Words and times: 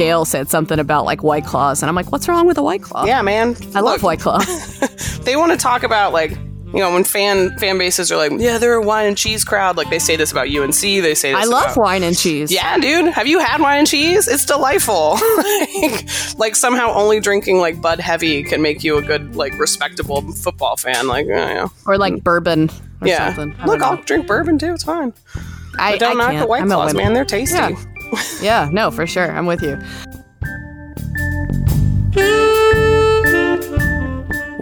Gail 0.00 0.24
said 0.24 0.48
something 0.48 0.78
about 0.78 1.04
like 1.04 1.22
White 1.22 1.44
Claws, 1.44 1.82
and 1.82 1.90
I'm 1.90 1.94
like, 1.94 2.10
what's 2.10 2.26
wrong 2.26 2.46
with 2.46 2.56
a 2.56 2.62
White 2.62 2.80
Claw? 2.80 3.04
Yeah, 3.04 3.20
man. 3.20 3.54
I 3.74 3.80
love 3.80 4.02
White 4.02 4.20
Claw. 4.20 4.38
they 5.24 5.36
want 5.36 5.52
to 5.52 5.58
talk 5.58 5.82
about 5.82 6.14
like 6.14 6.30
you 6.72 6.78
know 6.78 6.92
when 6.92 7.04
fan 7.04 7.56
fan 7.58 7.76
bases 7.78 8.12
are 8.12 8.16
like 8.16 8.32
yeah 8.38 8.56
they're 8.56 8.74
a 8.74 8.82
wine 8.82 9.06
and 9.06 9.18
cheese 9.18 9.44
crowd 9.44 9.76
like 9.76 9.90
they 9.90 9.98
say 9.98 10.16
this 10.16 10.30
about 10.30 10.48
UNC 10.48 10.80
they 10.80 11.14
say 11.14 11.32
this 11.32 11.42
I 11.42 11.44
love 11.44 11.72
about- 11.72 11.76
wine 11.76 12.02
and 12.02 12.16
cheese. 12.16 12.52
yeah 12.52 12.78
dude 12.78 13.12
have 13.12 13.26
you 13.26 13.40
had 13.40 13.60
wine 13.60 13.80
and 13.80 13.88
cheese 13.88 14.28
it's 14.28 14.46
delightful 14.46 15.18
like, 15.82 16.08
like 16.38 16.56
somehow 16.56 16.92
only 16.94 17.18
drinking 17.18 17.58
like 17.58 17.80
Bud 17.80 17.98
Heavy 17.98 18.44
can 18.44 18.62
make 18.62 18.84
you 18.84 18.98
a 18.98 19.02
good 19.02 19.34
like 19.34 19.58
respectable 19.58 20.22
football 20.32 20.76
fan 20.76 21.08
like 21.08 21.26
yeah, 21.26 21.54
yeah. 21.54 21.68
or 21.86 21.98
like 21.98 22.14
hmm. 22.14 22.18
bourbon 22.20 22.70
or 23.00 23.08
yeah. 23.08 23.32
something. 23.34 23.60
I 23.60 23.66
look 23.66 23.82
I'll 23.82 23.96
drink 24.02 24.26
bourbon 24.26 24.58
too 24.58 24.74
it's 24.74 24.84
fine 24.84 25.12
I, 25.78 25.92
but 25.92 26.00
don't 26.00 26.20
I 26.20 26.24
knock 26.24 26.30
can't. 26.32 26.42
the 26.42 26.46
White 26.46 26.62
I'm 26.62 26.68
Claws 26.68 26.94
man 26.94 27.12
they're 27.14 27.24
tasty 27.24 27.56
Yeah. 27.56 27.70
Yeah, 28.42 28.68
no, 28.72 28.90
for 28.90 29.06
sure. 29.06 29.30
I'm 29.30 29.46
with 29.46 29.62
you. 29.62 29.78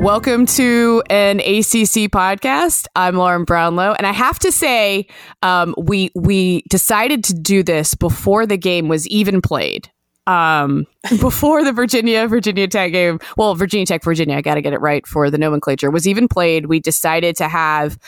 Welcome 0.01 0.47
to 0.47 1.03
an 1.11 1.41
ACC 1.41 2.11
podcast. 2.13 2.87
I'm 2.95 3.17
Lauren 3.17 3.45
Brownlow, 3.45 3.95
and 3.99 4.07
I 4.07 4.13
have 4.13 4.39
to 4.41 4.53
say, 4.53 5.07
um, 5.43 5.75
we 5.77 6.11
we 6.15 6.63
decided 6.69 7.25
to 7.25 7.35
do 7.35 7.63
this 7.63 7.95
before 7.95 8.47
the 8.47 8.57
game 8.57 8.89
was 8.89 9.09
even 9.09 9.43
played. 9.43 9.91
Um, 10.29 10.87
before 11.21 11.65
the 11.65 11.73
Virginia 11.73 12.29
Virginia 12.29 12.69
Tech 12.69 12.93
game, 12.93 13.19
well, 13.37 13.55
Virginia 13.55 13.87
Tech 13.87 14.05
Virginia, 14.05 14.37
I 14.37 14.43
got 14.43 14.55
to 14.57 14.61
get 14.63 14.73
it 14.75 14.81
right 14.81 15.07
for 15.07 15.31
the 15.31 15.39
nomenclature 15.39 15.91
was 15.91 16.07
even 16.07 16.29
played. 16.29 16.67
We 16.67 16.81
decided 16.81 17.35
to 17.37 17.49
have 17.49 17.99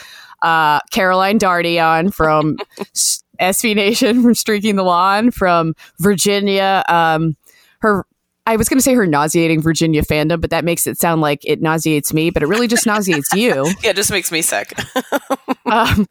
uh, 0.43 0.81
Caroline 0.91 1.39
Darney 1.39 1.83
on 1.83 2.11
from 2.11 2.59
SB 3.41 3.75
Nation 3.75 4.23
from 4.23 4.35
Streaking 4.35 4.77
the 4.77 4.83
Lawn 4.83 5.31
from 5.31 5.75
Virginia. 5.99 6.85
Um, 6.89 7.37
her, 7.81 8.05
I 8.47 8.57
was 8.57 8.69
going 8.69 8.79
to 8.79 8.83
say 8.83 8.95
her 8.95 9.07
nauseating 9.07 9.63
Virginia 9.63 10.03
fandom, 10.03 10.41
but 10.41 10.51
that 10.51 10.65
makes 10.65 10.87
it 10.87 10.99
sound 10.99 11.21
like 11.23 11.41
it 11.45 11.63
nauseates 11.63 12.13
me, 12.13 12.31
but 12.31 12.43
it 12.43 12.47
really 12.47 12.67
just 12.69 12.85
nauseates 12.85 13.33
you. 13.33 13.65
yeah 13.83 13.91
it 13.91 13.97
just 13.97 14.11
makes 14.11 14.31
me 14.31 14.43
sick 14.43 14.73
Um, 15.67 16.07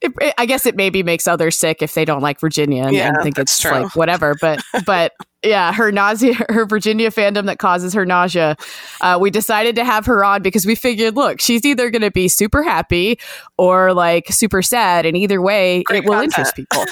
it, 0.00 0.12
it- 0.20 0.34
I 0.38 0.46
guess 0.46 0.64
it 0.64 0.74
maybe 0.74 1.02
makes 1.02 1.28
others 1.28 1.56
sick 1.56 1.82
if 1.82 1.92
they 1.94 2.04
don't 2.06 2.22
like 2.22 2.40
Virginia 2.40 2.84
and, 2.84 2.94
Yeah, 2.94 3.08
and 3.08 3.22
think 3.22 3.38
it's 3.38 3.60
true. 3.60 3.70
like 3.72 3.94
whatever. 3.96 4.34
But 4.40 4.60
but 4.86 5.12
yeah, 5.44 5.72
her 5.72 5.92
nausea, 5.92 6.34
her 6.48 6.66
Virginia 6.66 7.10
fandom 7.10 7.46
that 7.46 7.58
causes 7.58 7.94
her 7.94 8.04
nausea. 8.04 8.56
Uh, 9.00 9.18
we 9.20 9.30
decided 9.30 9.76
to 9.76 9.84
have 9.84 10.06
her 10.06 10.24
on 10.24 10.42
because 10.42 10.66
we 10.66 10.74
figured, 10.74 11.14
look, 11.16 11.40
she's 11.40 11.64
either 11.64 11.90
going 11.90 12.02
to 12.02 12.10
be 12.10 12.28
super 12.28 12.62
happy 12.62 13.18
or 13.56 13.92
like 13.94 14.28
super 14.28 14.62
sad, 14.62 15.06
and 15.06 15.16
either 15.16 15.40
way, 15.40 15.82
Great 15.84 16.04
it 16.04 16.08
will 16.08 16.20
content. 16.20 16.38
interest 16.38 16.56
people. 16.56 16.84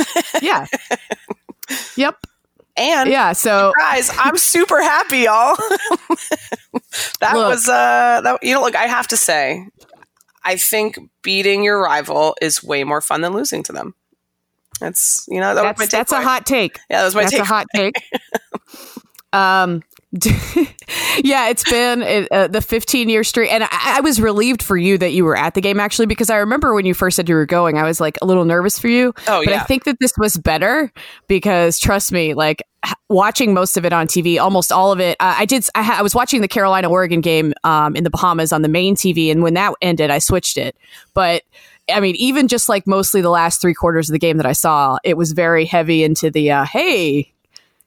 yeah. 0.42 0.66
Yep. 1.96 2.16
and 2.76 3.10
Yeah. 3.10 3.32
So 3.32 3.72
guys 3.76 4.10
i'm 4.18 4.36
super 4.54 4.80
happy 4.80 5.18
y'all 5.20 5.56
that 7.20 7.34
Look. 7.34 7.48
was 7.48 7.68
uh 7.68 8.20
that, 8.22 8.38
you 8.42 8.54
know 8.54 8.60
look 8.60 8.76
i 8.76 8.86
have 8.86 9.08
to 9.08 9.16
say 9.16 9.66
i 10.44 10.56
think 10.56 10.96
beating 11.22 11.64
your 11.64 11.82
rival 11.82 12.36
is 12.40 12.62
way 12.62 12.84
more 12.84 13.00
fun 13.00 13.22
than 13.22 13.32
losing 13.32 13.62
to 13.64 13.72
them 13.72 13.94
that's 14.80 15.26
you 15.28 15.40
know 15.40 15.54
that 15.54 15.62
was 15.62 15.78
my 15.78 15.84
that's 15.84 15.92
that's 15.92 16.12
a 16.12 16.22
hot 16.22 16.46
take. 16.46 16.78
yeah 16.90 17.00
that 17.00 17.04
was 17.04 17.14
my 17.14 17.24
take. 17.24 17.32
That's 17.32 17.36
take 17.36 17.42
a 17.42 17.44
hot 17.44 17.66
take. 17.74 17.94
um, 19.32 19.82
yeah, 21.18 21.48
it's 21.48 21.68
been 21.68 22.26
uh, 22.30 22.48
the 22.48 22.62
15 22.62 23.08
year 23.08 23.24
streak, 23.24 23.52
and 23.52 23.64
I, 23.64 23.68
I 23.72 24.00
was 24.00 24.20
relieved 24.20 24.62
for 24.62 24.76
you 24.76 24.96
that 24.98 25.12
you 25.12 25.24
were 25.24 25.36
at 25.36 25.54
the 25.54 25.60
game 25.60 25.80
actually 25.80 26.06
because 26.06 26.30
I 26.30 26.36
remember 26.36 26.74
when 26.74 26.86
you 26.86 26.94
first 26.94 27.16
said 27.16 27.28
you 27.28 27.34
were 27.34 27.46
going, 27.46 27.76
I 27.76 27.82
was 27.82 28.00
like 28.00 28.16
a 28.22 28.26
little 28.26 28.44
nervous 28.44 28.78
for 28.78 28.88
you. 28.88 29.12
Oh, 29.26 29.42
but 29.44 29.52
I 29.52 29.60
think 29.60 29.84
that 29.84 29.98
this 30.00 30.12
was 30.16 30.36
better 30.36 30.92
because 31.26 31.78
trust 31.78 32.12
me, 32.12 32.34
like 32.34 32.62
watching 33.08 33.52
most 33.52 33.76
of 33.76 33.84
it 33.84 33.92
on 33.92 34.06
TV, 34.06 34.38
almost 34.38 34.72
all 34.72 34.92
of 34.92 35.00
it. 35.00 35.16
Uh, 35.20 35.34
I 35.38 35.44
did. 35.44 35.66
I, 35.74 35.82
ha- 35.82 35.96
I 35.98 36.02
was 36.02 36.14
watching 36.14 36.40
the 36.40 36.48
Carolina 36.48 36.88
Oregon 36.88 37.20
game 37.20 37.52
um, 37.64 37.96
in 37.96 38.04
the 38.04 38.10
Bahamas 38.10 38.52
on 38.52 38.62
the 38.62 38.68
main 38.68 38.94
TV, 38.94 39.30
and 39.30 39.42
when 39.42 39.54
that 39.54 39.74
ended, 39.82 40.10
I 40.10 40.18
switched 40.18 40.56
it. 40.56 40.76
But 41.14 41.42
I 41.90 42.00
mean, 42.00 42.16
even 42.16 42.48
just 42.48 42.68
like 42.68 42.86
mostly 42.86 43.20
the 43.20 43.30
last 43.30 43.60
three 43.60 43.74
quarters 43.74 44.08
of 44.08 44.12
the 44.12 44.18
game 44.18 44.36
that 44.38 44.46
I 44.46 44.52
saw, 44.52 44.98
it 45.04 45.16
was 45.16 45.32
very 45.32 45.64
heavy 45.64 46.02
into 46.02 46.30
the 46.30 46.50
uh, 46.50 46.64
hey. 46.64 47.32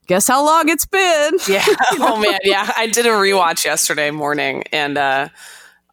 Guess 0.08 0.28
how 0.28 0.44
long 0.44 0.70
it's 0.70 0.88
been? 0.88 1.34
yeah. 1.48 1.64
Oh 2.00 2.20
man. 2.20 2.40
Yeah. 2.44 2.72
I 2.76 2.88
did 2.88 3.06
a 3.06 3.10
rewatch 3.10 3.64
yesterday 3.64 4.10
morning 4.10 4.64
and 4.72 4.98
uh 4.98 5.30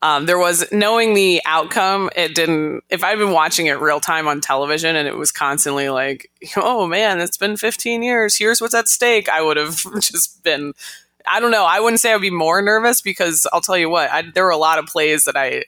um, 0.03 0.27
there 0.27 0.39
was 0.39 0.71
knowing 0.71 1.15
the 1.15 1.41
outcome 1.47 2.11
it 2.15 2.34
didn't 2.34 2.84
if 2.91 3.03
i'd 3.03 3.19
been 3.19 3.33
watching 3.33 3.67
it 3.67 3.81
real 3.81 3.99
time 3.99 4.28
on 4.28 4.41
television 4.41 4.94
and 4.94 5.09
it 5.09 5.17
was 5.17 5.33
constantly 5.33 5.88
like 5.88 6.31
oh 6.56 6.87
man 6.87 7.21
it's 7.21 7.37
been 7.37 7.56
15 7.56 8.03
years. 8.03 8.37
Here's 8.37 8.61
what's 8.61 8.75
at 8.75 8.88
stake. 8.88 9.28
I 9.28 9.43
would 9.43 9.56
have 9.56 9.83
just 10.00 10.43
been 10.43 10.75
i 11.27 11.41
don't 11.41 11.50
know. 11.50 11.65
I 11.65 11.81
wouldn't 11.81 12.00
say 12.00 12.12
i'd 12.12 12.21
be 12.21 12.31
more 12.31 12.62
nervous 12.62 13.00
because 13.00 13.47
i'll 13.53 13.61
tell 13.61 13.77
you 13.77 13.91
what 13.91 14.11
I, 14.11 14.23
there 14.23 14.44
were 14.44 14.50
a 14.50 14.56
lot 14.56 14.78
of 14.78 14.87
plays 14.87 15.25
that 15.25 15.37
i 15.37 15.65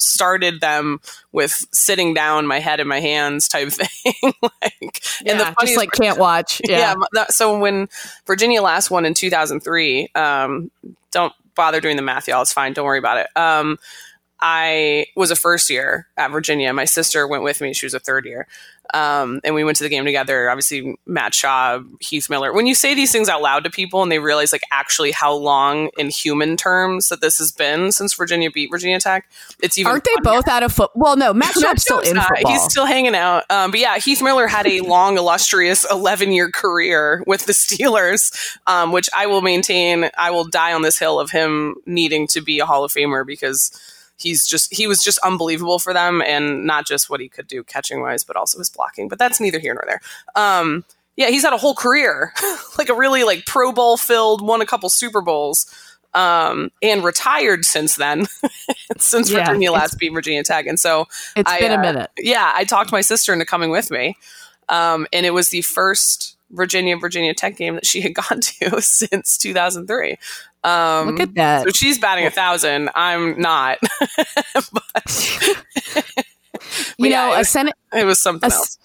started 0.00 0.60
them 0.60 1.00
with 1.32 1.66
sitting 1.72 2.14
down 2.14 2.46
my 2.46 2.58
head 2.58 2.80
in 2.80 2.88
my 2.88 3.00
hands 3.00 3.48
type 3.48 3.68
thing 3.72 4.32
like 4.42 5.02
and 5.26 5.38
the 5.38 5.44
Yeah, 5.44 5.54
just 5.60 5.76
like 5.76 5.92
can't 5.92 6.18
watch. 6.18 6.60
yeah. 6.68 6.78
Yeah. 6.78 6.94
that- 7.12 7.32
so 7.32 7.58
when 7.58 7.88
Virginia 8.26 8.62
last 8.62 8.90
won 8.90 9.04
in 9.04 9.14
2003, 9.14 10.08
um, 10.14 10.70
don't 11.10 11.32
bother 11.54 11.80
doing 11.80 11.96
the 11.96 12.02
math, 12.02 12.28
y'all. 12.28 12.42
It's 12.42 12.52
fine. 12.52 12.72
Don't 12.72 12.86
worry 12.86 12.98
about 12.98 13.18
it. 13.18 13.28
Um, 13.36 13.78
I 14.40 15.06
was 15.16 15.30
a 15.30 15.36
first 15.36 15.68
year 15.68 16.06
at 16.16 16.30
Virginia. 16.30 16.72
My 16.72 16.86
sister 16.86 17.26
went 17.28 17.42
with 17.42 17.60
me. 17.60 17.74
She 17.74 17.84
was 17.86 17.92
a 17.94 18.00
third 18.00 18.24
year. 18.24 18.46
Um, 18.94 19.40
and 19.44 19.54
we 19.54 19.64
went 19.64 19.76
to 19.78 19.84
the 19.84 19.88
game 19.88 20.04
together. 20.04 20.50
Obviously, 20.50 20.96
Matt 21.06 21.32
Schaub, 21.32 21.86
Heath 22.00 22.28
Miller. 22.30 22.52
When 22.52 22.66
you 22.66 22.74
say 22.74 22.94
these 22.94 23.12
things 23.12 23.28
out 23.28 23.42
loud 23.42 23.64
to 23.64 23.70
people 23.70 24.02
and 24.02 24.10
they 24.10 24.18
realize 24.18 24.52
like 24.52 24.62
actually 24.72 25.10
how 25.12 25.32
long 25.34 25.90
in 25.98 26.10
human 26.10 26.56
terms 26.56 27.08
that 27.08 27.20
this 27.20 27.38
has 27.38 27.52
been 27.52 27.92
since 27.92 28.14
Virginia 28.14 28.50
beat 28.50 28.70
Virginia 28.70 28.98
Tech, 29.00 29.28
it's 29.62 29.78
even 29.78 29.90
Aren't 29.92 30.04
they 30.04 30.14
funnier. 30.22 30.40
both 30.40 30.48
out 30.48 30.62
of 30.62 30.72
foot? 30.72 30.90
Well, 30.94 31.16
no, 31.16 31.32
Matt 31.32 31.54
Matt 31.60 31.80
still 31.80 32.00
in 32.00 32.16
not. 32.16 32.28
football. 32.28 32.52
He's 32.52 32.62
still 32.64 32.86
hanging 32.86 33.14
out. 33.14 33.44
Um, 33.50 33.70
but 33.70 33.80
yeah, 33.80 33.98
Heath 33.98 34.22
Miller 34.22 34.46
had 34.46 34.66
a 34.66 34.80
long, 34.80 35.18
illustrious 35.18 35.84
11 35.90 36.32
year 36.32 36.50
career 36.50 37.22
with 37.26 37.46
the 37.46 37.52
Steelers, 37.52 38.56
um, 38.66 38.92
which 38.92 39.08
I 39.16 39.26
will 39.26 39.42
maintain. 39.42 40.10
I 40.18 40.30
will 40.30 40.44
die 40.44 40.72
on 40.72 40.82
this 40.82 40.98
hill 40.98 41.20
of 41.20 41.30
him 41.30 41.76
needing 41.86 42.26
to 42.28 42.40
be 42.40 42.58
a 42.58 42.66
Hall 42.66 42.84
of 42.84 42.92
Famer 42.92 43.26
because 43.26 43.70
he's 44.20 44.46
just, 44.46 44.72
he 44.74 44.86
was 44.86 45.02
just 45.02 45.18
unbelievable 45.18 45.78
for 45.78 45.92
them 45.92 46.22
and 46.22 46.64
not 46.64 46.86
just 46.86 47.10
what 47.10 47.20
he 47.20 47.28
could 47.28 47.46
do 47.46 47.64
catching 47.64 48.00
wise, 48.00 48.24
but 48.24 48.36
also 48.36 48.58
his 48.58 48.70
blocking. 48.70 49.08
But 49.08 49.18
that's 49.18 49.40
neither 49.40 49.58
here 49.58 49.74
nor 49.74 49.84
there. 49.86 50.00
Um, 50.36 50.84
yeah, 51.16 51.28
he's 51.28 51.42
had 51.42 51.52
a 51.52 51.58
whole 51.58 51.74
career, 51.74 52.32
like 52.78 52.88
a 52.88 52.94
really 52.94 53.24
like 53.24 53.46
Pro 53.46 53.72
Bowl 53.72 53.96
filled, 53.96 54.40
won 54.40 54.62
a 54.62 54.66
couple 54.66 54.88
Super 54.88 55.20
Bowls, 55.20 55.66
um, 56.14 56.70
and 56.82 57.04
retired 57.04 57.64
since 57.64 57.96
then, 57.96 58.26
since 58.98 59.30
Yeah, 59.30 59.44
Virginia 59.44 59.72
last 59.72 59.98
beat 59.98 60.12
Virginia 60.12 60.42
Tech. 60.42 60.66
And 60.66 60.78
so 60.78 61.06
It's 61.36 61.50
I, 61.50 61.60
been 61.60 61.72
a 61.72 61.76
uh, 61.76 61.80
minute. 61.80 62.10
yeah, 62.18 62.52
I 62.54 62.64
talked 62.64 62.90
my 62.90 63.00
sister 63.00 63.32
into 63.32 63.44
coming 63.44 63.70
with 63.70 63.90
me. 63.90 64.16
Um, 64.68 65.06
and 65.12 65.26
it 65.26 65.30
was 65.30 65.50
the 65.50 65.62
first 65.62 66.36
Virginia 66.50 66.96
Virginia 66.96 67.34
Tech 67.34 67.56
game 67.56 67.74
that 67.74 67.86
she 67.86 68.00
had 68.00 68.14
gone 68.14 68.40
to 68.40 68.80
since 68.82 69.36
2003. 69.38 70.16
Um, 70.62 71.08
Look 71.08 71.20
at 71.20 71.34
that. 71.34 71.64
so 71.64 71.70
she's 71.70 71.98
batting 71.98 72.26
a 72.26 72.30
thousand. 72.30 72.90
I'm 72.94 73.40
not. 73.40 73.78
You 76.98 77.08
yeah, 77.08 77.26
know, 77.26 77.32
it 77.32 77.34
a, 77.36 77.38
was- 77.38 77.48
sen- 77.48 77.70
it 77.94 78.04
was 78.04 78.18
something 78.18 78.50
a, 78.50 78.54
else. 78.54 78.78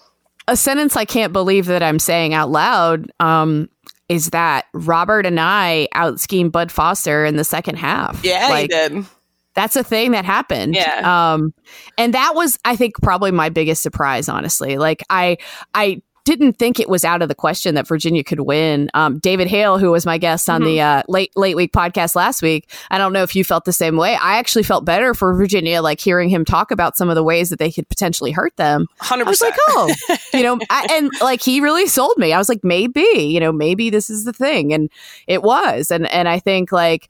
a 0.48 0.56
sentence 0.56 0.96
I 0.96 1.04
can't 1.04 1.32
believe 1.32 1.66
that 1.66 1.82
I'm 1.82 1.98
saying 1.98 2.32
out 2.32 2.50
loud 2.50 3.12
um, 3.20 3.68
is 4.08 4.30
that 4.30 4.64
Robert 4.72 5.26
and 5.26 5.38
I 5.38 5.88
out 5.92 6.18
schemed 6.18 6.52
Bud 6.52 6.72
Foster 6.72 7.24
in 7.26 7.36
the 7.36 7.44
second 7.44 7.76
half. 7.76 8.24
Yeah, 8.24 8.48
like, 8.48 8.62
he 8.62 8.68
did. 8.88 9.04
that's 9.54 9.76
a 9.76 9.84
thing 9.84 10.12
that 10.12 10.24
happened. 10.24 10.74
Yeah. 10.74 11.34
Um, 11.34 11.52
and 11.98 12.14
that 12.14 12.34
was, 12.34 12.58
I 12.64 12.76
think, 12.76 12.94
probably 13.02 13.30
my 13.32 13.50
biggest 13.50 13.82
surprise, 13.82 14.28
honestly. 14.28 14.78
Like 14.78 15.02
I, 15.10 15.36
I 15.74 16.00
didn't 16.26 16.54
think 16.54 16.80
it 16.80 16.88
was 16.88 17.04
out 17.04 17.22
of 17.22 17.28
the 17.28 17.34
question 17.34 17.76
that 17.76 17.86
Virginia 17.86 18.24
could 18.24 18.40
win. 18.40 18.90
Um, 18.94 19.18
David 19.20 19.46
Hale, 19.46 19.78
who 19.78 19.92
was 19.92 20.04
my 20.04 20.18
guest 20.18 20.50
on 20.50 20.64
the 20.64 20.80
uh, 20.80 21.04
late 21.06 21.30
late 21.36 21.54
week 21.54 21.72
podcast 21.72 22.16
last 22.16 22.42
week, 22.42 22.68
I 22.90 22.98
don't 22.98 23.12
know 23.12 23.22
if 23.22 23.36
you 23.36 23.44
felt 23.44 23.64
the 23.64 23.72
same 23.72 23.96
way. 23.96 24.16
I 24.16 24.38
actually 24.38 24.64
felt 24.64 24.84
better 24.84 25.14
for 25.14 25.32
Virginia, 25.34 25.80
like 25.80 26.00
hearing 26.00 26.28
him 26.28 26.44
talk 26.44 26.72
about 26.72 26.96
some 26.96 27.08
of 27.08 27.14
the 27.14 27.22
ways 27.22 27.50
that 27.50 27.60
they 27.60 27.70
could 27.70 27.88
potentially 27.88 28.32
hurt 28.32 28.56
them. 28.56 28.86
100%. 29.02 29.20
I 29.20 29.22
was 29.22 29.40
like, 29.40 29.54
oh, 29.68 29.94
you 30.34 30.42
know, 30.42 30.58
I, 30.68 30.88
and 30.94 31.10
like 31.20 31.40
he 31.40 31.60
really 31.60 31.86
sold 31.86 32.18
me. 32.18 32.32
I 32.32 32.38
was 32.38 32.48
like, 32.48 32.64
maybe, 32.64 33.06
you 33.14 33.38
know, 33.38 33.52
maybe 33.52 33.88
this 33.88 34.10
is 34.10 34.24
the 34.24 34.32
thing, 34.32 34.74
and 34.74 34.90
it 35.28 35.44
was. 35.44 35.92
And 35.92 36.10
and 36.10 36.28
I 36.28 36.40
think 36.40 36.72
like 36.72 37.08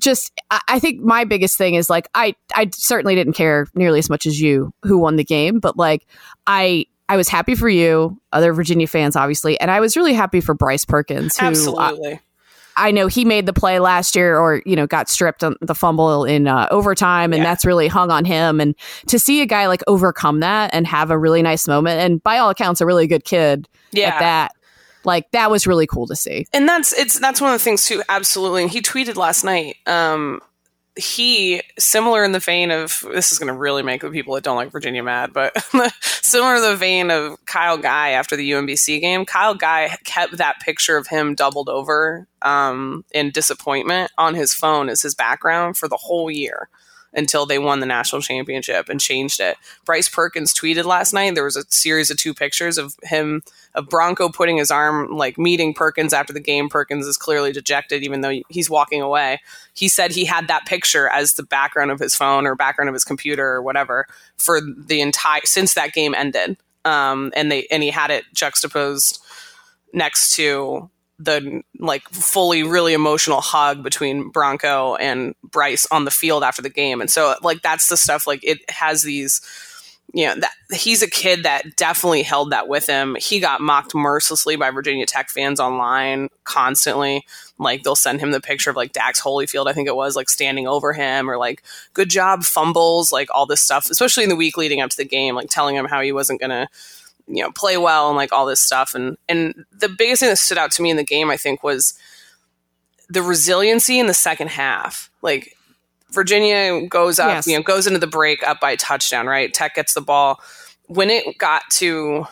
just 0.00 0.32
I 0.68 0.78
think 0.78 1.00
my 1.00 1.24
biggest 1.24 1.56
thing 1.56 1.74
is 1.74 1.88
like 1.88 2.08
I 2.14 2.34
I 2.54 2.70
certainly 2.72 3.14
didn't 3.14 3.34
care 3.34 3.66
nearly 3.74 3.98
as 3.98 4.10
much 4.10 4.26
as 4.26 4.40
you 4.40 4.72
who 4.82 4.98
won 4.98 5.16
the 5.16 5.24
game, 5.24 5.60
but 5.60 5.76
like 5.76 6.06
I. 6.46 6.86
I 7.08 7.16
was 7.16 7.28
happy 7.28 7.54
for 7.54 7.68
you, 7.68 8.18
other 8.32 8.52
Virginia 8.52 8.86
fans, 8.86 9.16
obviously, 9.16 9.60
and 9.60 9.70
I 9.70 9.80
was 9.80 9.96
really 9.96 10.14
happy 10.14 10.40
for 10.40 10.54
Bryce 10.54 10.84
Perkins, 10.84 11.36
who 11.38 11.46
uh, 11.46 11.48
Absolutely. 11.50 12.20
I 12.76 12.90
know 12.90 13.06
he 13.06 13.24
made 13.24 13.46
the 13.46 13.52
play 13.52 13.78
last 13.78 14.16
year, 14.16 14.38
or 14.38 14.62
you 14.66 14.74
know, 14.74 14.86
got 14.86 15.08
stripped 15.08 15.44
on 15.44 15.56
the 15.60 15.74
fumble 15.74 16.24
in 16.24 16.48
uh, 16.48 16.66
overtime, 16.70 17.32
and 17.32 17.42
yeah. 17.42 17.48
that's 17.48 17.64
really 17.64 17.88
hung 17.88 18.10
on 18.10 18.24
him. 18.24 18.60
And 18.60 18.74
to 19.06 19.18
see 19.18 19.42
a 19.42 19.46
guy 19.46 19.68
like 19.68 19.82
overcome 19.86 20.40
that 20.40 20.74
and 20.74 20.86
have 20.86 21.10
a 21.10 21.18
really 21.18 21.42
nice 21.42 21.68
moment, 21.68 22.00
and 22.00 22.22
by 22.22 22.38
all 22.38 22.50
accounts, 22.50 22.80
a 22.80 22.86
really 22.86 23.06
good 23.06 23.24
kid 23.24 23.68
yeah. 23.92 24.08
at 24.08 24.18
that. 24.20 24.52
Like 25.04 25.30
that 25.32 25.50
was 25.50 25.66
really 25.66 25.86
cool 25.86 26.06
to 26.06 26.16
see. 26.16 26.46
And 26.54 26.66
that's 26.66 26.92
it's 26.94 27.18
that's 27.18 27.40
one 27.40 27.52
of 27.52 27.60
the 27.60 27.62
things 27.62 27.84
too. 27.84 28.02
Absolutely. 28.08 28.62
And 28.62 28.70
he 28.70 28.80
tweeted 28.80 29.16
last 29.16 29.44
night. 29.44 29.76
Um, 29.86 30.40
he 30.96 31.60
similar 31.78 32.24
in 32.24 32.32
the 32.32 32.38
vein 32.38 32.70
of 32.70 33.04
this 33.12 33.32
is 33.32 33.38
going 33.38 33.52
to 33.52 33.58
really 33.58 33.82
make 33.82 34.02
the 34.02 34.10
people 34.10 34.34
that 34.34 34.44
don't 34.44 34.56
like 34.56 34.70
Virginia 34.70 35.02
mad, 35.02 35.32
but 35.32 35.52
similar 36.02 36.56
in 36.56 36.62
the 36.62 36.76
vein 36.76 37.10
of 37.10 37.44
Kyle 37.46 37.76
Guy 37.76 38.10
after 38.10 38.36
the 38.36 38.52
UMBC 38.52 39.00
game. 39.00 39.24
Kyle 39.24 39.54
Guy 39.54 39.96
kept 40.04 40.36
that 40.36 40.60
picture 40.60 40.96
of 40.96 41.08
him 41.08 41.34
doubled 41.34 41.68
over 41.68 42.28
um, 42.42 43.04
in 43.12 43.30
disappointment 43.30 44.12
on 44.18 44.34
his 44.34 44.54
phone 44.54 44.88
as 44.88 45.02
his 45.02 45.14
background 45.14 45.76
for 45.76 45.88
the 45.88 45.96
whole 45.96 46.30
year 46.30 46.68
until 47.14 47.46
they 47.46 47.58
won 47.58 47.80
the 47.80 47.86
national 47.86 48.22
championship 48.22 48.88
and 48.88 49.00
changed 49.00 49.40
it. 49.40 49.56
Bryce 49.84 50.08
Perkins 50.08 50.52
tweeted 50.52 50.84
last 50.84 51.12
night. 51.12 51.34
There 51.34 51.44
was 51.44 51.56
a 51.56 51.64
series 51.68 52.10
of 52.10 52.16
two 52.16 52.34
pictures 52.34 52.76
of 52.78 52.96
him, 53.02 53.42
of 53.74 53.88
Bronco 53.88 54.28
putting 54.28 54.56
his 54.56 54.70
arm, 54.70 55.10
like 55.16 55.38
meeting 55.38 55.74
Perkins 55.74 56.12
after 56.12 56.32
the 56.32 56.40
game. 56.40 56.68
Perkins 56.68 57.06
is 57.06 57.16
clearly 57.16 57.52
dejected, 57.52 58.02
even 58.02 58.20
though 58.20 58.40
he's 58.48 58.68
walking 58.68 59.00
away. 59.00 59.40
He 59.74 59.88
said 59.88 60.12
he 60.12 60.24
had 60.24 60.48
that 60.48 60.66
picture 60.66 61.08
as 61.08 61.34
the 61.34 61.42
background 61.42 61.90
of 61.90 62.00
his 62.00 62.14
phone 62.14 62.46
or 62.46 62.54
background 62.54 62.88
of 62.88 62.94
his 62.94 63.04
computer 63.04 63.46
or 63.46 63.62
whatever 63.62 64.06
for 64.36 64.60
the 64.60 65.00
entire 65.00 65.42
since 65.44 65.74
that 65.74 65.92
game 65.92 66.14
ended. 66.14 66.56
Um, 66.84 67.32
and 67.34 67.50
they 67.50 67.66
and 67.70 67.82
he 67.82 67.90
had 67.90 68.10
it 68.10 68.24
juxtaposed 68.34 69.20
next 69.94 70.34
to 70.36 70.90
the 71.18 71.62
like 71.78 72.02
fully 72.08 72.62
really 72.62 72.92
emotional 72.92 73.40
hug 73.40 73.82
between 73.82 74.30
Bronco 74.30 74.96
and 74.96 75.34
Bryce 75.42 75.86
on 75.90 76.04
the 76.04 76.10
field 76.10 76.42
after 76.42 76.62
the 76.62 76.70
game. 76.70 77.00
And 77.00 77.10
so 77.10 77.34
like 77.42 77.62
that's 77.62 77.88
the 77.88 77.96
stuff 77.96 78.26
like 78.26 78.42
it 78.42 78.68
has 78.70 79.02
these 79.02 79.40
you 80.12 80.26
know 80.26 80.34
that 80.36 80.52
he's 80.72 81.02
a 81.02 81.10
kid 81.10 81.42
that 81.42 81.76
definitely 81.76 82.22
held 82.22 82.50
that 82.50 82.68
with 82.68 82.86
him. 82.86 83.16
He 83.18 83.40
got 83.40 83.60
mocked 83.60 83.94
mercilessly 83.94 84.54
by 84.54 84.70
Virginia 84.70 85.06
Tech 85.06 85.28
fans 85.28 85.58
online 85.58 86.28
constantly. 86.44 87.26
Like 87.58 87.82
they'll 87.82 87.96
send 87.96 88.20
him 88.20 88.30
the 88.30 88.40
picture 88.40 88.70
of 88.70 88.76
like 88.76 88.92
Dax 88.92 89.20
Hollifield, 89.20 89.66
I 89.66 89.72
think 89.72 89.88
it 89.88 89.96
was, 89.96 90.14
like 90.14 90.28
standing 90.28 90.68
over 90.68 90.92
him 90.92 91.28
or 91.28 91.36
like 91.36 91.62
good 91.94 92.10
job 92.10 92.44
fumbles, 92.44 93.10
like 93.10 93.28
all 93.32 93.46
this 93.46 93.60
stuff, 93.60 93.90
especially 93.90 94.22
in 94.22 94.28
the 94.28 94.36
week 94.36 94.56
leading 94.56 94.80
up 94.80 94.90
to 94.90 94.96
the 94.96 95.04
game, 95.04 95.34
like 95.34 95.50
telling 95.50 95.74
him 95.74 95.86
how 95.86 96.00
he 96.00 96.12
wasn't 96.12 96.40
gonna 96.40 96.68
you 97.26 97.42
know 97.42 97.50
play 97.52 97.76
well 97.76 98.08
and 98.08 98.16
like 98.16 98.32
all 98.32 98.46
this 98.46 98.60
stuff. 98.60 98.94
And 98.94 99.16
and 99.28 99.64
the 99.72 99.88
biggest 99.88 100.20
thing 100.20 100.30
that 100.30 100.36
stood 100.36 100.58
out 100.58 100.70
to 100.72 100.82
me 100.82 100.90
in 100.90 100.96
the 100.96 101.04
game 101.04 101.30
i 101.30 101.36
think 101.36 101.62
was 101.62 101.94
the 103.08 103.22
resiliency 103.22 103.98
in 103.98 104.06
the 104.06 104.14
second 104.14 104.48
half. 104.48 105.10
Like 105.22 105.56
virginia 106.10 106.86
goes 106.86 107.18
up 107.18 107.28
yes. 107.28 107.46
you 107.48 107.56
know 107.56 107.62
goes 107.62 107.88
into 107.88 107.98
the 107.98 108.06
break 108.06 108.42
up 108.46 108.60
by 108.60 108.76
touchdown 108.76 109.26
right? 109.26 109.52
Tech 109.52 109.74
gets 109.74 109.94
the 109.94 110.00
ball. 110.00 110.40
When 110.86 111.10
it 111.10 111.38
got 111.38 111.62
to 111.72 112.26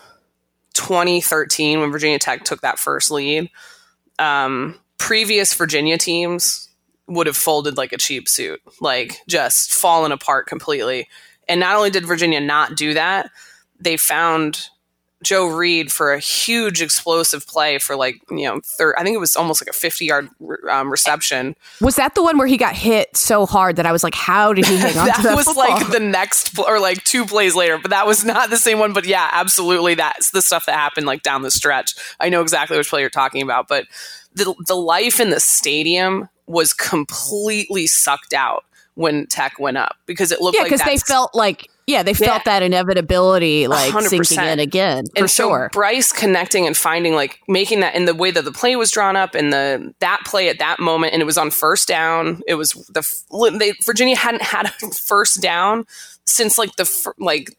2013 0.74 1.80
when 1.80 1.92
virginia 1.92 2.18
tech 2.18 2.44
took 2.44 2.62
that 2.62 2.78
first 2.78 3.10
lead 3.10 3.50
um, 4.18 4.78
previous 4.98 5.52
virginia 5.52 5.98
teams 5.98 6.70
would 7.08 7.26
have 7.26 7.36
folded 7.36 7.76
like 7.76 7.92
a 7.92 7.98
cheap 7.98 8.26
suit 8.26 8.60
like 8.80 9.20
just 9.28 9.72
fallen 9.74 10.12
apart 10.12 10.46
completely. 10.46 11.08
And 11.48 11.60
not 11.60 11.76
only 11.76 11.90
did 11.90 12.06
virginia 12.06 12.40
not 12.40 12.76
do 12.76 12.94
that 12.94 13.30
they 13.82 13.96
found 13.96 14.68
Joe 15.22 15.46
Reed 15.46 15.90
for 15.90 16.12
a 16.12 16.18
huge 16.18 16.82
explosive 16.82 17.46
play 17.46 17.78
for 17.78 17.96
like 17.96 18.20
you 18.30 18.44
know 18.46 18.60
third. 18.64 18.94
I 18.98 19.04
think 19.04 19.14
it 19.14 19.20
was 19.20 19.36
almost 19.36 19.62
like 19.62 19.68
a 19.68 19.76
fifty 19.76 20.06
yard 20.06 20.28
um, 20.70 20.90
reception. 20.90 21.56
Was 21.80 21.96
that 21.96 22.14
the 22.14 22.22
one 22.22 22.38
where 22.38 22.46
he 22.46 22.56
got 22.56 22.74
hit 22.74 23.16
so 23.16 23.46
hard 23.46 23.76
that 23.76 23.86
I 23.86 23.92
was 23.92 24.04
like, 24.04 24.14
how 24.14 24.52
did 24.52 24.66
he 24.66 24.76
hang 24.76 24.96
on? 24.98 25.06
that, 25.06 25.22
that 25.22 25.36
was 25.36 25.46
football? 25.46 25.68
like 25.68 25.90
the 25.90 26.00
next 26.00 26.58
or 26.58 26.80
like 26.80 27.02
two 27.04 27.24
plays 27.24 27.54
later, 27.54 27.78
but 27.78 27.90
that 27.90 28.06
was 28.06 28.24
not 28.24 28.50
the 28.50 28.56
same 28.56 28.78
one. 28.78 28.92
But 28.92 29.06
yeah, 29.06 29.28
absolutely, 29.32 29.94
that's 29.94 30.30
the 30.30 30.42
stuff 30.42 30.66
that 30.66 30.74
happened 30.74 31.06
like 31.06 31.22
down 31.22 31.42
the 31.42 31.50
stretch. 31.50 31.94
I 32.20 32.28
know 32.28 32.42
exactly 32.42 32.76
which 32.76 32.90
play 32.90 33.00
you're 33.00 33.10
talking 33.10 33.42
about, 33.42 33.68
but 33.68 33.86
the 34.34 34.54
the 34.66 34.76
life 34.76 35.20
in 35.20 35.30
the 35.30 35.40
stadium 35.40 36.28
was 36.46 36.72
completely 36.72 37.86
sucked 37.86 38.32
out 38.32 38.64
when 38.94 39.26
Tech 39.26 39.58
went 39.58 39.78
up 39.78 39.96
because 40.06 40.32
it 40.32 40.40
looked 40.40 40.56
yeah, 40.56 40.62
like 40.62 40.70
because 40.70 40.86
they 40.86 40.98
felt 40.98 41.34
like 41.34 41.68
yeah, 41.86 42.02
they 42.02 42.14
felt 42.14 42.42
yeah. 42.46 42.58
that 42.58 42.62
inevitability 42.62 43.66
like 43.66 43.92
100%. 43.92 44.08
sinking 44.08 44.44
in 44.44 44.58
again 44.60 45.04
for 45.06 45.22
and 45.22 45.30
so 45.30 45.48
sure. 45.48 45.70
Bryce 45.72 46.12
connecting 46.12 46.66
and 46.66 46.76
finding 46.76 47.14
like 47.14 47.40
making 47.48 47.80
that 47.80 47.94
in 47.94 48.04
the 48.04 48.14
way 48.14 48.30
that 48.30 48.44
the 48.44 48.52
play 48.52 48.76
was 48.76 48.90
drawn 48.90 49.16
up 49.16 49.34
and 49.34 49.52
the 49.52 49.92
that 50.00 50.20
play 50.24 50.48
at 50.48 50.58
that 50.58 50.78
moment 50.78 51.12
and 51.12 51.20
it 51.20 51.24
was 51.24 51.38
on 51.38 51.50
first 51.50 51.88
down. 51.88 52.42
It 52.46 52.54
was 52.54 52.72
the 52.72 53.02
they, 53.58 53.72
Virginia 53.84 54.16
hadn't 54.16 54.42
had 54.42 54.66
a 54.66 54.70
first 54.94 55.40
down 55.40 55.84
since 56.24 56.56
like 56.56 56.76
the 56.76 57.12
like 57.18 57.50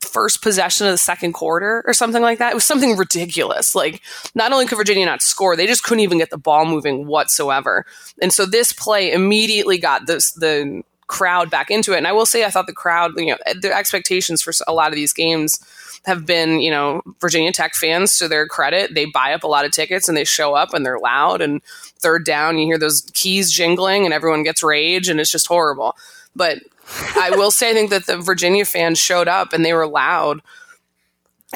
first 0.00 0.42
possession 0.42 0.86
of 0.86 0.92
the 0.92 0.98
second 0.98 1.32
quarter 1.32 1.84
or 1.86 1.92
something 1.92 2.22
like 2.22 2.38
that. 2.38 2.52
It 2.52 2.54
was 2.54 2.64
something 2.64 2.96
ridiculous. 2.96 3.74
Like 3.74 4.02
not 4.34 4.52
only 4.52 4.66
could 4.66 4.78
Virginia 4.78 5.06
not 5.06 5.22
score, 5.22 5.56
they 5.56 5.66
just 5.66 5.84
couldn't 5.84 6.02
even 6.02 6.18
get 6.18 6.30
the 6.30 6.38
ball 6.38 6.64
moving 6.64 7.06
whatsoever. 7.06 7.84
And 8.20 8.32
so 8.32 8.46
this 8.46 8.72
play 8.72 9.12
immediately 9.12 9.78
got 9.78 10.06
this 10.06 10.32
the 10.32 10.82
crowd 11.08 11.50
back 11.50 11.70
into 11.70 11.92
it. 11.92 11.98
And 11.98 12.06
I 12.06 12.12
will 12.12 12.26
say, 12.26 12.44
I 12.44 12.50
thought 12.50 12.66
the 12.66 12.72
crowd, 12.72 13.12
you 13.16 13.26
know, 13.26 13.38
the 13.60 13.74
expectations 13.74 14.40
for 14.40 14.52
a 14.66 14.72
lot 14.72 14.88
of 14.88 14.94
these 14.94 15.12
games 15.12 15.58
have 16.04 16.24
been, 16.24 16.60
you 16.60 16.70
know, 16.70 17.02
Virginia 17.20 17.52
Tech 17.52 17.74
fans 17.74 18.18
to 18.18 18.28
their 18.28 18.46
credit. 18.46 18.94
They 18.94 19.06
buy 19.06 19.32
up 19.32 19.42
a 19.42 19.48
lot 19.48 19.64
of 19.64 19.72
tickets 19.72 20.08
and 20.08 20.16
they 20.16 20.24
show 20.24 20.54
up 20.54 20.72
and 20.72 20.86
they're 20.86 20.98
loud. 20.98 21.40
And 21.40 21.62
third 21.98 22.24
down, 22.24 22.58
you 22.58 22.66
hear 22.66 22.78
those 22.78 23.02
keys 23.14 23.52
jingling 23.52 24.04
and 24.04 24.14
everyone 24.14 24.44
gets 24.44 24.62
rage 24.62 25.08
and 25.08 25.18
it's 25.18 25.32
just 25.32 25.48
horrible. 25.48 25.96
But 26.36 26.58
I 27.16 27.30
will 27.30 27.50
say, 27.50 27.70
I 27.70 27.74
think 27.74 27.90
that 27.90 28.06
the 28.06 28.18
Virginia 28.18 28.64
fans 28.64 28.98
showed 28.98 29.28
up 29.28 29.52
and 29.52 29.64
they 29.64 29.72
were 29.72 29.86
loud. 29.86 30.40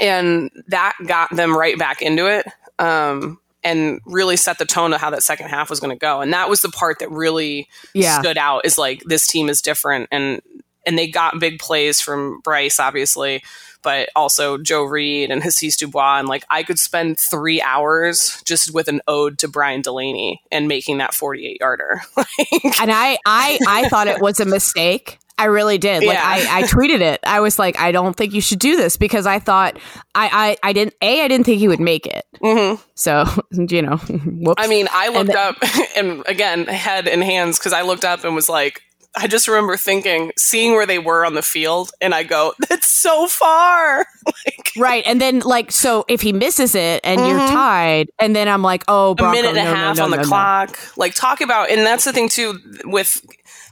And 0.01 0.51
that 0.69 0.97
got 1.07 1.31
them 1.31 1.57
right 1.57 1.79
back 1.79 2.01
into 2.03 2.27
it. 2.27 2.47
Um, 2.79 3.39
and 3.65 4.01
really 4.05 4.37
set 4.37 4.59
the 4.59 4.65
tone 4.65 4.93
of 4.93 5.01
how 5.01 5.11
that 5.11 5.23
second 5.23 5.49
half 5.49 5.71
was 5.71 5.81
going 5.81 5.95
to 5.95 5.99
go. 5.99 6.21
And 6.21 6.33
that 6.33 6.49
was 6.49 6.61
the 6.63 6.69
part 6.69 6.99
that 6.99 7.11
really 7.11 7.69
yeah. 7.95 8.21
stood 8.21 8.39
out 8.39 8.65
is 8.65 8.79
like 8.79 9.03
this 9.05 9.27
team 9.27 9.49
is 9.49 9.63
different 9.63 10.09
and 10.11 10.41
and 10.85 10.99
they 10.99 11.07
got 11.07 11.39
big 11.39 11.61
plays 11.61 12.01
from 12.01 12.41
Bryce 12.41 12.81
obviously, 12.81 13.45
but 13.83 14.09
also 14.17 14.59
Joe 14.59 14.83
Reed 14.83 15.31
and 15.31 15.41
Hasise 15.41 15.77
Dubois 15.77 16.19
and 16.19 16.29
like 16.29 16.45
I 16.51 16.65
could 16.65 16.79
spend 16.79 17.19
3 17.21 17.63
hours 17.63 18.43
just 18.45 18.75
with 18.75 18.89
an 18.89 19.01
ode 19.07 19.39
to 19.41 19.49
Brian 19.49 19.83
Delaney 19.83 20.43
and 20.51 20.67
making 20.67 20.99
that 20.99 21.15
48 21.15 21.59
yarder. 21.61 22.03
and 22.17 22.91
I 22.91 23.19
I 23.25 23.59
I 23.67 23.89
thought 23.89 24.09
it 24.09 24.21
was 24.21 24.41
a 24.41 24.45
mistake 24.45 25.19
I 25.43 25.47
really 25.47 25.77
did. 25.77 26.05
Like. 26.05 26.19
I, 26.19 26.61
I 26.61 26.63
tweeted 26.69 27.01
it. 27.01 27.19
I 27.25 27.41
was 27.41 27.59
like, 27.59 27.77
I 27.81 27.91
don't 27.91 28.17
think 28.17 28.33
you 28.33 28.41
should 28.41 28.61
do 28.61 28.77
this 28.77 28.97
because 28.97 29.27
I 29.27 29.41
thought 29.41 29.77
I, 30.15 30.57
I, 30.63 30.69
I 30.69 30.73
didn't 30.73 30.95
a 31.03 31.23
I 31.23 31.27
didn't 31.27 31.47
think 31.47 31.59
he 31.59 31.67
would 31.67 31.81
make 31.81 32.07
it. 32.07 32.25
Mm-hmm. 32.41 32.81
So 32.95 33.25
you 33.51 33.83
know, 33.83 33.97
whoops. 33.97 34.63
I 34.63 34.69
mean, 34.69 34.87
I 34.93 35.09
looked 35.09 35.33
then, 35.33 35.37
up 35.37 35.57
and 35.97 36.23
again 36.29 36.67
head 36.67 37.09
and 37.09 37.25
hands 37.25 37.59
because 37.59 37.73
I 37.73 37.83
looked 37.83 38.05
up 38.05 38.23
and 38.23 38.37
was 38.37 38.49
like, 38.49 38.83
I 39.15 39.27
just 39.27 39.47
remember 39.47 39.77
thinking, 39.77 40.33
seeing 40.39 40.73
where 40.73 40.87
they 40.87 40.99
were 40.99 41.27
on 41.27 41.35
the 41.35 41.43
field, 41.43 41.91
and 42.01 42.15
I 42.15 42.23
go, 42.23 42.55
"That's 42.69 42.89
so 42.89 43.27
far." 43.27 44.07
like, 44.27 44.73
right, 44.77 45.03
and 45.07 45.21
then 45.21 45.41
like, 45.41 45.71
so 45.71 46.05
if 46.09 46.21
he 46.21 46.33
misses 46.33 46.75
it 46.75 47.01
and 47.05 47.21
mm-hmm. 47.21 47.39
you're 47.39 47.49
tied, 47.49 48.09
and 48.19 48.35
then 48.35 48.49
I'm 48.49 48.63
like, 48.63 48.85
"Oh, 48.89 49.15
Bronco, 49.15 49.39
a 49.39 49.43
minute 49.43 49.57
and 49.57 49.67
no, 49.67 49.73
a 49.73 49.77
half 49.77 49.97
no, 49.97 50.07
no, 50.07 50.13
on 50.15 50.19
the 50.19 50.25
clock." 50.27 50.79
Like, 50.97 51.15
talk 51.15 51.41
about, 51.41 51.71
and 51.71 51.81
that's 51.81 52.05
the 52.05 52.13
thing 52.13 52.29
too 52.29 52.59
with 52.85 53.25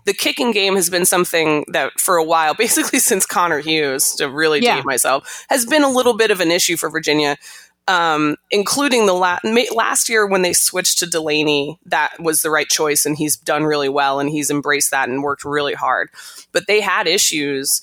the 0.05 0.15
kicking 0.15 0.53
game 0.53 0.77
has 0.77 0.91
been 0.91 1.05
something 1.05 1.65
that 1.69 1.93
for 1.99 2.17
a 2.17 2.25
while, 2.25 2.55
basically 2.59 2.99
since 2.99 3.27
Connor 3.27 3.61
Hughes, 3.61 4.15
to 4.17 4.29
really 4.29 4.61
yeah. 4.61 4.77
date 4.77 4.85
myself, 4.85 5.47
has 5.49 5.67
been 5.67 5.83
a 5.83 5.91
little 5.91 6.15
bit 6.15 6.31
of 6.31 6.41
an 6.41 6.51
issue 6.51 6.77
for 6.77 6.91
Virginia. 6.91 7.37
Um, 7.89 8.37
including 8.53 9.07
the 9.07 9.15
la- 9.15 9.41
last 9.75 10.09
year 10.09 10.25
when 10.25 10.43
they 10.43 10.53
switched 10.53 10.99
to 10.99 11.07
Delaney, 11.07 11.77
that 11.87 12.21
was 12.21 12.43
the 12.43 12.51
right 12.51 12.69
choice, 12.69 13.05
and 13.05 13.17
he's 13.17 13.37
done 13.37 13.65
really 13.65 13.89
well, 13.89 14.21
and 14.21 14.31
he's 14.31 14.51
embraced 14.51 14.93
that 14.93 15.09
and 15.09 15.25
worked 15.25 15.45
really 15.45 15.75
hard. 15.75 16.09
But 16.53 16.69
they 16.69 16.81
had 16.81 17.09
issues 17.09 17.81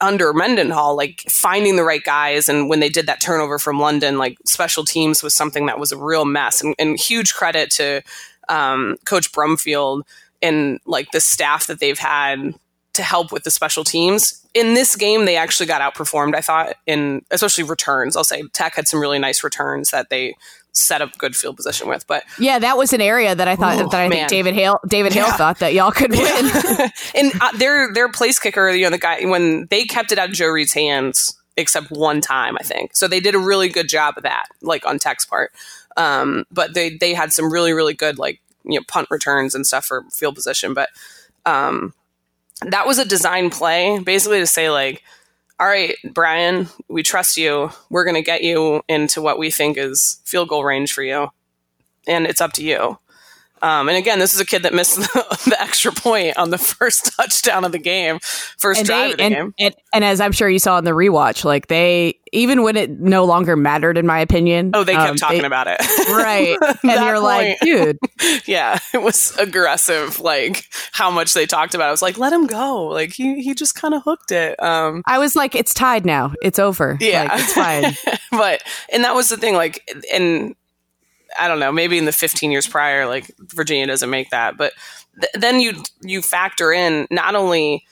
under 0.00 0.32
Mendenhall, 0.32 0.96
like 0.96 1.22
finding 1.28 1.76
the 1.76 1.84
right 1.84 2.02
guys. 2.02 2.48
And 2.48 2.68
when 2.68 2.80
they 2.80 2.88
did 2.88 3.06
that 3.06 3.20
turnover 3.20 3.58
from 3.58 3.80
London, 3.80 4.18
like 4.18 4.36
special 4.44 4.84
teams 4.84 5.22
was 5.22 5.34
something 5.34 5.66
that 5.66 5.78
was 5.78 5.92
a 5.92 5.96
real 5.96 6.24
mess. 6.24 6.62
And, 6.62 6.74
and 6.78 6.98
huge 6.98 7.34
credit 7.34 7.70
to 7.72 8.02
um, 8.48 8.96
Coach 9.04 9.32
Brumfield 9.32 10.02
and 10.42 10.80
like 10.86 11.10
the 11.12 11.20
staff 11.20 11.66
that 11.66 11.80
they've 11.80 11.98
had 11.98 12.54
to 12.96 13.02
help 13.02 13.32
with 13.32 13.44
the 13.44 13.50
special 13.50 13.84
teams. 13.84 14.42
In 14.54 14.74
this 14.74 14.96
game, 14.96 15.24
they 15.24 15.36
actually 15.36 15.66
got 15.66 15.80
outperformed, 15.80 16.34
I 16.34 16.40
thought, 16.40 16.74
in 16.86 17.22
especially 17.30 17.64
returns. 17.64 18.16
I'll 18.16 18.24
say 18.24 18.42
Tech 18.52 18.74
had 18.74 18.88
some 18.88 19.00
really 19.00 19.18
nice 19.18 19.44
returns 19.44 19.90
that 19.90 20.10
they 20.10 20.34
set 20.76 21.00
up 21.00 21.16
good 21.18 21.34
field 21.34 21.56
position 21.56 21.88
with. 21.88 22.06
But 22.06 22.24
yeah, 22.38 22.58
that 22.58 22.76
was 22.76 22.92
an 22.92 23.00
area 23.00 23.34
that 23.34 23.48
I 23.48 23.56
thought 23.56 23.90
that 23.90 23.98
I 23.98 24.08
man. 24.08 24.18
think 24.18 24.28
David 24.28 24.54
Hale 24.54 24.78
David 24.86 25.12
Hale 25.12 25.26
yeah. 25.26 25.36
thought 25.36 25.58
that 25.60 25.74
y'all 25.74 25.90
could 25.90 26.10
win. 26.10 26.20
Yeah. 26.20 26.88
and 27.14 27.32
uh, 27.40 27.52
their 27.56 27.92
their 27.92 28.10
place 28.10 28.38
kicker, 28.38 28.68
you 28.70 28.84
know, 28.84 28.90
the 28.90 28.98
guy 28.98 29.24
when 29.24 29.66
they 29.70 29.84
kept 29.84 30.12
it 30.12 30.18
out 30.18 30.28
of 30.28 30.34
Joe 30.34 30.48
Reed's 30.48 30.72
hands, 30.72 31.36
except 31.56 31.90
one 31.90 32.20
time, 32.20 32.56
I 32.60 32.62
think. 32.62 32.94
So 32.94 33.08
they 33.08 33.20
did 33.20 33.34
a 33.34 33.38
really 33.38 33.68
good 33.68 33.88
job 33.88 34.14
of 34.16 34.22
that, 34.24 34.46
like 34.62 34.86
on 34.86 34.98
Tech's 34.98 35.24
part. 35.24 35.52
Um, 35.96 36.44
but 36.50 36.74
they 36.74 36.96
they 36.96 37.14
had 37.14 37.32
some 37.32 37.50
really 37.50 37.72
really 37.72 37.94
good 37.94 38.18
like 38.18 38.40
you 38.64 38.78
know 38.78 38.84
punt 38.86 39.08
returns 39.10 39.54
and 39.54 39.66
stuff 39.66 39.86
for 39.86 40.04
field 40.12 40.34
position. 40.34 40.74
But 40.74 40.90
um, 41.46 41.94
that 42.62 42.86
was 42.86 42.98
a 42.98 43.04
design 43.04 43.50
play, 43.50 43.98
basically 43.98 44.40
to 44.40 44.46
say 44.46 44.70
like, 44.70 45.02
all 45.58 45.66
right, 45.66 45.96
Brian, 46.04 46.68
we 46.88 47.02
trust 47.02 47.36
you. 47.36 47.70
We're 47.90 48.04
going 48.04 48.14
to 48.16 48.22
get 48.22 48.42
you 48.42 48.82
into 48.88 49.22
what 49.22 49.38
we 49.38 49.50
think 49.50 49.78
is 49.78 50.20
field 50.24 50.48
goal 50.48 50.64
range 50.64 50.92
for 50.92 51.02
you, 51.02 51.28
and 52.06 52.26
it's 52.26 52.40
up 52.40 52.52
to 52.54 52.64
you. 52.64 52.98
Um, 53.62 53.88
and 53.88 53.96
again, 53.96 54.18
this 54.18 54.34
is 54.34 54.40
a 54.40 54.44
kid 54.44 54.62
that 54.64 54.74
missed 54.74 54.96
the, 55.14 55.40
the, 55.46 55.60
extra 55.60 55.92
point 55.92 56.36
on 56.36 56.50
the 56.50 56.58
first 56.58 57.12
touchdown 57.16 57.64
of 57.64 57.72
the 57.72 57.78
game, 57.78 58.18
first 58.58 58.80
and 58.80 58.86
drive 58.86 59.06
they, 59.06 59.12
of 59.12 59.18
the 59.18 59.24
and, 59.24 59.34
game. 59.34 59.54
And, 59.58 59.74
and, 59.94 60.04
as 60.04 60.20
I'm 60.20 60.32
sure 60.32 60.48
you 60.48 60.58
saw 60.58 60.78
in 60.78 60.84
the 60.84 60.90
rewatch, 60.90 61.44
like 61.44 61.68
they, 61.68 62.18
even 62.32 62.62
when 62.62 62.76
it 62.76 62.90
no 62.90 63.24
longer 63.24 63.56
mattered, 63.56 63.96
in 63.96 64.06
my 64.06 64.18
opinion. 64.20 64.72
Oh, 64.74 64.84
they 64.84 64.92
kept 64.92 65.10
um, 65.10 65.16
talking 65.16 65.40
they, 65.40 65.46
about 65.46 65.66
it. 65.68 65.80
Right. 66.06 66.56
and 66.60 66.78
you're 66.82 67.14
point, 67.14 67.22
like, 67.22 67.60
dude. 67.60 67.98
Yeah, 68.46 68.78
it 68.92 69.02
was 69.02 69.36
aggressive, 69.36 70.20
like 70.20 70.64
how 70.92 71.10
much 71.10 71.34
they 71.34 71.46
talked 71.46 71.74
about 71.74 71.86
it. 71.86 71.88
I 71.88 71.90
was 71.90 72.02
like, 72.02 72.18
let 72.18 72.32
him 72.32 72.46
go. 72.46 72.86
Like 72.86 73.12
he, 73.12 73.42
he 73.42 73.54
just 73.54 73.74
kind 73.74 73.94
of 73.94 74.02
hooked 74.02 74.32
it. 74.32 74.60
Um, 74.62 75.02
I 75.06 75.18
was 75.18 75.36
like, 75.36 75.54
it's 75.54 75.74
tied 75.74 76.04
now. 76.06 76.32
It's 76.42 76.58
over. 76.58 76.96
Yeah. 77.00 77.24
Like, 77.24 77.40
it's 77.40 77.52
fine. 77.52 78.18
but, 78.30 78.62
and 78.92 79.04
that 79.04 79.14
was 79.14 79.28
the 79.28 79.36
thing, 79.36 79.54
like, 79.54 79.88
and 80.12 80.54
I 81.38 81.48
don't 81.48 81.60
know, 81.60 81.72
maybe 81.72 81.98
in 81.98 82.04
the 82.04 82.12
15 82.12 82.50
years 82.50 82.66
prior, 82.66 83.06
like 83.06 83.30
Virginia 83.38 83.86
doesn't 83.86 84.10
make 84.10 84.30
that, 84.30 84.56
but 84.56 84.72
th- 85.20 85.32
then 85.34 85.60
you 85.60 85.82
you 86.02 86.22
factor 86.22 86.72
in 86.72 87.06
not 87.10 87.34
only, 87.34 87.84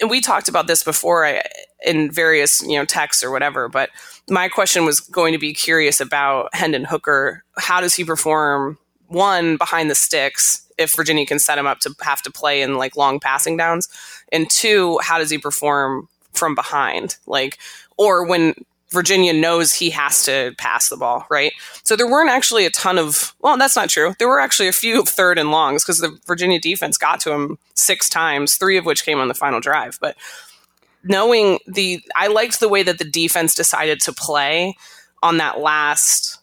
and 0.00 0.10
we 0.10 0.20
talked 0.20 0.48
about 0.48 0.66
this 0.66 0.82
before 0.82 1.26
I, 1.26 1.42
in 1.84 2.10
various 2.10 2.62
you 2.62 2.76
know 2.76 2.84
texts 2.84 3.22
or 3.22 3.30
whatever, 3.30 3.68
but 3.68 3.90
my 4.28 4.48
question 4.48 4.84
was 4.84 5.00
going 5.00 5.32
to 5.32 5.38
be 5.38 5.52
curious 5.52 6.00
about 6.00 6.54
Hendon 6.54 6.84
Hooker. 6.84 7.44
How 7.58 7.80
does 7.80 7.94
he 7.94 8.04
perform? 8.04 8.78
One 9.08 9.56
behind 9.56 9.90
the 9.90 9.96
sticks, 9.96 10.70
if 10.78 10.94
Virginia 10.94 11.26
can 11.26 11.40
set 11.40 11.58
him 11.58 11.66
up 11.66 11.80
to 11.80 11.92
have 12.02 12.22
to 12.22 12.30
play 12.30 12.62
in 12.62 12.76
like 12.76 12.96
long 12.96 13.18
passing 13.18 13.56
downs, 13.56 13.88
and 14.30 14.48
two, 14.48 15.00
how 15.02 15.18
does 15.18 15.30
he 15.30 15.38
perform 15.38 16.08
from 16.32 16.54
behind? 16.54 17.16
Like, 17.26 17.58
or 17.96 18.24
when 18.24 18.54
Virginia 18.92 19.32
knows 19.32 19.72
he 19.72 19.90
has 19.90 20.24
to 20.24 20.52
pass 20.58 20.88
the 20.88 20.96
ball, 20.96 21.26
right? 21.30 21.52
So 21.84 21.94
there 21.94 22.08
weren't 22.08 22.30
actually 22.30 22.66
a 22.66 22.70
ton 22.70 22.98
of, 22.98 23.34
well, 23.40 23.56
that's 23.56 23.76
not 23.76 23.88
true. 23.88 24.14
There 24.18 24.28
were 24.28 24.40
actually 24.40 24.68
a 24.68 24.72
few 24.72 25.04
third 25.04 25.38
and 25.38 25.50
longs 25.50 25.84
because 25.84 25.98
the 25.98 26.18
Virginia 26.26 26.60
defense 26.60 26.98
got 26.98 27.20
to 27.20 27.32
him 27.32 27.58
six 27.74 28.08
times, 28.08 28.56
three 28.56 28.76
of 28.76 28.84
which 28.84 29.04
came 29.04 29.18
on 29.18 29.28
the 29.28 29.34
final 29.34 29.60
drive. 29.60 29.98
But 30.00 30.16
knowing 31.04 31.58
the, 31.66 32.02
I 32.16 32.26
liked 32.26 32.60
the 32.60 32.68
way 32.68 32.82
that 32.82 32.98
the 32.98 33.04
defense 33.04 33.54
decided 33.54 34.00
to 34.02 34.12
play 34.12 34.76
on 35.22 35.36
that 35.36 35.60
last 35.60 36.38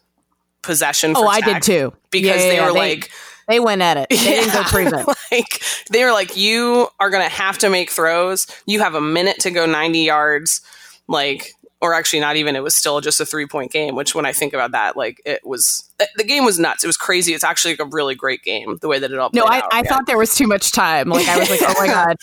possession. 0.62 1.12
oh, 1.16 1.26
I 1.26 1.40
did 1.40 1.62
too. 1.62 1.92
Because 2.10 2.42
yeah, 2.42 2.52
yeah, 2.52 2.60
they 2.60 2.60
were 2.66 2.72
they, 2.72 2.78
like, 2.78 3.10
they 3.48 3.60
went 3.60 3.82
at 3.82 3.96
it. 3.96 4.08
They 4.10 4.16
yeah, 4.16 4.22
didn't 4.42 4.52
go 4.52 4.62
prevent. 4.64 5.08
Like 5.30 5.62
they 5.90 6.04
were 6.04 6.12
like, 6.12 6.38
you 6.38 6.88
are 6.98 7.10
going 7.10 7.22
to 7.22 7.34
have 7.34 7.58
to 7.58 7.68
make 7.68 7.90
throws. 7.90 8.46
You 8.64 8.80
have 8.80 8.94
a 8.94 9.00
minute 9.00 9.40
to 9.40 9.50
go 9.50 9.66
90 9.66 9.98
yards. 9.98 10.62
Like 11.06 11.52
or 11.80 11.94
actually 11.94 12.20
not 12.20 12.36
even 12.36 12.56
it 12.56 12.62
was 12.62 12.74
still 12.74 13.00
just 13.00 13.20
a 13.20 13.26
three 13.26 13.46
point 13.46 13.70
game 13.70 13.94
which 13.94 14.14
when 14.14 14.26
i 14.26 14.32
think 14.32 14.52
about 14.52 14.72
that 14.72 14.96
like 14.96 15.20
it 15.24 15.40
was 15.44 15.90
the 16.16 16.24
game 16.24 16.44
was 16.44 16.58
nuts 16.58 16.84
it 16.84 16.86
was 16.86 16.96
crazy 16.96 17.34
it's 17.34 17.44
actually 17.44 17.72
like 17.72 17.80
a 17.80 17.90
really 17.90 18.14
great 18.14 18.42
game 18.42 18.78
the 18.80 18.88
way 18.88 18.98
that 18.98 19.10
it 19.10 19.18
all 19.18 19.30
played. 19.30 19.40
no 19.40 19.46
i, 19.46 19.58
out, 19.58 19.68
I 19.72 19.78
yeah. 19.78 19.82
thought 19.84 20.06
there 20.06 20.18
was 20.18 20.34
too 20.34 20.46
much 20.46 20.72
time 20.72 21.08
like 21.08 21.28
i 21.28 21.38
was 21.38 21.50
like 21.50 21.60
oh 21.62 21.74
my 21.78 21.86
god 21.86 22.16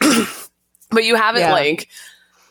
but 0.90 1.04
you 1.04 1.16
have 1.16 1.36
it 1.36 1.40
yeah. 1.40 1.52
like 1.52 1.88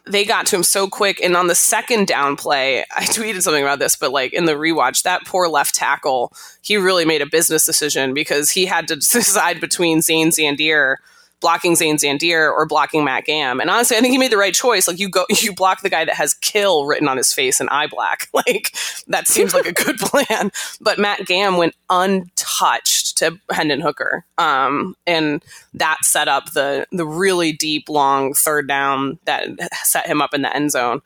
they 0.10 0.24
got 0.24 0.46
to 0.48 0.56
him 0.56 0.64
so 0.64 0.88
quick 0.88 1.22
and 1.22 1.36
on 1.36 1.48
the 1.48 1.56
second 1.56 2.08
down 2.08 2.36
play 2.36 2.86
i 2.96 3.04
tweeted 3.04 3.42
something 3.42 3.64
about 3.64 3.80
this 3.80 3.96
but 3.96 4.12
like 4.12 4.34
in 4.34 4.46
the 4.46 4.54
rewatch 4.54 5.04
that 5.04 5.26
poor 5.26 5.48
left 5.48 5.76
tackle 5.76 6.34
he 6.62 6.78
really 6.78 7.06
made 7.06 7.22
a 7.22 7.26
business 7.26 7.66
decision 7.66 8.14
because 8.14 8.52
he 8.52 8.66
had 8.66 8.88
to 8.88 8.96
decide 8.96 9.60
between 9.60 10.02
zane 10.02 10.30
zandier 10.30 10.96
blocking 11.39 11.75
Zane 11.75 11.98
Zandier 11.98 12.51
or 12.51 12.65
blocking 12.65 13.03
Matt 13.03 13.25
Gahm. 13.25 13.62
And 13.62 13.70
honestly, 13.70 13.96
I 13.98 14.01
think 14.01 14.12
he 14.12 14.17
made 14.17 14.32
the 14.32 14.38
right 14.38 14.53
choice. 14.53 14.88
Like 14.88 15.00
you 15.00 15.10
go, 15.10 15.25
you 15.41 15.53
block 15.53 15.82
the 15.82 15.89
guy 15.89 16.06
that 16.06 16.15
has 16.15 16.34
kill 16.34 16.86
written 16.86 17.08
on 17.08 17.17
his 17.17 17.34
face 17.34 17.60
and 17.60 17.70
eye 17.70 17.88
black. 17.88 18.27
Like 18.48 18.77
that 19.08 19.27
seems 19.27 19.56
like 19.56 19.65
a 19.65 19.74
good 19.84 19.98
plan. 19.98 20.51
But 20.79 21.00
Matt 21.00 21.22
Gahm 21.22 21.58
went 21.58 21.74
untouched 21.89 23.17
to 23.17 23.39
Hendon 23.50 23.82
Hooker. 23.82 24.25
Um, 24.38 24.96
and 25.08 25.44
that 25.74 25.98
set 26.03 26.27
up 26.27 26.51
the, 26.53 26.86
the 26.91 27.06
really 27.06 27.51
deep, 27.51 27.89
long 27.89 28.36
third 28.36 28.67
down 28.67 29.17
that 29.25 29.50
set 29.84 30.06
him 30.06 30.22
up 30.22 30.36
in 30.36 30.44
the 30.44 30.56
end 30.56 30.72
zone. 30.72 31.01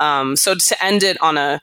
Um, 0.00 0.36
so 0.36 0.54
to 0.54 0.84
end 0.84 1.02
it 1.02 1.20
on 1.20 1.36
a, 1.36 1.60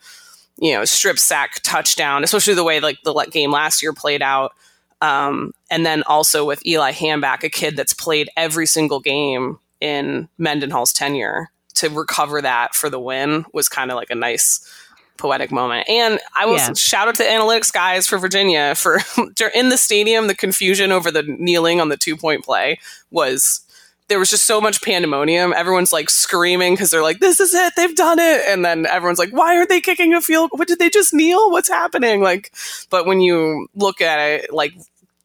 you 0.60 0.74
know, 0.74 0.86
strip 0.86 1.18
sack 1.18 1.62
touchdown, 1.64 2.24
especially 2.24 2.54
the 2.54 2.64
way 2.64 2.80
like 2.80 3.02
the 3.04 3.14
game 3.32 3.52
last 3.52 3.82
year 3.82 3.94
played 3.94 4.22
out, 4.22 4.54
um, 5.02 5.54
and 5.70 5.86
then 5.86 6.04
also 6.04 6.46
with 6.46 6.66
Eli 6.66 6.92
Hanback, 6.92 7.44
a 7.44 7.50
kid 7.50 7.76
that's 7.76 7.94
played 7.94 8.30
every 8.36 8.66
single 8.66 9.00
game 9.00 9.60
in 9.80 10.28
Mendenhall's 10.38 10.94
tenure, 10.94 11.50
to 11.76 11.90
recover 11.90 12.42
that 12.42 12.74
for 12.74 12.90
the 12.90 13.00
win 13.00 13.46
was 13.54 13.70
kind 13.70 13.92
of 13.92 13.98
like 13.98 14.10
a 14.10 14.16
nice 14.16 14.68
poetic 15.18 15.52
moment. 15.52 15.88
And 15.90 16.20
I 16.36 16.46
will 16.46 16.58
yeah. 16.58 16.74
shout 16.74 17.08
out 17.08 17.16
to 17.16 17.24
analytics 17.24 17.72
guys 17.72 18.08
for 18.08 18.18
Virginia 18.18 18.76
for 18.76 19.00
in 19.56 19.70
the 19.70 19.78
stadium. 19.78 20.28
The 20.28 20.36
confusion 20.36 20.92
over 20.92 21.12
the 21.12 21.24
kneeling 21.24 21.82
on 21.82 21.90
the 21.90 21.98
two 21.98 22.16
point 22.16 22.44
play 22.44 22.80
was 23.12 23.62
there 24.08 24.20
was 24.20 24.30
just 24.30 24.46
so 24.46 24.62
much 24.62 24.82
pandemonium. 24.82 25.54
Everyone's 25.54 25.92
like 25.92 26.10
screaming 26.10 26.74
because 26.74 26.92
they're 26.92 27.02
like, 27.02 27.20
"This 27.20 27.40
is 27.40 27.54
it! 27.54 27.74
They've 27.76 27.96
done 27.96 28.20
it!" 28.20 28.46
And 28.48 28.64
then 28.64 28.86
everyone's 28.86 29.20
like, 29.20 29.32
"Why 29.32 29.58
aren't 29.58 29.70
they 29.70 29.82
kicking 29.82 30.14
a 30.14 30.22
field? 30.22 30.52
What 30.54 30.68
did 30.68 30.80
they 30.80 30.90
just 30.90 31.14
kneel? 31.14 31.52
What's 31.52 31.70
happening?" 31.70 32.22
Like, 32.22 32.54
but 32.90 33.06
when 33.06 33.22
you 33.22 33.68
look 33.76 34.02
at 34.02 34.20
it, 34.20 34.54
like 34.54 34.74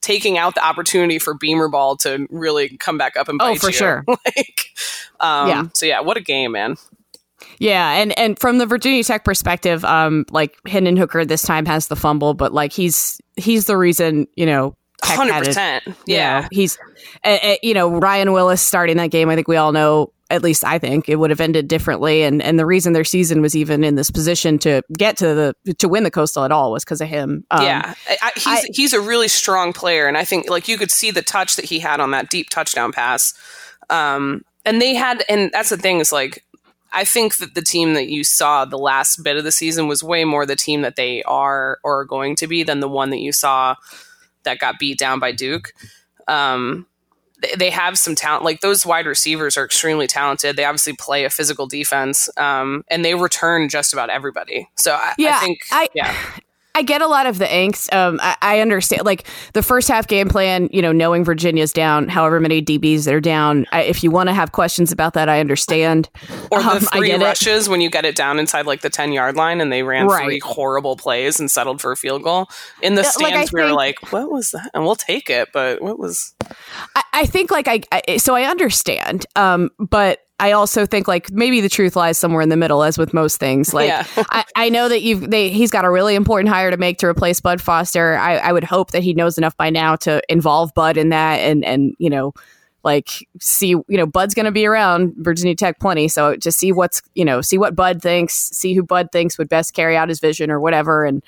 taking 0.00 0.36
out 0.36 0.54
the 0.54 0.64
opportunity 0.64 1.18
for 1.18 1.34
Beamer 1.34 1.68
ball 1.68 1.96
to 1.98 2.26
really 2.30 2.76
come 2.76 2.98
back 2.98 3.16
up 3.16 3.28
and 3.28 3.40
oh, 3.40 3.46
bite 3.46 3.58
oh 3.58 3.60
for 3.60 3.66
you. 3.68 3.72
sure. 3.72 4.04
like, 4.08 4.74
um, 5.20 5.48
yeah. 5.48 5.64
So 5.74 5.86
yeah, 5.86 6.00
what 6.00 6.16
a 6.16 6.20
game, 6.20 6.52
man. 6.52 6.76
Yeah, 7.58 7.92
and 7.92 8.16
and 8.18 8.38
from 8.38 8.58
the 8.58 8.66
Virginia 8.66 9.04
Tech 9.04 9.24
perspective, 9.24 9.84
um, 9.84 10.24
like 10.30 10.58
Hendon 10.66 10.96
Hooker 10.96 11.24
this 11.24 11.42
time 11.42 11.66
has 11.66 11.86
the 11.86 11.96
fumble, 11.96 12.34
but 12.34 12.52
like 12.52 12.72
he's 12.72 13.20
he's 13.36 13.66
the 13.66 13.76
reason 13.76 14.26
you 14.34 14.46
know 14.46 14.76
Hundred 15.02 15.44
percent. 15.44 15.85
Yeah, 16.06 16.40
know, 16.40 16.49
he's, 16.50 16.78
uh, 17.25 17.56
you 17.62 17.75
know, 17.75 17.88
Ryan 17.99 18.32
Willis 18.32 18.62
starting 18.62 18.97
that 18.99 19.11
game. 19.11 19.28
I 19.28 19.35
think 19.35 19.49
we 19.49 19.56
all 19.56 19.73
know. 19.73 20.12
At 20.30 20.42
least 20.42 20.64
I 20.64 20.78
think 20.78 21.11
it 21.11 21.16
would 21.16 21.28
have 21.28 21.40
ended 21.40 21.68
differently, 21.68 22.23
and 22.23 22.40
and 22.40 22.59
the 22.59 22.64
reason 22.64 22.94
their 22.94 23.04
season 23.04 23.42
was 23.42 23.54
even 23.54 23.85
in 23.85 23.97
this 23.97 24.11
position 24.11 24.59
to 24.61 24.82
get 24.97 25.18
to 25.18 25.54
the 25.64 25.75
to 25.75 25.88
win 25.88 26.04
the 26.04 26.11
coastal 26.11 26.44
at 26.44 26.52
all 26.52 26.73
was 26.73 26.85
because 26.85 27.02
of 27.02 27.09
him. 27.09 27.44
Um, 27.50 27.64
yeah, 27.64 27.94
I, 28.09 28.32
he's 28.35 28.47
I, 28.47 28.62
he's 28.73 28.92
a 28.94 29.00
really 29.00 29.28
strong 29.28 29.75
player, 29.75 30.06
and 30.06 30.16
I 30.16 30.25
think 30.25 30.49
like 30.49 30.68
you 30.68 30.78
could 30.78 30.90
see 30.90 31.11
the 31.11 31.21
touch 31.21 31.56
that 31.56 31.66
he 31.66 31.80
had 31.80 32.00
on 32.00 32.12
that 32.12 32.30
deep 32.30 32.49
touchdown 32.49 32.92
pass. 32.92 33.35
Um, 33.90 34.44
and 34.64 34.80
they 34.80 34.94
had, 34.94 35.23
and 35.28 35.50
that's 35.52 35.68
the 35.68 35.76
thing 35.76 35.99
is 35.99 36.12
like 36.12 36.44
I 36.92 37.04
think 37.04 37.38
that 37.38 37.54
the 37.54 37.62
team 37.62 37.94
that 37.94 38.09
you 38.09 38.23
saw 38.23 38.64
the 38.64 38.78
last 38.78 39.23
bit 39.23 39.37
of 39.37 39.44
the 39.44 39.52
season 39.52 39.88
was 39.88 40.02
way 40.02 40.25
more 40.25 40.44
the 40.44 40.56
team 40.56 40.82
that 40.82 40.97
they 40.97 41.23
are 41.25 41.78
or 41.82 42.00
are 42.00 42.04
going 42.04 42.37
to 42.37 42.47
be 42.47 42.62
than 42.62 42.80
the 42.80 42.88
one 42.88 43.11
that 43.11 43.21
you 43.21 43.32
saw 43.32 43.76
that 44.44 44.58
got 44.58 44.78
beat 44.78 44.99
down 44.99 45.18
by 45.18 45.32
Duke. 45.32 45.72
Um, 46.28 46.87
they, 47.40 47.54
they 47.56 47.70
have 47.70 47.99
some 47.99 48.14
talent. 48.14 48.44
Like 48.44 48.61
those 48.61 48.87
wide 48.87 49.06
receivers 49.06 49.56
are 49.56 49.64
extremely 49.64 50.06
talented. 50.06 50.56
They 50.56 50.64
obviously 50.64 50.94
play 50.94 51.25
a 51.25 51.30
physical 51.30 51.66
defense, 51.66 52.28
um, 52.37 52.84
and 52.88 53.04
they 53.04 53.14
return 53.14 53.68
just 53.68 53.92
about 53.92 54.11
everybody. 54.11 54.68
So 54.76 54.92
I, 54.92 55.14
yeah, 55.18 55.37
I 55.37 55.40
think, 55.40 55.61
I, 55.70 55.88
yeah. 55.94 56.14
I 56.75 56.83
get 56.83 57.02
a 57.02 57.07
lot 57.07 57.26
of 57.26 57.38
the 57.38 57.45
angst. 57.45 57.93
Um, 57.95 58.19
I, 58.23 58.37
I, 58.41 58.61
understand, 58.61 59.05
like 59.05 59.29
the 59.52 59.62
first 59.62 59.88
half 59.88 60.07
game 60.07 60.29
plan. 60.29 60.69
You 60.73 60.81
know, 60.81 60.93
knowing 60.93 61.25
Virginia's 61.25 61.73
down, 61.73 62.09
however 62.09 62.41
many 62.41 62.62
DBs 62.62 63.05
they're 63.05 63.21
down. 63.21 63.67
I, 63.73 63.83
if 63.83 64.02
you 64.02 64.11
want 64.11 64.29
to 64.29 64.35
have 64.35 64.52
questions 64.52 64.91
about 64.91 65.14
that, 65.14 65.29
I 65.29 65.41
understand. 65.41 66.09
Or 66.50 66.62
the 66.62 66.71
um, 66.71 66.81
three 66.81 67.14
rushes 67.14 67.67
it. 67.67 67.71
when 67.71 67.81
you 67.81 67.91
get 67.91 68.05
it 68.05 68.17
down 68.17 68.38
inside 68.38 68.67
like 68.67 68.81
the 68.81 68.91
ten 68.91 69.12
yard 69.12 69.37
line, 69.37 69.61
and 69.61 69.73
they 69.73 69.83
ran 69.83 70.07
right. 70.07 70.25
three 70.25 70.38
horrible 70.38 70.97
plays 70.97 71.38
and 71.38 71.50
settled 71.50 71.81
for 71.81 71.93
a 71.93 71.97
field 71.97 72.23
goal. 72.23 72.49
In 72.83 72.95
the 72.95 73.05
stands, 73.05 73.23
like, 73.23 73.35
we 73.35 73.38
think, 73.41 73.52
were 73.52 73.73
like, 73.73 74.12
"What 74.12 74.31
was 74.31 74.52
that?" 74.52 74.71
And 74.73 74.85
we'll 74.85 74.97
take 74.97 75.29
it, 75.29 75.50
but 75.52 75.83
what 75.83 75.99
was? 75.99 76.35
I, 76.97 77.02
I 77.12 77.26
think 77.26 77.50
like 77.50 77.69
I, 77.69 78.17
so 78.17 78.35
I 78.35 78.45
understand, 78.45 79.26
um, 79.37 79.71
but 79.79 80.21
I 80.38 80.52
also 80.52 80.86
think 80.86 81.06
like 81.06 81.30
maybe 81.30 81.60
the 81.60 81.68
truth 81.68 81.94
lies 81.94 82.18
somewhere 82.18 82.42
in 82.42 82.48
the 82.48 82.56
middle, 82.56 82.82
as 82.82 82.98
with 82.98 83.14
most 83.14 83.38
things. 83.38 83.72
Like 83.72 83.88
yeah. 83.88 84.06
I, 84.16 84.44
I 84.56 84.68
know 84.70 84.88
that 84.88 85.02
you've 85.02 85.30
they 85.30 85.50
he's 85.50 85.70
got 85.70 85.84
a 85.84 85.90
really 85.90 86.14
important 86.14 86.48
hire 86.48 86.70
to 86.70 86.76
make 86.76 86.98
to 86.98 87.06
replace 87.06 87.40
Bud 87.40 87.60
Foster. 87.60 88.16
I, 88.16 88.36
I 88.38 88.52
would 88.52 88.64
hope 88.64 88.90
that 88.90 89.02
he 89.02 89.14
knows 89.14 89.38
enough 89.38 89.56
by 89.56 89.70
now 89.70 89.96
to 89.96 90.20
involve 90.28 90.74
Bud 90.74 90.96
in 90.96 91.10
that 91.10 91.36
and 91.36 91.64
and 91.64 91.94
you 91.98 92.10
know 92.10 92.32
like 92.84 93.28
see 93.40 93.68
you 93.68 93.84
know 93.88 94.06
bud's 94.06 94.34
going 94.34 94.46
to 94.46 94.52
be 94.52 94.66
around 94.66 95.14
virginia 95.16 95.54
tech 95.54 95.78
plenty 95.78 96.08
so 96.08 96.34
to 96.36 96.50
see 96.50 96.72
what's 96.72 97.02
you 97.14 97.24
know 97.24 97.40
see 97.40 97.58
what 97.58 97.76
bud 97.76 98.02
thinks 98.02 98.34
see 98.34 98.74
who 98.74 98.82
bud 98.82 99.08
thinks 99.12 99.38
would 99.38 99.48
best 99.48 99.74
carry 99.74 99.96
out 99.96 100.08
his 100.08 100.20
vision 100.20 100.50
or 100.50 100.60
whatever 100.60 101.04
and 101.04 101.22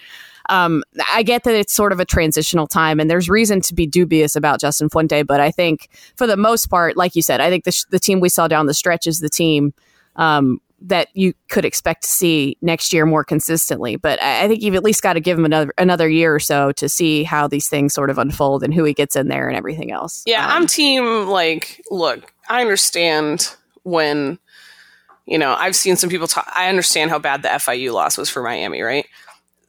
um, 0.49 0.83
I 1.13 1.23
get 1.23 1.45
that 1.45 1.55
it's 1.55 1.73
sort 1.73 1.93
of 1.93 2.01
a 2.01 2.05
transitional 2.05 2.67
time, 2.67 3.01
and 3.01 3.11
there's 3.11 3.29
reason 3.29 3.61
to 3.63 3.75
be 3.75 3.87
dubious 3.87 4.37
about 4.37 4.61
Justin 4.61 4.89
Fuente. 4.89 5.23
But 5.23 5.41
I 5.41 5.51
think 5.51 5.89
for 6.17 6.27
the 6.27 6.37
most 6.37 6.67
part, 6.67 6.97
like 6.97 7.17
you 7.17 7.23
said, 7.23 7.41
I 7.41 7.51
think 7.51 7.65
the, 7.65 7.73
sh- 7.73 7.85
the 7.91 7.99
team 7.99 8.21
we 8.21 8.29
saw 8.29 8.49
down 8.49 8.67
the 8.67 8.75
stretch 8.75 9.07
is 9.07 9.21
the 9.21 9.29
team 9.29 9.73
um, 10.17 10.61
that 10.83 11.09
you 11.15 11.33
could 11.49 11.65
expect 11.65 12.03
to 12.03 12.09
see 12.09 12.59
next 12.61 12.93
year 12.93 13.07
more 13.07 13.25
consistently. 13.25 13.97
But 13.97 14.23
I, 14.23 14.45
I 14.45 14.49
think 14.49 14.63
you've 14.63 14.75
at 14.75 14.85
least 14.85 15.03
got 15.03 15.15
to 15.15 15.21
give 15.21 15.39
him 15.39 15.45
another 15.45 15.73
another 15.79 16.09
year 16.09 16.35
or 16.35 16.41
so 16.41 16.73
to 16.73 16.89
see 16.89 17.25
how 17.25 17.49
these 17.49 17.69
things 17.69 17.95
sort 17.95 18.11
of 18.11 18.19
unfold 18.19 18.63
and 18.63 18.73
who 18.73 18.85
he 18.85 18.93
gets 18.93 19.17
in 19.17 19.29
there 19.29 19.49
and 19.49 19.57
everything 19.57 19.91
else. 19.91 20.23
Yeah, 20.27 20.45
um, 20.45 20.53
I'm 20.53 20.67
team 20.67 21.27
like. 21.27 21.83
Look, 21.91 22.33
I 22.49 22.61
understand 22.61 23.55
when 23.83 24.39
you 25.27 25.39
know 25.39 25.55
I've 25.55 25.77
seen 25.77 25.97
some 25.97 26.11
people 26.11 26.27
talk. 26.27 26.51
I 26.55 26.69
understand 26.69 27.11
how 27.11 27.19
bad 27.19 27.43
the 27.43 27.49
FIU 27.49 27.93
loss 27.93 28.19
was 28.19 28.29
for 28.29 28.43
Miami, 28.43 28.83
right? 28.83 29.07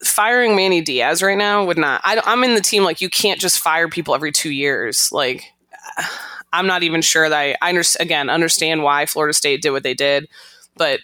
Firing 0.06 0.56
Manny 0.56 0.82
Diaz 0.82 1.22
right 1.22 1.38
now 1.38 1.66
would 1.66 1.78
not. 1.78 2.02
I, 2.04 2.22
I'm 2.26 2.44
in 2.44 2.56
the 2.56 2.62
team 2.62 2.84
like 2.84 3.02
you 3.02 3.10
can't 3.10 3.40
just 3.40 3.60
fire 3.60 3.88
people 3.90 4.16
every 4.16 4.32
two 4.32 4.52
years, 4.52 5.12
like. 5.12 5.52
I'm 6.54 6.68
not 6.68 6.84
even 6.84 7.02
sure 7.02 7.28
that 7.28 7.38
I, 7.38 7.58
I 7.62 7.68
under, 7.68 7.84
again 8.00 8.30
understand 8.30 8.82
why 8.82 9.08
Florida 9.08 9.34
State 9.34 9.62
did 9.62 9.72
what 9.72 9.84
they 9.84 9.94
did, 9.94 10.30
but 10.78 11.02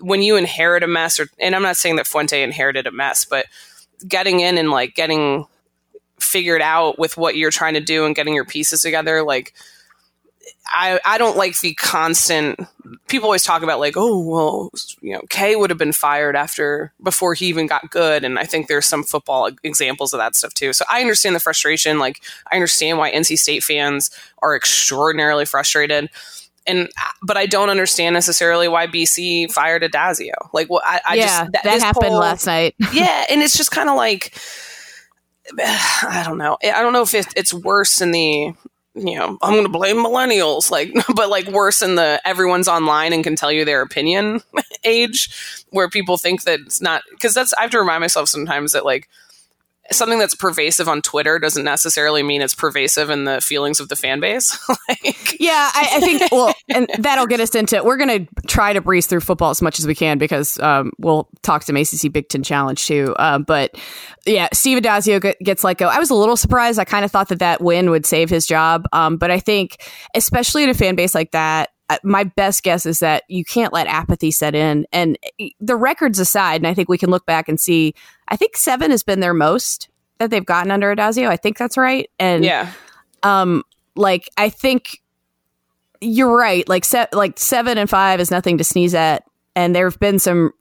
when 0.00 0.22
you 0.22 0.36
inherit 0.36 0.82
a 0.82 0.86
mess, 0.86 1.20
or 1.20 1.28
and 1.38 1.54
I'm 1.54 1.62
not 1.62 1.76
saying 1.76 1.96
that 1.96 2.06
Fuente 2.06 2.42
inherited 2.42 2.86
a 2.86 2.90
mess, 2.90 3.24
but 3.24 3.46
getting 4.06 4.40
in 4.40 4.58
and 4.58 4.70
like 4.70 4.94
getting 4.94 5.46
figured 6.18 6.62
out 6.62 6.98
with 6.98 7.16
what 7.16 7.36
you're 7.36 7.50
trying 7.50 7.74
to 7.74 7.80
do 7.80 8.04
and 8.04 8.14
getting 8.14 8.34
your 8.34 8.44
pieces 8.44 8.82
together, 8.82 9.22
like 9.22 9.54
I, 10.66 11.00
I 11.04 11.18
don't 11.18 11.36
like 11.36 11.58
the 11.58 11.74
constant 11.74 12.60
people 13.08 13.26
always 13.26 13.42
talk 13.42 13.62
about 13.62 13.78
like 13.78 13.94
oh 13.96 14.18
well 14.20 14.70
you 15.00 15.12
know 15.12 15.22
Kay 15.28 15.56
would 15.56 15.70
have 15.70 15.78
been 15.78 15.92
fired 15.92 16.36
after 16.36 16.92
before 17.02 17.34
he 17.34 17.46
even 17.46 17.66
got 17.66 17.90
good. 17.90 18.24
And 18.24 18.38
I 18.38 18.44
think 18.44 18.66
there's 18.66 18.86
some 18.86 19.02
football 19.02 19.50
examples 19.62 20.12
of 20.12 20.18
that 20.18 20.34
stuff 20.34 20.54
too. 20.54 20.72
So 20.72 20.84
I 20.90 21.00
understand 21.00 21.34
the 21.36 21.40
frustration. 21.40 21.98
Like 21.98 22.22
I 22.50 22.56
understand 22.56 22.98
why 22.98 23.12
NC 23.12 23.38
State 23.38 23.62
fans 23.62 24.10
are 24.42 24.56
extraordinarily 24.56 25.44
frustrated. 25.44 26.08
And 26.66 26.88
but 27.22 27.36
I 27.36 27.46
don't 27.46 27.70
understand 27.70 28.14
necessarily 28.14 28.68
why 28.68 28.86
BC 28.86 29.50
fired 29.50 29.82
Addazio. 29.82 30.34
Like 30.52 30.70
well 30.70 30.82
I, 30.84 31.00
I 31.08 31.14
yeah 31.14 31.26
just 31.26 31.52
that, 31.52 31.64
that 31.64 31.80
happened 31.80 32.06
poll, 32.06 32.18
last 32.18 32.46
night. 32.46 32.74
Yeah 32.92 33.26
and 33.30 33.42
it's 33.42 33.56
just 33.56 33.70
kind 33.70 33.88
of 33.88 33.96
like 33.96 34.34
I 35.58 36.22
don't 36.24 36.38
know. 36.38 36.58
I 36.62 36.80
don't 36.82 36.92
know 36.92 37.02
if 37.02 37.14
it, 37.14 37.26
it's 37.36 37.52
worse 37.52 38.00
in 38.00 38.12
the 38.12 38.54
you 38.94 39.16
know, 39.16 39.38
I'm 39.42 39.52
going 39.52 39.64
to 39.64 39.68
blame 39.70 39.96
millennials, 39.96 40.70
like, 40.70 40.92
but 41.14 41.28
like 41.28 41.48
worse 41.48 41.82
in 41.82 41.94
the 41.94 42.20
everyone's 42.24 42.68
online 42.68 43.12
and 43.12 43.22
can 43.24 43.36
tell 43.36 43.52
you 43.52 43.64
their 43.64 43.82
opinion 43.82 44.40
age, 44.84 45.64
where 45.70 45.88
people 45.88 46.16
think 46.16 46.42
that 46.42 46.60
it's 46.60 46.80
not 46.80 47.02
because 47.10 47.34
that's 47.34 47.52
I 47.54 47.62
have 47.62 47.70
to 47.70 47.78
remind 47.78 48.00
myself 48.00 48.28
sometimes 48.28 48.72
that 48.72 48.84
like 48.84 49.08
something 49.92 50.18
that's 50.18 50.34
pervasive 50.34 50.88
on 50.88 51.02
Twitter 51.02 51.38
doesn't 51.38 51.64
necessarily 51.64 52.22
mean 52.22 52.42
it's 52.42 52.54
pervasive 52.54 53.10
in 53.10 53.24
the 53.24 53.40
feelings 53.40 53.80
of 53.80 53.88
the 53.88 53.96
fan 53.96 54.20
base. 54.20 54.58
like, 54.88 55.40
yeah, 55.40 55.70
I, 55.74 55.88
I, 55.94 56.00
think 56.00 56.22
well, 56.32 56.54
and 56.68 56.88
that'll 56.98 57.26
get 57.26 57.40
us 57.40 57.54
into. 57.54 57.82
We're 57.82 57.96
going 57.96 58.26
to 58.26 58.46
try 58.46 58.72
to 58.72 58.80
breeze 58.80 59.06
through 59.06 59.20
football 59.20 59.50
as 59.50 59.60
much 59.60 59.78
as 59.78 59.86
we 59.86 59.94
can 59.94 60.18
because 60.18 60.58
um, 60.60 60.92
we'll 60.98 61.28
talk 61.42 61.62
some 61.62 61.76
ACC 61.76 62.12
Big 62.12 62.28
Ten 62.28 62.42
Challenge 62.42 62.84
too. 62.84 63.14
Uh, 63.18 63.38
but 63.38 63.76
yeah, 64.26 64.48
Steve 64.52 64.82
Addazio 64.82 65.34
gets 65.42 65.64
let 65.64 65.78
go. 65.78 65.88
I 65.88 65.98
was 65.98 66.10
a 66.10 66.14
little 66.14 66.36
surprised. 66.36 66.78
I 66.78 66.84
kind 66.84 67.04
of 67.04 67.10
thought 67.10 67.28
that 67.28 67.40
that 67.40 67.60
win 67.60 67.90
would 67.90 68.06
save 68.06 68.30
his 68.30 68.46
job, 68.46 68.86
um, 68.92 69.16
but 69.16 69.30
I 69.30 69.40
think 69.40 69.82
especially 70.14 70.62
in 70.62 70.70
a 70.70 70.74
fan 70.74 70.94
base 70.94 71.14
like 71.14 71.32
that, 71.32 71.70
my 72.02 72.24
best 72.24 72.62
guess 72.62 72.86
is 72.86 73.00
that 73.00 73.24
you 73.28 73.44
can't 73.44 73.72
let 73.72 73.86
apathy 73.86 74.30
set 74.30 74.54
in. 74.54 74.86
And 74.92 75.18
the 75.60 75.76
records 75.76 76.18
aside, 76.18 76.60
and 76.60 76.66
I 76.66 76.74
think 76.74 76.88
we 76.88 76.98
can 76.98 77.10
look 77.10 77.26
back 77.26 77.48
and 77.48 77.58
see, 77.58 77.94
I 78.28 78.36
think 78.36 78.56
seven 78.56 78.90
has 78.90 79.02
been 79.02 79.20
their 79.20 79.34
most 79.34 79.88
that 80.18 80.30
they've 80.30 80.44
gotten 80.44 80.70
under 80.70 80.94
Addazio. 80.94 81.28
I 81.28 81.36
think 81.36 81.58
that's 81.58 81.76
right. 81.76 82.10
And 82.18 82.44
yeah, 82.44 82.72
um, 83.22 83.62
like 83.96 84.28
I 84.36 84.48
think 84.50 85.00
you're 86.00 86.36
right. 86.36 86.68
Like 86.68 86.84
set, 86.84 87.12
like 87.12 87.38
seven 87.38 87.78
and 87.78 87.88
five 87.88 88.20
is 88.20 88.30
nothing 88.30 88.58
to 88.58 88.64
sneeze 88.64 88.94
at. 88.94 89.24
And 89.56 89.74
there 89.74 89.88
have 89.88 89.98
been 89.98 90.18
some 90.18 90.52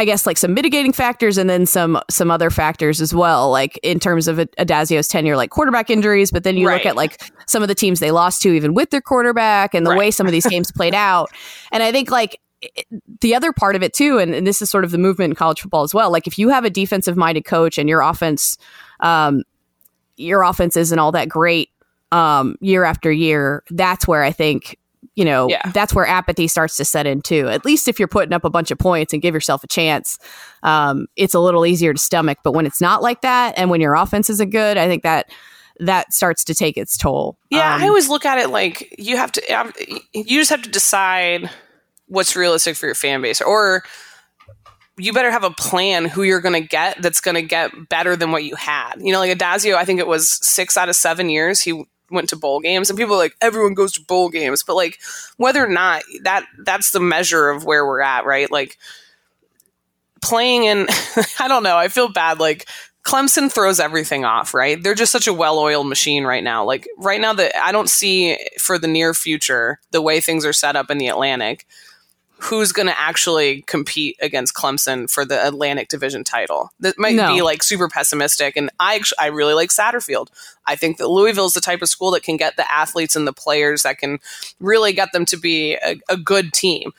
I 0.00 0.06
guess 0.06 0.24
like 0.24 0.38
some 0.38 0.54
mitigating 0.54 0.94
factors 0.94 1.36
and 1.36 1.50
then 1.50 1.66
some 1.66 2.00
some 2.08 2.30
other 2.30 2.48
factors 2.48 3.02
as 3.02 3.14
well, 3.14 3.50
like 3.50 3.78
in 3.82 4.00
terms 4.00 4.28
of 4.28 4.38
Addazio's 4.38 5.08
tenure, 5.08 5.36
like 5.36 5.50
quarterback 5.50 5.90
injuries. 5.90 6.30
But 6.30 6.42
then 6.42 6.56
you 6.56 6.66
right. 6.66 6.76
look 6.76 6.86
at 6.86 6.96
like 6.96 7.22
some 7.46 7.60
of 7.60 7.68
the 7.68 7.74
teams 7.74 8.00
they 8.00 8.10
lost 8.10 8.40
to, 8.42 8.48
even 8.48 8.72
with 8.72 8.88
their 8.88 9.02
quarterback, 9.02 9.74
and 9.74 9.84
the 9.84 9.90
right. 9.90 9.98
way 9.98 10.10
some 10.10 10.24
of 10.24 10.32
these 10.32 10.46
games 10.46 10.72
played 10.72 10.94
out. 11.10 11.28
And 11.70 11.82
I 11.82 11.92
think 11.92 12.10
like 12.10 12.40
the 13.20 13.34
other 13.34 13.52
part 13.52 13.76
of 13.76 13.82
it 13.82 13.92
too, 13.92 14.16
and, 14.16 14.34
and, 14.34 14.46
this 14.46 14.62
is 14.62 14.70
sort 14.70 14.84
of 14.84 14.90
the 14.90 14.96
movement 14.96 15.32
in 15.32 15.34
college 15.34 15.60
football 15.60 15.82
as 15.82 15.92
well. 15.92 16.10
Like 16.10 16.26
if 16.26 16.38
you 16.38 16.48
have 16.48 16.64
a 16.64 16.70
defensive 16.70 17.18
minded 17.18 17.44
coach 17.44 17.76
and 17.76 17.86
your 17.86 18.00
offense, 18.00 18.56
um, 19.00 19.42
your 20.16 20.42
offense 20.42 20.78
isn't 20.78 20.98
all 20.98 21.12
that 21.12 21.28
great 21.28 21.68
um, 22.10 22.56
year 22.62 22.84
after 22.84 23.12
year, 23.12 23.64
that's 23.68 24.08
where 24.08 24.22
I 24.22 24.32
think 24.32 24.78
you 25.14 25.24
know, 25.24 25.48
yeah. 25.48 25.62
that's 25.72 25.94
where 25.94 26.06
apathy 26.06 26.46
starts 26.48 26.76
to 26.76 26.84
set 26.84 27.06
in 27.06 27.20
too. 27.20 27.48
At 27.48 27.64
least 27.64 27.88
if 27.88 27.98
you're 27.98 28.08
putting 28.08 28.32
up 28.32 28.44
a 28.44 28.50
bunch 28.50 28.70
of 28.70 28.78
points 28.78 29.12
and 29.12 29.20
give 29.20 29.34
yourself 29.34 29.64
a 29.64 29.66
chance, 29.66 30.18
um, 30.62 31.06
it's 31.16 31.34
a 31.34 31.40
little 31.40 31.66
easier 31.66 31.92
to 31.92 31.98
stomach. 31.98 32.38
But 32.44 32.52
when 32.52 32.66
it's 32.66 32.80
not 32.80 33.02
like 33.02 33.22
that, 33.22 33.54
and 33.56 33.70
when 33.70 33.80
your 33.80 33.94
offense 33.94 34.30
isn't 34.30 34.50
good, 34.50 34.76
I 34.76 34.86
think 34.86 35.02
that 35.02 35.30
that 35.80 36.12
starts 36.12 36.44
to 36.44 36.54
take 36.54 36.76
its 36.76 36.96
toll. 36.96 37.38
Yeah, 37.50 37.74
um, 37.74 37.82
I 37.82 37.88
always 37.88 38.08
look 38.08 38.24
at 38.24 38.38
it 38.38 38.50
like 38.50 38.94
you 38.98 39.16
have 39.16 39.32
to, 39.32 39.46
um, 39.52 39.72
you 40.12 40.38
just 40.40 40.50
have 40.50 40.62
to 40.62 40.70
decide 40.70 41.50
what's 42.06 42.36
realistic 42.36 42.76
for 42.76 42.86
your 42.86 42.94
fan 42.94 43.22
base, 43.22 43.40
or 43.40 43.82
you 44.96 45.12
better 45.12 45.30
have 45.30 45.44
a 45.44 45.50
plan 45.50 46.04
who 46.04 46.22
you're 46.22 46.40
going 46.40 46.60
to 46.60 46.66
get 46.66 47.00
that's 47.00 47.20
going 47.20 47.34
to 47.34 47.42
get 47.42 47.72
better 47.88 48.16
than 48.16 48.30
what 48.30 48.44
you 48.44 48.54
had. 48.56 48.96
You 48.98 49.12
know, 49.12 49.18
like 49.18 49.36
Addazio, 49.36 49.74
I 49.74 49.84
think 49.84 49.98
it 50.00 50.06
was 50.06 50.28
six 50.28 50.76
out 50.76 50.88
of 50.88 50.96
seven 50.96 51.30
years 51.30 51.60
he 51.60 51.84
went 52.10 52.28
to 52.30 52.36
bowl 52.36 52.60
games 52.60 52.90
and 52.90 52.98
people 52.98 53.16
like 53.16 53.36
everyone 53.40 53.74
goes 53.74 53.92
to 53.92 54.04
bowl 54.04 54.28
games. 54.28 54.62
But 54.62 54.76
like 54.76 55.00
whether 55.36 55.64
or 55.64 55.68
not 55.68 56.02
that 56.22 56.44
that's 56.58 56.92
the 56.92 57.00
measure 57.00 57.48
of 57.48 57.64
where 57.64 57.86
we're 57.86 58.00
at 58.00 58.24
right? 58.24 58.50
Like 58.50 58.78
playing 60.22 60.64
in 60.64 60.86
i 61.40 61.48
don't 61.48 61.62
know 61.62 61.76
i 61.76 61.88
feel 61.88 62.08
bad. 62.08 62.38
Like 62.38 62.68
clemson 63.02 63.50
throws 63.50 63.80
everything 63.80 64.24
off 64.24 64.52
right? 64.52 64.82
They're 64.82 64.94
just 64.94 65.12
such 65.12 65.26
a 65.26 65.32
well-oiled 65.32 65.86
machine 65.86 66.24
right 66.24 66.44
now. 66.44 66.64
Like 66.64 66.86
right 66.98 67.20
now 67.20 67.32
that 67.32 67.56
i 67.56 67.72
don't 67.72 67.88
see 67.88 68.36
for 68.58 68.78
the 68.78 68.88
near 68.88 69.14
future 69.14 69.80
the 69.90 70.02
way 70.02 70.20
things 70.20 70.44
are 70.44 70.52
set 70.52 70.76
up 70.76 70.90
in 70.90 70.98
the 70.98 71.08
atlantic 71.08 71.66
who's 72.42 72.72
going 72.72 72.86
to 72.86 72.98
actually 72.98 73.62
compete 73.62 74.16
against 74.22 74.54
Clemson 74.54 75.10
for 75.10 75.26
the 75.26 75.46
Atlantic 75.46 75.88
Division 75.88 76.24
title. 76.24 76.70
That 76.80 76.98
might 76.98 77.14
no. 77.14 77.34
be 77.34 77.42
like 77.42 77.62
super 77.62 77.88
pessimistic. 77.88 78.56
And 78.56 78.70
I 78.80 78.96
actually, 78.96 79.18
I 79.20 79.26
really 79.26 79.52
like 79.52 79.68
Satterfield. 79.68 80.28
I 80.66 80.74
think 80.74 80.96
that 80.96 81.08
Louisville 81.08 81.46
is 81.46 81.52
the 81.52 81.60
type 81.60 81.82
of 81.82 81.88
school 81.88 82.10
that 82.12 82.22
can 82.22 82.38
get 82.38 82.56
the 82.56 82.70
athletes 82.72 83.14
and 83.14 83.26
the 83.26 83.34
players 83.34 83.82
that 83.82 83.98
can 83.98 84.20
really 84.58 84.94
get 84.94 85.12
them 85.12 85.26
to 85.26 85.36
be 85.36 85.74
a, 85.74 86.00
a 86.08 86.16
good 86.16 86.54
team. 86.54 86.92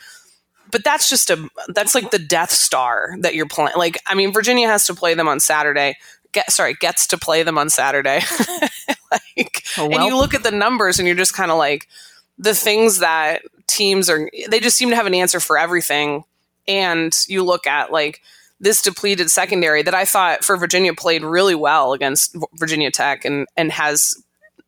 But 0.70 0.84
that's 0.84 1.10
just 1.10 1.30
a 1.30 1.50
that's 1.70 1.96
like 1.96 2.12
the 2.12 2.20
Death 2.20 2.52
Star 2.52 3.16
that 3.22 3.34
you're 3.34 3.48
playing. 3.48 3.74
Like, 3.76 3.98
I 4.06 4.14
mean, 4.14 4.32
Virginia 4.32 4.68
has 4.68 4.86
to 4.88 4.94
play 4.94 5.16
them 5.16 5.28
on 5.28 5.40
Saturday. 5.40 5.98
Get 6.34 6.50
sorry, 6.52 6.76
gets 6.76 7.08
to 7.08 7.18
play 7.18 7.44
them 7.44 7.58
on 7.58 7.70
Saturday. 7.70 8.22
like, 9.12 9.64
oh, 9.78 9.88
well. 9.88 10.00
and 10.00 10.06
you 10.06 10.16
look 10.16 10.34
at 10.34 10.44
the 10.44 10.52
numbers, 10.52 10.98
and 10.98 11.08
you're 11.08 11.18
just 11.18 11.34
kind 11.34 11.52
of 11.52 11.58
like 11.58 11.90
the 12.38 12.56
things 12.56 13.00
that 13.00 13.42
teams 13.72 14.10
are 14.10 14.30
they 14.50 14.60
just 14.60 14.78
seem 14.78 14.90
to 14.90 14.96
have 14.96 15.06
an 15.06 15.14
answer 15.14 15.40
for 15.40 15.58
everything. 15.58 16.24
And 16.68 17.16
you 17.28 17.44
look 17.44 17.66
at 17.66 17.92
like 17.92 18.22
this 18.60 18.82
depleted 18.82 19.32
secondary 19.32 19.82
that 19.82 19.96
I 19.96 20.06
thought 20.06 20.44
for 20.44 20.56
Virginia 20.56 20.94
played 20.94 21.24
really 21.24 21.56
well 21.56 21.94
against 21.94 22.36
Virginia 22.56 22.92
Tech 22.92 23.26
and 23.26 23.48
and 23.58 23.72
has 23.72 24.22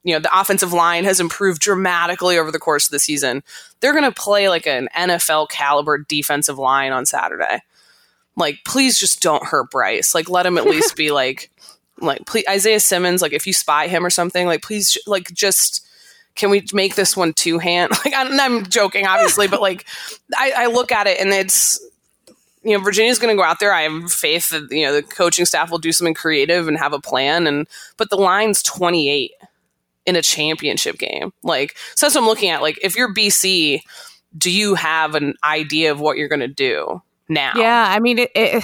you 0.04 0.14
know 0.14 0.20
the 0.20 0.40
offensive 0.40 0.74
line 0.74 1.04
has 1.04 1.20
improved 1.20 1.62
dramatically 1.62 2.38
over 2.38 2.52
the 2.52 2.60
course 2.60 2.88
of 2.88 2.92
the 2.92 3.00
season. 3.00 3.44
They're 3.80 3.94
going 3.94 4.04
to 4.04 4.12
play 4.12 4.50
like 4.50 4.66
an 4.68 4.90
NFL 4.98 5.50
caliber 5.50 5.98
defensive 5.98 6.58
line 6.58 6.92
on 6.92 7.06
Saturday. 7.06 7.62
Like 8.36 8.60
please 8.66 9.00
just 9.00 9.22
don't 9.22 9.46
hurt 9.46 9.70
Bryce. 9.70 10.16
Like 10.16 10.30
let 10.30 10.46
him 10.46 10.58
at 10.58 10.66
least 10.66 10.96
be 10.96 11.12
like 11.22 11.52
like 12.02 12.26
please 12.26 12.46
Isaiah 12.50 12.80
Simmons 12.80 13.22
like 13.22 13.34
if 13.34 13.46
you 13.46 13.54
spy 13.54 13.88
him 13.88 14.06
or 14.06 14.10
something 14.10 14.48
like 14.48 14.64
please 14.64 14.98
like 15.06 15.32
just 15.34 15.83
can 16.36 16.50
we 16.50 16.66
make 16.74 16.96
this 16.96 17.16
one 17.16 17.34
two 17.34 17.60
hand? 17.60 17.92
Like 18.06 18.14
I'm, 18.16 18.40
I'm 18.40 18.66
joking, 18.66 19.06
obviously, 19.06 19.48
but 19.48 19.62
like 19.62 19.86
I, 20.38 20.54
I 20.58 20.66
look 20.68 20.92
at 20.92 21.08
it 21.08 21.20
and 21.20 21.32
it's 21.32 21.80
you 22.64 22.78
know 22.78 22.84
Virginia's 22.84 23.20
going 23.20 23.36
to 23.36 23.40
go 23.40 23.46
out 23.46 23.60
there. 23.60 23.74
I 23.74 23.84
have 23.84 24.12
faith 24.12 24.50
that 24.50 24.68
you 24.72 24.86
know 24.86 24.94
the 24.94 25.04
coaching 25.04 25.46
staff 25.46 25.72
will 25.72 25.78
do 25.80 25.92
something 25.92 26.14
creative 26.14 26.68
and 26.68 26.78
have 26.78 26.94
a 26.94 27.00
plan. 27.00 27.48
And 27.48 27.68
but 27.98 28.10
the 28.10 28.18
line's 28.18 28.62
28 28.64 29.32
in 30.06 30.16
a 30.16 30.22
championship 30.22 30.98
game. 30.98 31.32
Like 31.44 31.78
so 31.96 32.06
that's 32.06 32.16
what 32.16 32.22
I'm 32.22 32.28
looking 32.28 32.50
at. 32.50 32.62
Like 32.62 32.78
if 32.82 32.96
you're 32.96 33.14
BC, 33.14 33.82
do 34.38 34.52
you 34.52 34.76
have 34.76 35.16
an 35.16 35.36
idea 35.44 35.92
of 35.92 36.00
what 36.00 36.18
you're 36.18 36.28
going 36.28 36.40
to 36.40 36.48
do 36.48 37.02
now? 37.34 37.54
Yeah, 37.56 37.86
I 37.90 38.00
mean 38.00 38.20
it, 38.20 38.32
it 38.36 38.64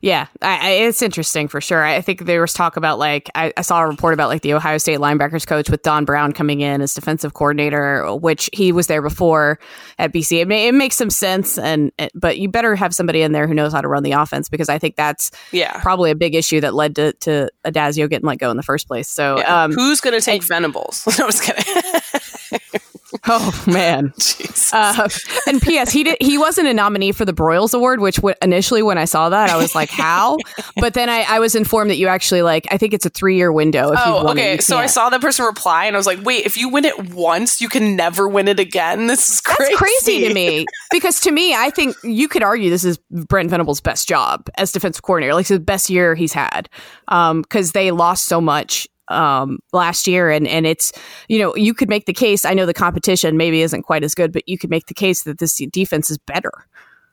yeah, 0.00 0.26
I, 0.42 0.58
I, 0.58 0.70
it's 0.86 1.02
interesting 1.02 1.48
for 1.48 1.60
sure. 1.60 1.84
I 1.84 2.00
think 2.00 2.24
there 2.24 2.40
was 2.40 2.52
talk 2.52 2.76
about 2.76 2.98
like 2.98 3.30
I, 3.34 3.52
I, 3.56 3.62
saw 3.62 3.80
a 3.80 3.88
report 3.88 4.14
about 4.14 4.28
like 4.28 4.42
the 4.42 4.54
Ohio 4.54 4.78
State 4.78 4.98
linebackers 4.98 5.46
coach 5.46 5.68
with 5.70 5.82
Don 5.82 6.04
Brown 6.04 6.32
coming 6.32 6.60
in 6.60 6.80
as 6.80 6.94
defensive 6.94 7.34
coordinator, 7.34 8.14
which 8.16 8.48
he 8.52 8.72
was 8.72 8.86
there 8.86 9.02
before 9.02 9.58
at 9.98 10.12
BC. 10.12 10.40
It, 10.42 10.48
may, 10.48 10.68
it 10.68 10.74
makes 10.74 10.96
some 10.96 11.10
sense, 11.10 11.58
and 11.58 11.92
but 12.14 12.38
you 12.38 12.48
better 12.48 12.76
have 12.76 12.94
somebody 12.94 13.22
in 13.22 13.32
there 13.32 13.46
who 13.46 13.54
knows 13.54 13.72
how 13.72 13.80
to 13.80 13.88
run 13.88 14.02
the 14.02 14.12
offense 14.12 14.48
because 14.48 14.68
I 14.68 14.78
think 14.78 14.96
that's 14.96 15.30
yeah 15.52 15.80
probably 15.80 16.10
a 16.10 16.16
big 16.16 16.34
issue 16.34 16.60
that 16.60 16.74
led 16.74 16.96
to 16.96 17.12
to 17.14 17.50
Addazio 17.64 18.08
getting 18.08 18.26
let 18.26 18.38
go 18.38 18.50
in 18.50 18.56
the 18.56 18.62
first 18.62 18.86
place. 18.86 19.08
So 19.08 19.38
yeah. 19.38 19.64
um, 19.64 19.72
who's 19.72 20.00
going 20.00 20.18
to 20.18 20.24
take 20.24 20.44
Venables? 20.44 21.06
no, 21.18 21.24
I 21.24 21.26
was 21.26 21.40
kidding. 21.40 22.80
Oh 23.26 23.64
man. 23.66 24.12
Jesus. 24.18 24.72
Uh, 24.72 25.08
and 25.46 25.60
P.S. 25.62 25.90
He 25.90 26.04
did. 26.04 26.16
He 26.20 26.36
wasn't 26.38 26.68
a 26.68 26.74
nominee 26.74 27.12
for 27.12 27.24
the 27.24 27.32
Broyles 27.32 27.72
Award, 27.74 28.00
which 28.00 28.16
w- 28.16 28.34
initially 28.42 28.82
when 28.82 28.98
I 28.98 29.06
saw 29.06 29.28
that 29.30 29.48
I 29.50 29.56
was 29.56 29.74
like, 29.74 29.88
"How?" 29.90 30.36
but 30.76 30.94
then 30.94 31.08
I, 31.08 31.22
I 31.22 31.38
was 31.38 31.54
informed 31.54 31.90
that 31.90 31.96
you 31.96 32.06
actually 32.08 32.42
like. 32.42 32.66
I 32.70 32.76
think 32.76 32.92
it's 32.92 33.06
a 33.06 33.10
three 33.10 33.36
year 33.36 33.50
window. 33.50 33.92
If 33.92 33.98
Oh, 34.04 34.26
it, 34.26 34.30
okay. 34.32 34.54
you 34.54 34.60
So 34.60 34.76
I 34.76 34.86
saw 34.86 35.08
that 35.10 35.20
person 35.22 35.46
reply, 35.46 35.86
and 35.86 35.96
I 35.96 35.98
was 35.98 36.06
like, 36.06 36.22
"Wait, 36.22 36.44
if 36.44 36.56
you 36.58 36.68
win 36.68 36.84
it 36.84 37.10
once, 37.14 37.60
you 37.60 37.68
can 37.68 37.96
never 37.96 38.28
win 38.28 38.46
it 38.46 38.60
again. 38.60 39.06
This 39.06 39.30
is 39.32 39.40
crazy. 39.40 39.72
That's 39.72 39.76
crazy 39.78 40.28
to 40.28 40.34
me 40.34 40.66
because 40.90 41.20
to 41.20 41.30
me, 41.30 41.54
I 41.54 41.70
think 41.70 41.96
you 42.04 42.28
could 42.28 42.42
argue 42.42 42.68
this 42.70 42.84
is 42.84 42.98
Brent 43.10 43.48
Venables' 43.50 43.80
best 43.80 44.06
job 44.08 44.48
as 44.58 44.70
defensive 44.72 45.02
coordinator, 45.02 45.34
like 45.34 45.46
the 45.46 45.58
best 45.60 45.88
year 45.88 46.14
he's 46.14 46.32
had, 46.34 46.68
because 47.06 47.72
they 47.72 47.90
lost 47.90 48.26
so 48.26 48.40
much 48.40 48.86
um, 49.10 49.58
last 49.72 50.06
year, 50.06 50.30
and 50.30 50.46
and 50.46 50.66
it's 50.66 50.92
you 51.28 51.38
know 51.38 51.54
you 51.56 51.74
could 51.74 51.88
make 51.88 52.06
the 52.06 52.12
case. 52.12 52.44
I 52.44 52.54
know 52.54 52.66
the 52.66 52.74
competition 52.74 53.36
maybe 53.36 53.62
isn't 53.62 53.82
quite 53.82 54.04
as 54.04 54.14
good, 54.14 54.32
but 54.32 54.48
you 54.48 54.58
could 54.58 54.70
make 54.70 54.86
the 54.86 54.94
case 54.94 55.22
that 55.24 55.38
this 55.38 55.56
defense 55.70 56.10
is 56.10 56.18
better 56.18 56.52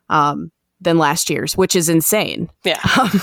um, 0.08 0.50
than 0.80 0.98
last 0.98 1.30
year's, 1.30 1.56
which 1.56 1.76
is 1.76 1.88
insane. 1.88 2.50
Yeah. 2.64 2.80
Um, 2.98 3.20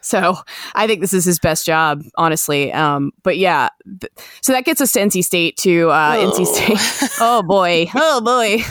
so 0.00 0.36
I 0.74 0.86
think 0.86 1.00
this 1.00 1.12
is 1.12 1.24
his 1.24 1.40
best 1.40 1.66
job, 1.66 2.02
honestly. 2.16 2.72
Um, 2.72 3.10
but 3.24 3.36
yeah, 3.36 3.68
th- 4.00 4.12
so 4.42 4.52
that 4.52 4.64
gets 4.64 4.80
us 4.80 4.92
to 4.92 5.00
NC 5.00 5.24
State 5.24 5.56
to 5.58 5.90
uh, 5.90 6.30
NC 6.30 6.46
State. 6.46 7.10
Oh 7.20 7.42
boy, 7.42 7.90
oh 7.96 8.20
boy. 8.20 8.62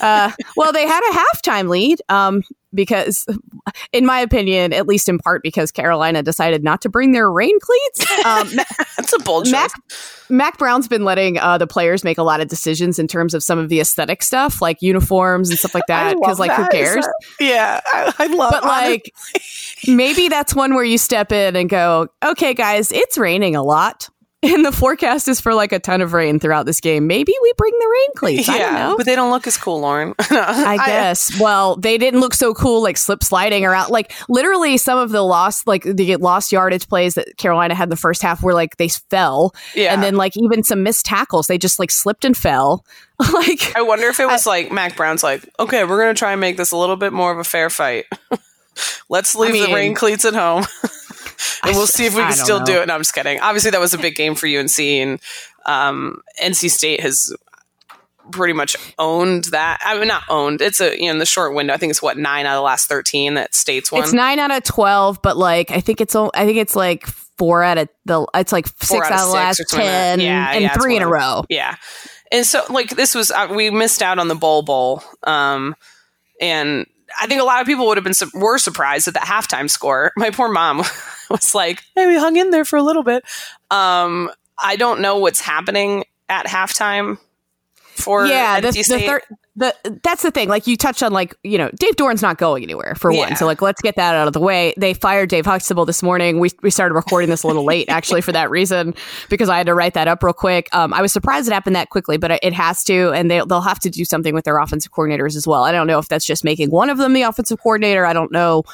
Uh, 0.00 0.32
well, 0.56 0.72
they 0.72 0.86
had 0.86 1.02
a 1.10 1.18
halftime 1.18 1.68
lead 1.68 2.00
um, 2.08 2.42
because, 2.74 3.26
in 3.92 4.06
my 4.06 4.20
opinion, 4.20 4.72
at 4.72 4.86
least 4.86 5.08
in 5.08 5.18
part 5.18 5.42
because 5.42 5.72
Carolina 5.72 6.22
decided 6.22 6.62
not 6.62 6.80
to 6.82 6.88
bring 6.88 7.12
their 7.12 7.30
rain 7.30 7.58
cleats. 7.60 8.06
Um, 8.24 8.50
That's 8.96 9.12
a 9.14 9.18
choice. 9.24 9.50
Mack, 9.50 9.70
Mack 10.28 10.58
Brown's 10.58 10.86
been 10.88 11.04
letting 11.04 11.38
uh, 11.38 11.56
the 11.56 11.66
players 11.66 12.04
make 12.04 12.18
a 12.18 12.22
lot 12.22 12.40
of 12.40 12.48
decisions 12.48 12.98
in 12.98 13.08
terms 13.08 13.32
of 13.32 13.42
some 13.42 13.58
of 13.58 13.70
the 13.70 13.80
aesthetic 13.80 14.22
stuff, 14.22 14.60
like 14.60 14.82
uniforms 14.82 15.48
and 15.48 15.58
stuff 15.58 15.74
like 15.74 15.86
that. 15.88 16.16
Because, 16.20 16.38
like, 16.38 16.52
who 16.52 16.68
cares? 16.68 17.04
that- 17.06 17.14
yeah, 17.40 17.80
I, 17.86 18.12
I 18.18 18.26
love. 18.26 18.52
but 18.52 18.64
like 18.64 19.14
maybe 19.88 20.28
that's 20.28 20.54
one 20.54 20.74
where 20.74 20.84
you 20.84 20.98
step 20.98 21.32
in 21.32 21.56
and 21.56 21.68
go 21.68 22.08
okay 22.22 22.52
guys 22.54 22.92
it's 22.92 23.16
raining 23.16 23.56
a 23.56 23.62
lot 23.62 24.08
and 24.54 24.64
the 24.64 24.72
forecast 24.72 25.28
is 25.28 25.40
for 25.40 25.54
like 25.54 25.72
a 25.72 25.78
ton 25.78 26.00
of 26.00 26.12
rain 26.12 26.38
throughout 26.40 26.64
this 26.66 26.80
game 26.80 27.06
maybe 27.06 27.34
we 27.42 27.52
bring 27.56 27.72
the 27.78 27.88
rain 27.92 28.08
cleats 28.16 28.48
i 28.48 28.58
don't 28.58 28.72
yeah, 28.72 28.88
know 28.88 28.96
but 28.96 29.06
they 29.06 29.14
don't 29.14 29.30
look 29.30 29.46
as 29.46 29.56
cool, 29.56 29.80
Lauren. 29.80 30.14
I 30.30 30.76
guess. 30.86 31.38
Well, 31.40 31.76
they 31.76 31.98
didn't 31.98 32.20
look 32.20 32.34
so 32.34 32.52
cool, 32.54 32.82
like 32.82 32.96
slip 32.96 33.22
sliding 33.24 33.64
around. 33.64 33.90
Like 33.90 34.12
literally, 34.28 34.76
some 34.76 34.98
of 34.98 35.10
the 35.10 35.22
lost, 35.22 35.66
like 35.66 35.84
the 35.84 36.16
lost 36.16 36.52
yardage 36.52 36.88
plays 36.88 37.14
that 37.14 37.36
Carolina 37.36 37.74
had 37.74 37.84
in 37.84 37.88
the 37.90 37.96
first 37.96 38.22
half 38.22 38.42
were 38.42 38.52
like 38.54 38.76
they 38.76 38.88
fell, 38.88 39.54
Yeah. 39.74 39.92
and 39.92 40.02
then 40.02 40.16
like 40.16 40.36
even 40.36 40.62
some 40.62 40.82
missed 40.82 41.06
tackles, 41.06 41.46
they 41.46 41.58
just 41.58 41.78
like 41.78 41.90
slipped 41.90 42.24
and 42.24 42.36
fell. 42.36 42.84
like 43.32 43.74
I 43.76 43.82
wonder 43.82 44.06
if 44.06 44.20
it 44.20 44.26
was 44.26 44.46
like 44.46 44.70
Mack 44.72 44.96
Brown's 44.96 45.22
like, 45.22 45.48
okay, 45.58 45.84
we're 45.84 45.98
gonna 46.00 46.14
try 46.14 46.32
and 46.32 46.40
make 46.40 46.56
this 46.56 46.72
a 46.72 46.76
little 46.76 46.96
bit 46.96 47.12
more 47.12 47.32
of 47.32 47.38
a 47.38 47.44
fair 47.44 47.70
fight. 47.70 48.06
Let's 49.08 49.34
leave 49.34 49.52
mean- 49.52 49.68
the 49.68 49.74
rain 49.74 49.94
cleats 49.94 50.24
at 50.24 50.34
home, 50.34 50.64
and 51.62 51.76
we'll 51.76 51.86
see 51.86 52.06
if 52.06 52.14
we 52.14 52.22
can 52.22 52.32
still 52.32 52.60
know. 52.60 52.66
do 52.66 52.82
it. 52.82 52.88
No, 52.88 52.94
I'm 52.94 53.00
just 53.00 53.14
kidding. 53.14 53.40
Obviously, 53.40 53.70
that 53.70 53.80
was 53.80 53.94
a 53.94 53.98
big 53.98 54.16
game 54.16 54.34
for 54.34 54.46
UNC, 54.46 54.78
and 54.78 55.20
um, 55.66 56.22
NC 56.42 56.70
State 56.70 57.00
has 57.00 57.34
pretty 58.30 58.52
much 58.52 58.76
owned 58.98 59.44
that. 59.46 59.78
I 59.84 59.98
mean, 59.98 60.08
not 60.08 60.22
owned. 60.28 60.60
It's 60.60 60.80
a 60.80 60.96
you 60.96 61.06
know 61.06 61.12
in 61.12 61.18
the 61.18 61.26
short 61.26 61.54
window. 61.54 61.74
I 61.74 61.76
think 61.76 61.90
it's 61.90 62.02
what 62.02 62.18
nine 62.18 62.46
out 62.46 62.54
of 62.54 62.58
the 62.58 62.62
last 62.62 62.88
thirteen 62.88 63.34
that 63.34 63.54
State's 63.54 63.90
won. 63.90 64.02
it's 64.02 64.12
nine 64.12 64.38
out 64.38 64.50
of 64.50 64.62
twelve, 64.62 65.20
but 65.22 65.36
like 65.36 65.70
I 65.70 65.80
think 65.80 66.00
it's 66.00 66.14
I 66.14 66.28
think 66.44 66.58
it's 66.58 66.76
like 66.76 67.06
four 67.06 67.62
out 67.62 67.78
of 67.78 67.88
the 68.04 68.26
it's 68.34 68.52
like 68.52 68.68
Four 68.68 69.02
six 69.02 69.06
out 69.06 69.12
out 69.12 69.20
of 69.22 69.28
the 69.28 69.34
last 69.34 69.56
six 69.56 69.72
or 69.72 69.76
something 69.76 69.86
like 69.86 69.94
that. 69.94 70.16
ten, 70.16 70.20
Yeah, 70.20 70.52
and 70.52 70.62
yeah, 70.62 70.74
three 70.74 70.96
in 70.96 71.02
a 71.02 71.08
row. 71.08 71.44
Yeah. 71.48 71.76
And 72.32 72.46
so 72.46 72.62
like 72.70 72.90
this 72.90 73.14
was 73.14 73.30
uh, 73.30 73.48
we 73.54 73.70
missed 73.70 74.02
out 74.02 74.18
on 74.18 74.28
the 74.28 74.34
bowl 74.34 74.62
bowl. 74.62 75.02
Um 75.24 75.74
and 76.40 76.86
I 77.20 77.26
think 77.26 77.40
a 77.40 77.44
lot 77.44 77.60
of 77.60 77.66
people 77.66 77.86
would 77.86 77.96
have 77.96 78.04
been 78.04 78.14
were 78.34 78.58
surprised 78.58 79.08
at 79.08 79.14
the 79.14 79.20
halftime 79.20 79.70
score. 79.70 80.12
My 80.16 80.30
poor 80.30 80.48
mom 80.48 80.78
was 81.30 81.54
like, 81.54 81.82
"Hey, 81.94 82.06
we 82.06 82.16
hung 82.18 82.36
in 82.36 82.50
there 82.50 82.64
for 82.64 82.76
a 82.76 82.82
little 82.82 83.02
bit." 83.02 83.24
Um 83.70 84.30
I 84.58 84.76
don't 84.76 85.00
know 85.00 85.18
what's 85.18 85.40
happening 85.40 86.04
at 86.28 86.46
halftime 86.46 87.18
for 87.76 88.26
yeah, 88.26 88.60
the, 88.60 88.68
NC 88.68 88.74
the 88.74 88.82
State. 88.82 89.06
third. 89.06 89.22
The, 89.60 90.00
that's 90.02 90.22
the 90.22 90.30
thing. 90.30 90.48
Like 90.48 90.66
you 90.66 90.76
touched 90.76 91.02
on, 91.02 91.12
like 91.12 91.36
you 91.44 91.58
know, 91.58 91.70
Dave 91.78 91.94
Doeren's 91.94 92.22
not 92.22 92.38
going 92.38 92.62
anywhere 92.62 92.94
for 92.94 93.12
Yeah. 93.12 93.20
one. 93.20 93.36
So 93.36 93.44
like, 93.44 93.60
let's 93.60 93.80
get 93.82 93.94
that 93.96 94.14
out 94.14 94.26
of 94.26 94.32
the 94.32 94.40
way. 94.40 94.72
They 94.78 94.94
fired 94.94 95.28
Dave 95.28 95.44
Huxtable 95.44 95.84
this 95.84 96.02
morning. 96.02 96.40
We 96.40 96.48
we 96.62 96.70
started 96.70 96.94
recording 96.94 97.28
this 97.28 97.42
a 97.42 97.46
little 97.46 97.64
late, 97.64 97.88
actually, 97.90 98.22
for 98.22 98.32
that 98.32 98.50
reason, 98.50 98.94
because 99.28 99.50
I 99.50 99.58
had 99.58 99.66
to 99.66 99.74
write 99.74 99.94
that 99.94 100.08
up 100.08 100.22
real 100.22 100.32
quick. 100.32 100.68
Um, 100.74 100.94
I 100.94 101.02
was 101.02 101.12
surprised 101.12 101.46
it 101.46 101.52
happened 101.52 101.76
that 101.76 101.90
quickly, 101.90 102.16
but 102.16 102.30
it 102.42 102.52
has 102.54 102.82
to, 102.84 103.10
and 103.12 103.30
they 103.30 103.42
they'll 103.46 103.60
have 103.60 103.80
to 103.80 103.90
do 103.90 104.04
something 104.06 104.34
with 104.34 104.46
their 104.46 104.58
offensive 104.58 104.92
coordinators 104.92 105.36
as 105.36 105.46
well. 105.46 105.62
I 105.64 105.72
don't 105.72 105.86
know 105.86 105.98
if 105.98 106.08
that's 106.08 106.24
just 106.24 106.42
making 106.42 106.70
one 106.70 106.88
of 106.88 106.96
them 106.96 107.12
the 107.12 107.22
offensive 107.22 107.60
coordinator. 107.62 108.06
I 108.06 108.14
don't 108.14 108.32
know. 108.32 108.64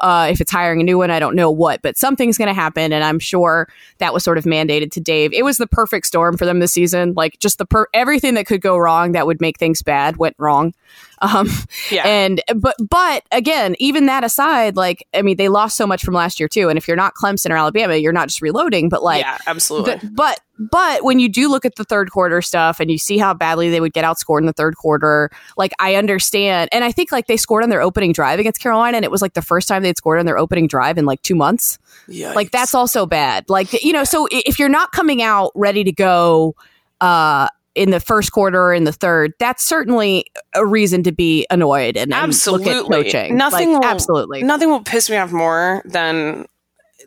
Uh, 0.00 0.28
if 0.30 0.40
it's 0.40 0.50
hiring 0.50 0.80
a 0.80 0.84
new 0.84 0.98
one, 0.98 1.10
I 1.10 1.18
don't 1.18 1.34
know 1.34 1.50
what, 1.50 1.82
but 1.82 1.96
something's 1.96 2.38
going 2.38 2.48
to 2.48 2.54
happen, 2.54 2.92
and 2.92 3.04
I'm 3.04 3.18
sure 3.18 3.68
that 3.98 4.14
was 4.14 4.24
sort 4.24 4.38
of 4.38 4.44
mandated 4.44 4.90
to 4.92 5.00
Dave. 5.00 5.32
It 5.32 5.44
was 5.44 5.58
the 5.58 5.66
perfect 5.66 6.06
storm 6.06 6.36
for 6.36 6.44
them 6.44 6.60
this 6.60 6.72
season. 6.72 7.14
Like 7.16 7.38
just 7.38 7.58
the 7.58 7.66
per- 7.66 7.86
everything 7.92 8.34
that 8.34 8.46
could 8.46 8.60
go 8.60 8.76
wrong 8.76 9.12
that 9.12 9.26
would 9.26 9.40
make 9.40 9.58
things 9.58 9.82
bad 9.82 10.16
went 10.16 10.36
wrong. 10.38 10.74
Um, 11.20 11.48
yeah. 11.90 12.06
and 12.06 12.40
but 12.56 12.76
but 12.78 13.24
again, 13.32 13.76
even 13.78 14.06
that 14.06 14.24
aside, 14.24 14.76
like 14.76 15.06
I 15.14 15.22
mean, 15.22 15.36
they 15.36 15.48
lost 15.48 15.76
so 15.76 15.86
much 15.86 16.04
from 16.04 16.14
last 16.14 16.38
year 16.38 16.48
too. 16.48 16.68
And 16.68 16.76
if 16.78 16.86
you're 16.86 16.96
not 16.96 17.14
Clemson 17.14 17.50
or 17.50 17.56
Alabama, 17.56 17.96
you're 17.96 18.12
not 18.12 18.28
just 18.28 18.40
reloading, 18.42 18.88
but 18.88 19.02
like 19.02 19.22
yeah, 19.22 19.38
absolutely. 19.46 19.96
the- 19.96 20.10
but 20.12 20.40
but 20.58 21.04
when 21.04 21.20
you 21.20 21.28
do 21.28 21.48
look 21.48 21.64
at 21.64 21.76
the 21.76 21.84
third 21.84 22.10
quarter 22.10 22.42
stuff 22.42 22.80
and 22.80 22.90
you 22.90 22.98
see 22.98 23.16
how 23.16 23.32
badly 23.32 23.70
they 23.70 23.80
would 23.80 23.92
get 23.92 24.04
outscored 24.04 24.40
in 24.40 24.46
the 24.46 24.52
third 24.52 24.76
quarter, 24.76 25.30
like 25.56 25.72
I 25.78 25.94
understand, 25.94 26.68
and 26.72 26.82
I 26.84 26.90
think 26.90 27.12
like 27.12 27.28
they 27.28 27.36
scored 27.36 27.62
on 27.62 27.70
their 27.70 27.80
opening 27.80 28.12
drive 28.12 28.40
against 28.40 28.60
Carolina, 28.60 28.96
and 28.96 29.04
it 29.04 29.10
was 29.10 29.22
like 29.22 29.34
the 29.34 29.42
first 29.42 29.68
time 29.68 29.82
they'd 29.84 29.96
scored 29.96 30.18
on 30.18 30.26
their 30.26 30.38
opening 30.38 30.66
drive 30.66 30.98
in 30.98 31.04
like 31.06 31.22
two 31.22 31.36
months. 31.36 31.78
Yeah, 32.08 32.32
like 32.32 32.50
that's 32.50 32.74
also 32.74 33.06
bad. 33.06 33.48
Like 33.48 33.72
you 33.84 33.92
know, 33.92 34.04
so 34.04 34.26
if 34.30 34.58
you're 34.58 34.68
not 34.68 34.90
coming 34.92 35.22
out 35.22 35.52
ready 35.54 35.84
to 35.84 35.92
go 35.92 36.54
uh 37.00 37.48
in 37.78 37.90
the 37.90 38.00
first 38.00 38.32
quarter 38.32 38.60
or 38.60 38.74
in 38.74 38.84
the 38.84 38.92
third, 38.92 39.32
that's 39.38 39.64
certainly 39.64 40.24
a 40.54 40.66
reason 40.66 41.02
to 41.04 41.12
be 41.12 41.46
annoyed 41.50 41.96
and, 41.96 42.12
and 42.12 42.32
look 42.46 42.62
at 42.62 42.68
Absolutely. 42.68 43.04
coaching. 43.04 43.36
Nothing 43.36 43.72
Like, 43.74 43.82
will- 43.82 43.88
absolutely. 43.88 44.42
nothing 44.42 44.68
will 44.68 44.82
piss 44.82 45.08
me 45.08 45.16
off 45.16 45.30
more 45.32 45.82
than 45.84 46.46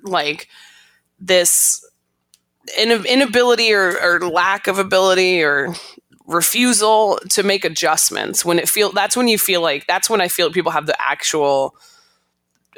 like 0.03 0.47
this 1.19 1.85
in- 2.77 3.05
inability 3.05 3.73
or, 3.73 3.97
or 4.01 4.19
lack 4.21 4.67
of 4.67 4.79
ability 4.79 5.43
or 5.43 5.75
refusal 6.27 7.19
to 7.29 7.43
make 7.43 7.65
adjustments 7.65 8.45
when 8.45 8.57
it 8.57 8.69
feel 8.69 8.91
that's 8.93 9.17
when 9.17 9.27
you 9.27 9.37
feel 9.37 9.59
like 9.61 9.85
that's 9.87 10.09
when 10.09 10.21
I 10.21 10.29
feel 10.29 10.49
people 10.51 10.71
have 10.71 10.85
the 10.85 10.95
actual 11.01 11.75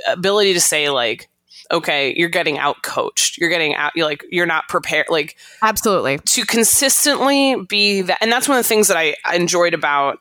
ability 0.08 0.54
to 0.54 0.60
say 0.60 0.90
like 0.90 1.30
okay 1.72 2.14
you're 2.16 2.30
getting 2.30 2.58
out 2.58 2.84
coached 2.84 3.38
you're 3.38 3.50
getting 3.50 3.76
out 3.76 3.92
you're 3.96 4.06
like 4.06 4.24
you're 4.30 4.46
not 4.46 4.68
prepared 4.68 5.06
like 5.10 5.38
Absolutely. 5.62 6.20
to 6.20 6.46
consistently 6.46 7.56
be 7.68 8.02
that 8.02 8.18
and 8.22 8.32
that's 8.32 8.48
one 8.48 8.58
of 8.58 8.64
the 8.64 8.68
things 8.68 8.88
that 8.88 8.98
I, 8.98 9.16
enjoyed 9.34 9.74
about 9.74 10.20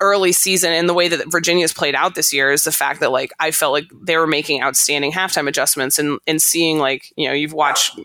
early 0.00 0.32
season 0.32 0.72
and 0.72 0.88
the 0.88 0.94
way 0.94 1.08
that 1.08 1.30
Virginia's 1.30 1.72
played 1.72 1.94
out 1.94 2.14
this 2.14 2.32
year 2.32 2.50
is 2.50 2.64
the 2.64 2.72
fact 2.72 3.00
that 3.00 3.12
like 3.12 3.32
I 3.38 3.50
felt 3.50 3.72
like 3.72 3.84
they 4.02 4.16
were 4.16 4.26
making 4.26 4.62
outstanding 4.62 5.12
halftime 5.12 5.48
adjustments 5.48 5.98
and 5.98 6.18
and 6.26 6.40
seeing 6.40 6.78
like 6.78 7.12
you 7.16 7.28
know 7.28 7.34
you've 7.34 7.52
watched 7.52 7.98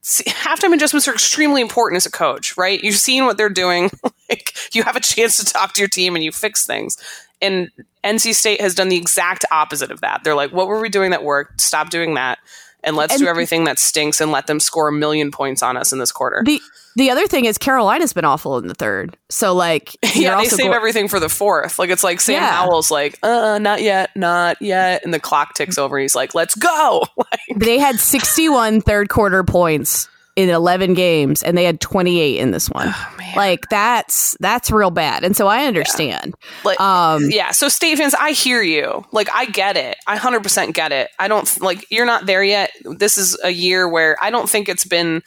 see, 0.00 0.24
halftime 0.24 0.72
adjustments 0.72 1.08
are 1.08 1.12
extremely 1.12 1.60
important 1.60 1.96
as 1.96 2.06
a 2.06 2.10
coach 2.10 2.56
right? 2.56 2.82
You've 2.82 2.96
seen 2.96 3.24
what 3.24 3.36
they're 3.36 3.48
doing. 3.48 3.90
Like 4.30 4.54
you 4.72 4.84
have 4.84 4.94
a 4.94 5.00
chance 5.00 5.38
to 5.38 5.44
talk 5.44 5.72
to 5.72 5.80
your 5.80 5.88
team 5.88 6.14
and 6.14 6.22
you 6.22 6.30
fix 6.30 6.64
things 6.64 6.96
and 7.42 7.70
NC 8.04 8.34
State 8.34 8.60
has 8.60 8.74
done 8.74 8.88
the 8.88 8.96
exact 8.96 9.44
opposite 9.50 9.90
of 9.90 10.00
that 10.00 10.22
they're 10.24 10.34
like 10.34 10.52
what 10.52 10.66
were 10.68 10.80
we 10.80 10.88
doing 10.88 11.10
that 11.10 11.22
worked 11.24 11.60
stop 11.60 11.90
doing 11.90 12.14
that 12.14 12.38
and 12.82 12.96
let's 12.96 13.12
And- 13.14 13.20
do 13.20 13.26
everything 13.28 13.64
that 13.64 13.78
stinks 13.78 14.20
and 14.20 14.30
let 14.32 14.46
them 14.46 14.58
score 14.60 14.88
a 14.88 14.92
million 14.92 15.30
points 15.30 15.62
on 15.62 15.76
us 15.76 15.92
in 15.92 15.98
this 15.98 16.12
quarter 16.12 16.42
The 16.44 16.60
the 16.96 17.08
other 17.10 17.26
thing 17.28 17.44
is 17.44 17.56
Carolina's 17.56 18.12
been 18.12 18.24
awful 18.24 18.58
in 18.58 18.66
the 18.66 18.74
third. 18.74 19.16
So 19.28 19.54
like 19.54 19.96
you're 20.16 20.32
yeah, 20.32 20.36
they 20.38 20.46
save 20.48 20.66
go- 20.66 20.72
everything 20.72 21.06
for 21.06 21.20
the 21.20 21.28
fourth. 21.28 21.78
Like 21.78 21.88
it's 21.88 22.02
like 22.02 22.20
Sam 22.20 22.34
Yeah. 22.42 22.50
Howell's 22.50 22.90
like, 22.90 23.16
uh, 23.22 23.58
not 23.60 23.80
yet, 23.80 24.10
not 24.16 24.60
yet, 24.60 25.04
and 25.04 25.14
the 25.14 25.20
clock 25.20 25.54
ticks 25.54 25.78
over. 25.78 25.96
And 25.96 26.02
he's 26.02 26.16
like, 26.16 26.34
let's 26.34 26.56
go. 26.56 27.04
Like, 27.16 27.60
they 27.60 27.78
had 27.78 28.00
61 28.00 28.80
third 28.80 29.08
quarter 29.08 29.44
points 29.44 30.08
in 30.40 30.48
11 30.48 30.94
games 30.94 31.42
and 31.42 31.56
they 31.56 31.64
had 31.64 31.80
28 31.80 32.38
in 32.38 32.50
this 32.50 32.70
one. 32.70 32.88
Oh, 32.88 33.16
like 33.36 33.68
that's 33.68 34.36
that's 34.40 34.70
real 34.70 34.90
bad. 34.90 35.22
And 35.22 35.36
so 35.36 35.46
I 35.46 35.66
understand. 35.66 36.34
like, 36.64 36.80
Um 36.80 37.30
yeah. 37.30 37.50
So 37.50 37.68
state 37.68 37.98
fans, 37.98 38.14
I 38.14 38.32
hear 38.32 38.62
you. 38.62 39.04
Like 39.12 39.28
I 39.34 39.46
get 39.46 39.76
it. 39.76 39.98
I 40.06 40.16
hundred 40.16 40.42
percent 40.42 40.74
get 40.74 40.92
it. 40.92 41.10
I 41.18 41.28
don't 41.28 41.60
like 41.60 41.86
you're 41.90 42.06
not 42.06 42.26
there 42.26 42.42
yet. 42.42 42.72
This 42.84 43.18
is 43.18 43.38
a 43.44 43.50
year 43.50 43.88
where 43.88 44.16
I 44.22 44.30
don't 44.30 44.48
think 44.48 44.68
it's 44.68 44.86
been 44.86 45.22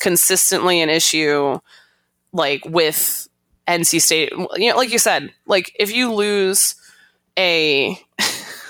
consistently 0.00 0.80
an 0.80 0.90
issue. 0.90 1.58
Like 2.32 2.62
with 2.66 3.26
NC 3.66 4.02
State, 4.02 4.32
you 4.56 4.70
know, 4.70 4.76
like 4.76 4.92
you 4.92 4.98
said, 4.98 5.32
like 5.46 5.74
if 5.78 5.94
you 5.94 6.12
lose 6.12 6.74
a 7.38 7.98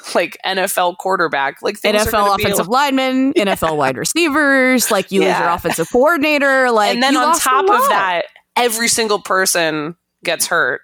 like 0.15 0.39
NFL 0.45 0.99
quarterback, 0.99 1.63
like 1.63 1.81
NFL 1.81 2.37
offensive 2.37 2.69
linemen, 2.69 3.33
NFL 3.37 3.77
wide 3.77 3.97
receivers, 3.97 4.91
like 4.91 5.13
you 5.13 5.21
lose 5.21 5.39
your 5.39 5.49
offensive 5.49 5.89
coordinator, 5.91 6.71
like 6.71 6.95
and 6.95 7.03
then 7.03 7.17
on 7.17 7.39
top 7.39 7.65
of 7.65 7.89
that 7.89 8.23
every 8.59 8.89
single 8.89 9.21
person 9.21 9.97
gets 10.25 10.47
hurt. 10.47 10.83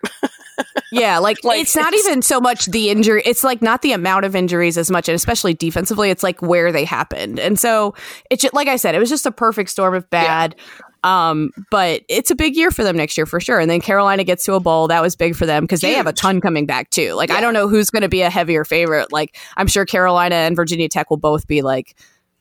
yeah, 0.92 1.18
like, 1.18 1.42
Like, 1.42 1.60
it's 1.60 1.74
not 1.74 1.92
even 1.92 2.22
so 2.22 2.40
much 2.40 2.66
the 2.66 2.88
injury. 2.88 3.22
It's 3.26 3.42
like 3.44 3.60
not 3.60 3.82
the 3.82 3.92
amount 3.92 4.24
of 4.24 4.36
injuries 4.36 4.78
as 4.78 4.90
much, 4.90 5.08
and 5.08 5.16
especially 5.16 5.52
defensively, 5.52 6.10
it's 6.10 6.22
like 6.22 6.40
where 6.40 6.72
they 6.72 6.84
happened. 6.84 7.38
And 7.40 7.58
so 7.58 7.94
it's 8.30 8.44
like 8.52 8.68
I 8.68 8.76
said, 8.76 8.94
it 8.94 9.00
was 9.00 9.10
just 9.10 9.26
a 9.26 9.32
perfect 9.32 9.70
storm 9.70 9.94
of 9.94 10.08
bad. 10.08 10.54
Um, 11.04 11.50
but 11.70 12.02
it's 12.08 12.30
a 12.30 12.34
big 12.34 12.56
year 12.56 12.70
for 12.70 12.82
them 12.82 12.96
next 12.96 13.16
year 13.18 13.26
for 13.26 13.38
sure. 13.38 13.60
And 13.60 13.70
then 13.70 13.82
Carolina 13.82 14.24
gets 14.24 14.44
to 14.46 14.54
a 14.54 14.60
bowl. 14.60 14.88
That 14.88 15.02
was 15.02 15.14
big 15.14 15.36
for 15.36 15.44
them 15.44 15.64
because 15.64 15.82
they 15.82 15.92
have 15.92 16.06
a 16.06 16.14
ton 16.14 16.40
coming 16.40 16.64
back 16.64 16.88
too. 16.88 17.12
Like 17.12 17.30
I 17.30 17.42
don't 17.42 17.52
know 17.52 17.68
who's 17.68 17.90
going 17.90 18.02
to 18.02 18.08
be 18.08 18.22
a 18.22 18.30
heavier 18.30 18.64
favorite. 18.64 19.12
Like 19.12 19.36
I'm 19.58 19.66
sure 19.66 19.84
Carolina 19.84 20.34
and 20.34 20.56
Virginia 20.56 20.88
Tech 20.88 21.10
will 21.10 21.18
both 21.18 21.46
be 21.46 21.60
like, 21.60 21.94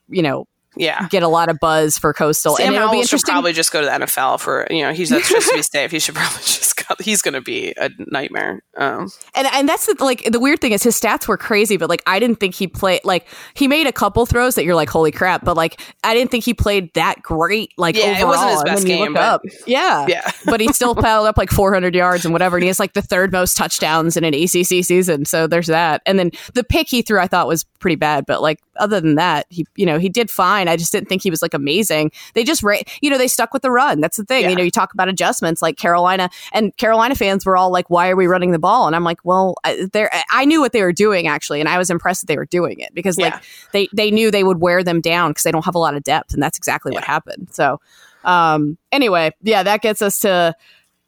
you 0.08 0.21
know, 0.21 0.47
yeah. 0.78 1.08
get 1.10 1.23
a 1.23 1.28
lot 1.28 1.49
of 1.49 1.60
buzz 1.60 1.97
for 1.97 2.13
Coastal, 2.13 2.56
Sam 2.56 2.67
and 2.67 2.76
it'll 2.76 2.88
be 2.88 2.95
Howell 2.95 3.04
should 3.04 3.13
interesting. 3.13 3.34
probably 3.34 3.54
just 3.54 3.71
go 3.71 3.82
to 3.82 3.86
the 3.86 4.06
NFL 4.06 4.39
for 4.39 4.65
you 4.71 4.82
know 4.82 4.93
he's 4.93 5.10
that's 5.10 5.30
just 5.30 5.49
to 5.49 5.56
be 5.56 5.62
safe. 5.62 5.91
He 5.91 5.99
should 5.99 6.15
probably 6.15 6.38
just 6.43 6.78
go. 6.78 6.83
He's 7.00 7.22
going 7.22 7.34
to 7.34 7.41
be 7.41 7.74
a 7.78 7.89
nightmare. 7.98 8.62
Um, 8.78 9.10
And 9.36 9.48
and 9.54 9.69
that's 9.69 9.86
the, 9.86 9.96
like 10.04 10.24
the 10.32 10.39
weird 10.39 10.60
thing 10.62 10.72
is 10.72 10.84
his 10.84 11.00
stats 11.00 11.28
were 11.28 11.38
crazy, 11.38 11.78
but 11.78 11.89
like 11.89 12.02
I 12.08 12.19
didn't 12.19 12.39
think 12.39 12.56
he 12.56 12.67
played 12.67 13.02
like 13.04 13.28
he 13.54 13.67
made 13.67 13.88
a 13.88 13.91
couple 13.91 14.26
throws 14.26 14.56
that 14.56 14.63
you're 14.65 14.76
like 14.76 14.89
holy 14.89 15.12
crap, 15.12 15.46
but 15.46 15.56
like 15.56 15.80
I 16.04 16.13
didn't 16.13 16.32
think 16.32 16.43
he 16.43 16.54
played 16.54 16.93
that 16.93 17.22
great. 17.22 17.72
Like 17.78 17.96
Yeah, 17.96 18.12
it 18.17 18.24
overall, 18.24 18.30
wasn't 18.30 18.52
his 18.52 18.63
best 18.63 18.88
game, 18.88 19.13
but- 19.13 19.22
up, 19.22 19.41
yeah, 19.67 20.06
yeah, 20.10 20.32
but 20.46 20.60
he 20.60 20.72
still 20.74 20.96
piled 20.96 21.28
up 21.28 21.38
like 21.38 21.50
400 21.52 21.93
yards 21.96 22.26
and 22.26 22.34
whatever, 22.34 22.58
and 22.58 22.63
he 22.63 22.67
has 22.67 22.80
like 22.80 22.93
the 22.93 23.02
third 23.02 23.32
most 23.32 23.56
touchdowns 23.58 24.17
in 24.17 24.24
an 24.24 24.34
ACC 24.34 24.84
season. 24.84 25.26
So 25.26 25.48
there's 25.48 25.67
that. 25.67 26.02
And 26.06 26.17
then 26.19 26.32
the 26.54 26.63
pick 26.63 26.88
he 26.89 27.02
threw, 27.02 27.19
I 27.19 27.28
thought 27.28 27.48
was 27.48 27.63
pretty 27.80 27.96
bad, 27.96 28.26
but 28.26 28.41
like 28.41 28.60
other 28.78 29.00
than 29.00 29.15
that, 29.15 29.46
he 29.50 29.65
you 29.76 29.86
know 29.86 30.00
he 30.00 30.10
did 30.10 30.30
fine. 30.32 30.67
I 30.67 30.78
just 30.78 30.91
didn't 30.91 31.10
think 31.10 31.22
he 31.22 31.30
was 31.30 31.41
like 31.41 31.54
amazing. 31.54 32.12
They 32.34 32.43
just 32.43 32.63
ra- 32.63 32.78
you 33.02 33.10
know 33.10 33.17
they 33.17 33.28
stuck 33.28 33.54
with 33.54 33.62
the 33.62 33.72
run. 33.72 34.02
That's 34.02 34.17
the 34.17 34.26
thing. 34.26 34.43
Yeah. 34.43 34.50
You 34.50 34.56
know 34.56 34.63
you 34.63 34.72
talk 34.72 34.93
about 34.93 35.10
adjustments 35.10 35.62
like 35.62 35.78
Carolina 35.78 36.30
and 36.52 36.72
Carolina 36.77 37.15
fans 37.15 37.45
were 37.45 37.55
all 37.55 37.71
like, 37.71 37.89
why 37.89 38.09
are 38.09 38.15
we 38.15 38.27
running 38.27 38.51
the 38.51 38.59
ball? 38.59 38.88
And 38.88 38.95
I'm 38.95 39.03
like, 39.03 39.19
well, 39.23 39.55
I, 39.63 39.88
they're 39.91 40.12
I 40.31 40.45
knew 40.45 40.59
what 40.62 40.71
they 40.73 40.81
were 40.81 40.93
doing 40.93 41.27
actually, 41.27 41.59
and 41.59 41.69
I 41.69 41.77
was 41.77 41.89
impressed 41.89 42.21
that 42.21 42.27
they 42.27 42.38
were 42.38 42.45
doing 42.45 42.79
it 42.79 42.93
because 42.93 43.17
like 43.17 43.33
Yeah. 43.33 43.39
they 43.71 43.88
they 43.93 44.12
knew 44.12 44.31
they 44.31 44.43
would 44.43 44.59
wear 44.59 44.83
them 44.83 45.01
down 45.01 45.31
because 45.31 45.43
they 45.43 45.51
don't 45.51 45.65
have 45.65 45.75
a 45.75 45.79
lot 45.79 45.95
of 45.95 46.03
depth, 46.03 46.33
and 46.33 46.41
that's 46.41 46.57
exactly 46.57 46.91
what 46.91 47.03
happened. 47.03 47.49
So 47.51 47.79
um 48.23 48.77
anyway, 48.91 49.31
yeah, 49.41 49.63
that 49.63 49.81
gets 49.81 50.01
us 50.01 50.19
to 50.19 50.55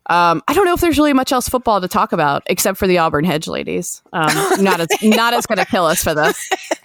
um, 0.08 0.44
I 0.48 0.54
don't 0.54 0.66
know 0.66 0.74
if 0.76 0.82
there's 0.82 1.00
really 1.00 1.14
much 1.14 1.32
else 1.32 1.50
football 1.50 1.82
to 1.82 1.88
talk 1.88 2.14
about 2.14 2.44
except 2.46 2.78
for 2.78 2.86
the 2.86 3.00
Auburn 3.00 3.26
Hedge 3.26 3.48
ladies. 3.48 4.04
Um, 4.14 4.30
not 4.64 4.80
as 4.80 4.88
not 5.02 5.34
as 5.34 5.48
going 5.48 5.58
to 5.58 5.66
kill 5.66 5.86
us 5.86 6.04
for 6.04 6.14
this. 6.14 6.38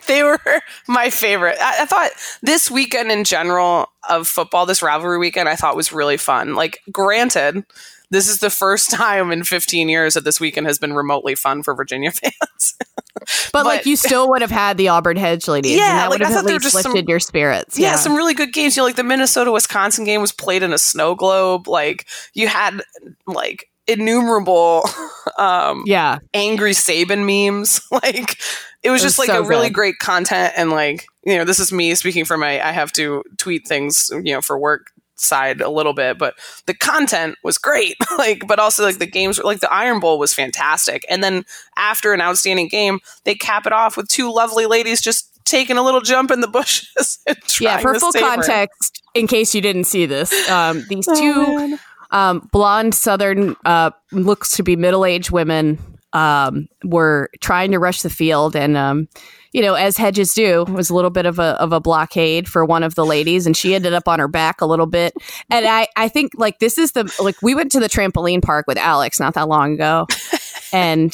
they 0.07 0.23
were 0.23 0.41
my 0.89 1.11
favorite. 1.11 1.59
I, 1.61 1.83
I 1.83 1.85
thought 1.85 2.13
this 2.41 2.71
weekend 2.71 3.13
in 3.13 3.25
general 3.25 3.89
of 4.09 4.27
football, 4.27 4.65
this 4.65 4.81
rivalry 4.81 5.19
weekend, 5.19 5.51
I 5.51 5.57
thought 5.57 5.77
was 5.77 5.93
really 5.93 6.17
fun. 6.17 6.55
Like, 6.55 6.81
granted, 6.91 7.63
this 8.11 8.29
is 8.29 8.39
the 8.39 8.51
first 8.51 8.91
time 8.95 9.31
in 9.33 9.45
15 9.45 9.89
years 9.89 10.15
that 10.15 10.25
this 10.25 10.41
weekend 10.41 10.67
has 10.67 10.79
been 10.79 10.93
remotely 10.93 11.35
fun 11.35 11.63
for 11.63 11.75
Virginia 11.75 12.11
fans. 12.13 12.75
But, 13.53 13.67
like 13.67 13.87
you 13.87 13.97
still 13.97 14.29
would 14.31 14.41
have 14.41 14.51
had 14.51 14.77
the 14.79 14.89
Auburn 14.89 15.17
Hedge 15.17 15.47
ladies, 15.49 15.77
Yeah, 15.77 15.91
and 15.91 15.99
that 15.99 16.11
like, 16.11 16.19
would 16.21 16.23
I 16.23 16.25
have 16.27 16.35
thought 16.35 16.45
at 16.45 16.47
they 16.47 16.53
were 16.55 16.59
least 16.61 16.73
just 16.73 16.83
some- 16.83 16.93
lifted 16.93 17.09
your 17.09 17.21
spirits. 17.21 17.79
yeah, 17.79 17.97
some 17.97 18.15
really 18.15 18.35
good 18.35 18.53
games. 18.53 18.77
You 18.77 18.81
know, 18.83 18.87
like 18.87 18.97
the 18.97 19.03
Minnesota 19.05 19.53
Wisconsin 19.53 20.05
game 20.05 20.21
was 20.21 20.33
played 20.33 20.63
in 20.63 20.73
a 20.73 20.79
snow 20.79 21.15
globe. 21.15 21.69
Like, 21.69 22.07
you 22.35 22.49
had 22.49 22.81
like 23.27 23.67
innumerable 23.87 24.85
um 25.39 25.83
yeah, 25.87 26.19
angry 26.35 26.73
Saban 26.73 27.25
memes. 27.27 27.81
Like 27.91 28.41
it 28.83 28.91
was 28.91 29.03
It 29.03 29.07
just 29.07 29.19
was 29.19 29.29
like 29.29 29.37
so 29.37 29.43
a 29.45 29.47
really 29.47 29.69
good. 29.69 29.75
great 29.75 29.99
content 29.99 30.55
and 30.57 30.71
like, 30.71 31.05
you 31.25 31.37
know, 31.37 31.45
this 31.45 31.59
is 31.59 31.73
me 31.73 31.95
speaking 31.97 32.25
for 32.25 32.39
my 32.39 32.61
I 32.67 32.71
have 32.73 32.93
to 32.93 33.23
tweet 33.37 33.67
things, 33.69 34.11
you 34.13 34.33
know, 34.33 34.41
for 34.41 34.59
work 34.59 34.93
side 35.21 35.61
a 35.61 35.71
little 35.71 35.93
bit, 35.93 36.19
but 36.19 36.35
the 36.67 36.75
content 36.75 37.37
was 37.43 37.59
great. 37.59 37.97
like 38.19 38.47
but 38.47 38.59
also 38.59 38.85
like 38.85 38.99
the 38.99 39.07
games 39.07 39.39
were 39.39 39.45
like 39.45 39.61
the 39.61 39.73
Iron 39.73 40.01
Bowl 40.01 40.19
was 40.19 40.35
fantastic. 40.35 41.05
And 41.09 41.23
then 41.23 41.45
after 41.77 42.13
an 42.13 42.21
outstanding 42.21 42.69
game, 42.69 43.01
they 43.25 43.35
cap 43.35 43.67
it 43.67 43.73
off 43.73 43.97
with 43.97 44.09
two 44.09 44.33
lovely 44.33 44.67
ladies 44.67 45.01
just 45.01 45.27
taking 45.45 45.77
a 45.77 45.83
little 45.83 46.01
jump 46.01 46.31
in 46.31 46.41
the 46.41 46.49
bushes. 46.53 47.19
yeah. 47.61 47.79
For 47.79 47.95
full 47.99 48.13
context, 48.13 49.03
in 49.15 49.27
case 49.27 49.55
you 49.55 49.61
didn't 49.61 49.85
see 49.85 50.07
this, 50.07 50.49
um, 50.49 50.85
these 50.89 51.07
Oh, 51.09 51.15
two 51.69 51.79
um, 52.11 52.49
blonde 52.53 52.95
Southern 52.95 53.57
uh, 53.65 53.91
looks 54.13 54.57
to 54.57 54.63
be 54.63 54.77
middle 54.77 55.05
aged 55.05 55.31
women 55.31 55.79
um, 56.13 56.69
were 56.85 57.31
trying 57.41 57.71
to 57.73 57.79
rush 57.79 58.03
the 58.03 58.11
field, 58.11 58.57
and 58.57 58.77
um, 58.77 59.09
you 59.53 59.63
know, 59.63 59.75
as 59.75 59.97
hedges 59.97 60.35
do, 60.35 60.65
was 60.65 60.91
a 60.91 60.95
little 60.95 61.11
bit 61.11 61.27
of 61.27 61.39
a 61.39 61.61
of 61.61 61.73
a 61.73 61.81
blockade 61.81 62.49
for 62.49 62.65
one 62.65 62.83
of 62.83 62.95
the 62.95 63.05
ladies, 63.05 63.47
and 63.47 63.57
she 63.57 63.75
ended 63.75 63.93
up 63.93 64.09
on 64.09 64.19
her 64.19 64.29
back 64.29 64.61
a 64.61 64.67
little 64.67 64.87
bit. 64.87 65.15
And 65.51 65.67
I 65.67 65.89
I 65.97 66.09
think 66.09 66.33
like 66.37 66.59
this 66.59 66.79
is 66.79 66.93
the 66.93 67.13
like 67.23 67.41
we 67.43 67.55
went 67.55 67.73
to 67.73 67.81
the 67.81 67.89
trampoline 67.89 68.43
park 68.43 68.67
with 68.67 68.79
Alex 68.79 69.21
not 69.21 69.35
that 69.35 69.49
long 69.49 69.75
ago, 69.75 70.07
and. 70.73 71.13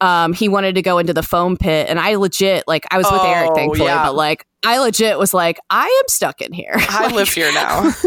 Um, 0.00 0.32
he 0.32 0.48
wanted 0.48 0.74
to 0.76 0.82
go 0.82 0.98
into 0.98 1.12
the 1.12 1.22
foam 1.22 1.56
pit, 1.56 1.86
and 1.88 2.00
I 2.00 2.14
legit 2.16 2.64
like 2.66 2.86
I 2.90 2.96
was 2.98 3.06
with 3.10 3.20
Eric, 3.22 3.50
Oh, 3.50 3.54
thankfully, 3.54 3.88
yeah. 3.88 4.04
but 4.06 4.14
like 4.14 4.46
I 4.64 4.78
legit 4.78 5.18
was 5.18 5.34
like, 5.34 5.58
I 5.70 5.84
am 5.84 6.08
stuck 6.08 6.40
in 6.40 6.52
here. 6.52 6.72
I 6.76 7.06
Like, 7.06 7.14
live 7.14 7.28
here 7.28 7.52
now. 7.52 7.92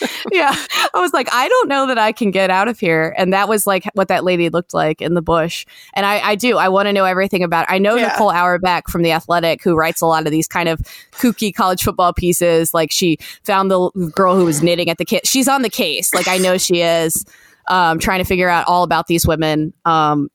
yeah. 0.32 0.54
I 0.94 1.00
was 1.00 1.12
like, 1.12 1.28
I 1.32 1.48
don't 1.48 1.68
know 1.68 1.86
that 1.86 1.98
I 1.98 2.12
can 2.12 2.30
get 2.30 2.50
out 2.50 2.68
of 2.68 2.78
here. 2.78 3.14
And 3.18 3.32
that 3.32 3.48
was 3.48 3.66
like 3.66 3.84
what 3.94 4.08
that 4.08 4.24
lady 4.24 4.48
looked 4.48 4.72
like 4.72 5.00
in 5.02 5.14
the 5.14 5.22
bush. 5.22 5.66
And 5.94 6.06
I, 6.06 6.20
I 6.20 6.34
do. 6.36 6.56
I 6.58 6.68
want 6.68 6.86
to 6.86 6.92
know 6.92 7.04
everything 7.04 7.42
about 7.42 7.66
I 7.68 7.78
know 7.78 7.96
Yeah. 7.96 8.08
Nicole 8.08 8.30
Auerbach 8.30 8.88
from 8.88 9.02
The 9.02 9.12
Athletic, 9.12 9.62
who 9.62 9.74
writes 9.76 10.00
a 10.00 10.06
lot 10.06 10.26
of 10.26 10.30
these 10.32 10.48
kind 10.48 10.68
of 10.68 10.80
kooky 11.12 11.54
college 11.54 11.82
football 11.82 12.12
pieces. 12.12 12.72
Like 12.72 12.90
she 12.92 13.18
found 13.44 13.70
the 13.70 13.90
girl 14.14 14.36
who 14.36 14.44
was 14.44 14.62
knitting 14.62 14.88
at 14.88 14.98
the 14.98 15.04
kit. 15.04 15.26
She's 15.26 15.48
on 15.48 15.62
the 15.62 15.70
case. 15.70 16.14
Like 16.14 16.28
I 16.28 16.38
know 16.38 16.56
she 16.58 16.82
is. 16.82 17.24
Um, 17.68 17.98
trying 18.00 18.18
to 18.18 18.24
figure 18.24 18.48
out 18.48 18.66
all 18.66 18.82
about 18.82 19.06
these 19.06 19.26
women. 19.26 19.72
Um, 19.84 20.28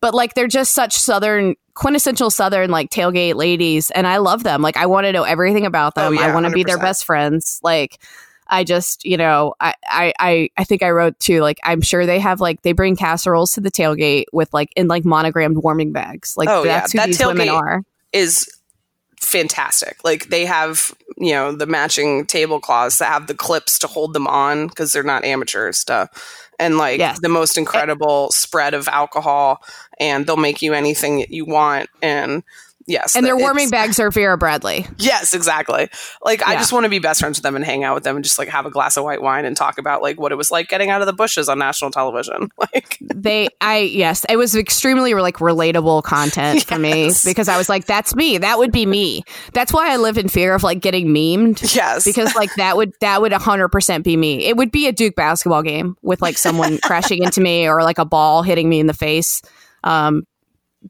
but 0.00 0.14
like 0.14 0.34
they're 0.34 0.46
just 0.48 0.72
such 0.72 0.94
southern 0.94 1.54
quintessential 1.74 2.30
southern 2.30 2.70
like 2.70 2.90
tailgate 2.90 3.34
ladies 3.36 3.90
and 3.92 4.06
i 4.06 4.16
love 4.16 4.42
them 4.42 4.62
like 4.62 4.76
i 4.76 4.84
want 4.86 5.04
to 5.06 5.12
know 5.12 5.22
everything 5.22 5.64
about 5.66 5.92
oh, 5.96 6.02
them 6.02 6.18
Oh, 6.18 6.20
yeah, 6.20 6.26
i 6.28 6.34
want 6.34 6.46
to 6.46 6.52
be 6.52 6.64
their 6.64 6.78
best 6.78 7.04
friends 7.04 7.60
like 7.62 7.98
i 8.48 8.64
just 8.64 9.04
you 9.04 9.16
know 9.16 9.54
I, 9.60 9.74
I 9.88 10.50
i 10.56 10.64
think 10.64 10.82
i 10.82 10.90
wrote 10.90 11.18
too 11.20 11.40
like 11.40 11.58
i'm 11.62 11.80
sure 11.80 12.04
they 12.06 12.18
have 12.18 12.40
like 12.40 12.62
they 12.62 12.72
bring 12.72 12.96
casseroles 12.96 13.52
to 13.52 13.60
the 13.60 13.70
tailgate 13.70 14.24
with 14.32 14.52
like 14.52 14.72
in 14.74 14.88
like 14.88 15.04
monogrammed 15.04 15.58
warming 15.58 15.92
bags 15.92 16.36
like 16.36 16.48
Oh, 16.48 16.64
yeah. 16.64 16.80
that's 16.80 16.92
who 16.92 16.98
That 16.98 17.06
these 17.06 17.20
women 17.24 17.46
tailgate- 17.48 17.60
are 17.60 17.82
is 18.12 18.48
fantastic. 19.20 19.98
Like 20.04 20.28
they 20.28 20.46
have, 20.46 20.94
you 21.16 21.32
know, 21.32 21.52
the 21.52 21.66
matching 21.66 22.24
tablecloths 22.26 22.98
that 22.98 23.06
have 23.08 23.26
the 23.26 23.34
clips 23.34 23.78
to 23.80 23.86
hold 23.86 24.14
them 24.14 24.26
on 24.26 24.68
because 24.68 24.92
they're 24.92 25.02
not 25.02 25.24
amateur 25.24 25.72
stuff. 25.72 26.46
And 26.58 26.78
like 26.78 26.98
Yes. 26.98 27.20
the 27.20 27.28
most 27.28 27.56
eh 27.56 27.60
incredible 27.60 28.30
spread 28.30 28.74
of 28.74 28.88
alcohol, 28.88 29.62
and 30.00 30.26
they'll 30.26 30.36
make 30.36 30.62
you 30.62 30.74
anything 30.74 31.18
that 31.18 31.30
you 31.30 31.44
want. 31.44 31.88
And 32.02 32.42
yes, 32.88 33.14
and 33.14 33.24
their 33.24 33.36
warming 33.36 33.70
bags 33.70 34.00
are 34.00 34.10
vera 34.10 34.36
bradley. 34.36 34.86
Yes, 34.98 35.34
exactly. 35.34 35.88
Like 36.24 36.42
I 36.46 36.54
just 36.54 36.72
want 36.72 36.84
to 36.84 36.90
be 36.90 36.98
best 36.98 37.20
friends 37.20 37.38
with 37.38 37.42
them 37.42 37.54
and 37.54 37.64
hang 37.64 37.84
out 37.84 37.94
with 37.94 38.04
them 38.04 38.16
and 38.16 38.24
just 38.24 38.38
like 38.38 38.48
have 38.48 38.66
a 38.66 38.70
glass 38.70 38.96
of 38.96 39.04
white 39.04 39.22
wine 39.22 39.44
and 39.44 39.56
talk 39.56 39.78
about 39.78 40.02
like 40.02 40.18
what 40.18 40.32
it 40.32 40.36
was 40.36 40.50
like 40.50 40.68
getting 40.68 40.90
out 40.90 41.00
of 41.00 41.06
the 41.06 41.12
bushes 41.12 41.48
on 41.48 41.58
national 41.58 41.90
television. 41.90 42.50
Like 42.74 42.98
they 43.00 43.48
i 43.60 43.78
yes 43.78 44.26
it 44.28 44.36
was 44.36 44.54
extremely 44.54 45.14
like 45.14 45.36
relatable 45.36 46.02
content 46.02 46.64
for 46.64 46.78
me 46.78 47.10
because 47.24 47.48
i 47.48 47.56
was 47.56 47.68
like 47.68 47.86
that's 47.86 48.14
me. 48.14 48.36
That 48.36 48.58
would 48.58 48.72
be 48.72 48.84
me. 48.84 49.22
That's 49.52 49.72
why 49.72 49.92
i 49.92 49.96
live 49.96 50.18
in 50.18 50.28
fear 50.28 50.54
of 50.54 50.62
like 50.62 50.80
getting 50.80 51.08
memed 51.08 51.74
yes, 51.74 52.04
because 52.04 52.34
like 52.34 52.54
that 52.56 52.76
would 52.76 52.92
that 53.00 53.22
would 53.22 53.32
100% 53.32 54.02
be 54.02 54.16
me. 54.16 54.44
It 54.44 54.56
would 54.56 54.70
be 54.70 54.86
a 54.86 54.92
duke 54.92 55.14
basketball 55.14 55.62
game 55.62 55.96
with 56.02 56.20
like 56.20 56.36
someone 56.36 56.78
crashing 56.82 57.22
into 57.22 57.40
me 57.40 57.68
or 57.68 57.82
like 57.82 57.98
a 57.98 58.04
ball 58.04 58.42
hitting 58.42 58.68
me 58.68 58.80
in 58.80 58.86
the 58.86 58.94
face 58.94 59.40
um 59.84 60.22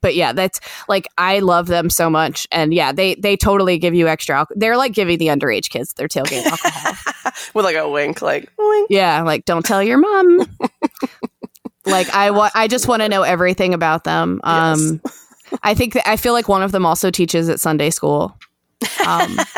but 0.02 0.14
yeah 0.14 0.32
that's 0.32 0.60
like 0.88 1.06
i 1.16 1.38
love 1.38 1.66
them 1.66 1.88
so 1.90 2.10
much. 2.10 2.46
And 2.52 2.74
yeah 2.74 2.92
they 2.92 3.14
they 3.14 3.36
totally 3.36 3.78
give 3.78 3.94
you 3.94 4.06
extra 4.06 4.36
alcohol 4.36 4.58
they're 4.60 4.76
like 4.76 4.92
giving 4.92 5.18
the 5.18 5.28
underage 5.28 5.70
kids 5.70 5.94
their 5.94 6.08
tailgate 6.08 6.44
alcohol. 6.44 7.32
With 7.54 7.64
like 7.64 7.76
a 7.76 7.88
wink, 7.88 8.20
like 8.20 8.50
wink. 8.58 8.88
yeah 8.90 9.22
like 9.22 9.44
don't 9.44 9.64
tell 9.64 9.82
your 9.82 9.98
mom. 9.98 10.46
Like 11.86 12.10
i 12.14 12.30
wa- 12.30 12.50
i 12.54 12.68
just 12.68 12.86
want 12.86 13.00
to 13.00 13.08
know 13.08 13.22
everything 13.22 13.72
about 13.72 14.04
them. 14.04 14.40
Um 14.44 15.00
i 15.62 15.72
think 15.72 15.94
that 15.94 16.06
i 16.06 16.16
feel 16.16 16.34
like 16.34 16.46
one 16.48 16.62
of 16.62 16.70
them 16.70 16.84
also 16.84 17.10
teaches 17.10 17.48
at 17.48 17.60
sunday 17.60 17.88
school. 17.88 18.36
Um 19.06 19.38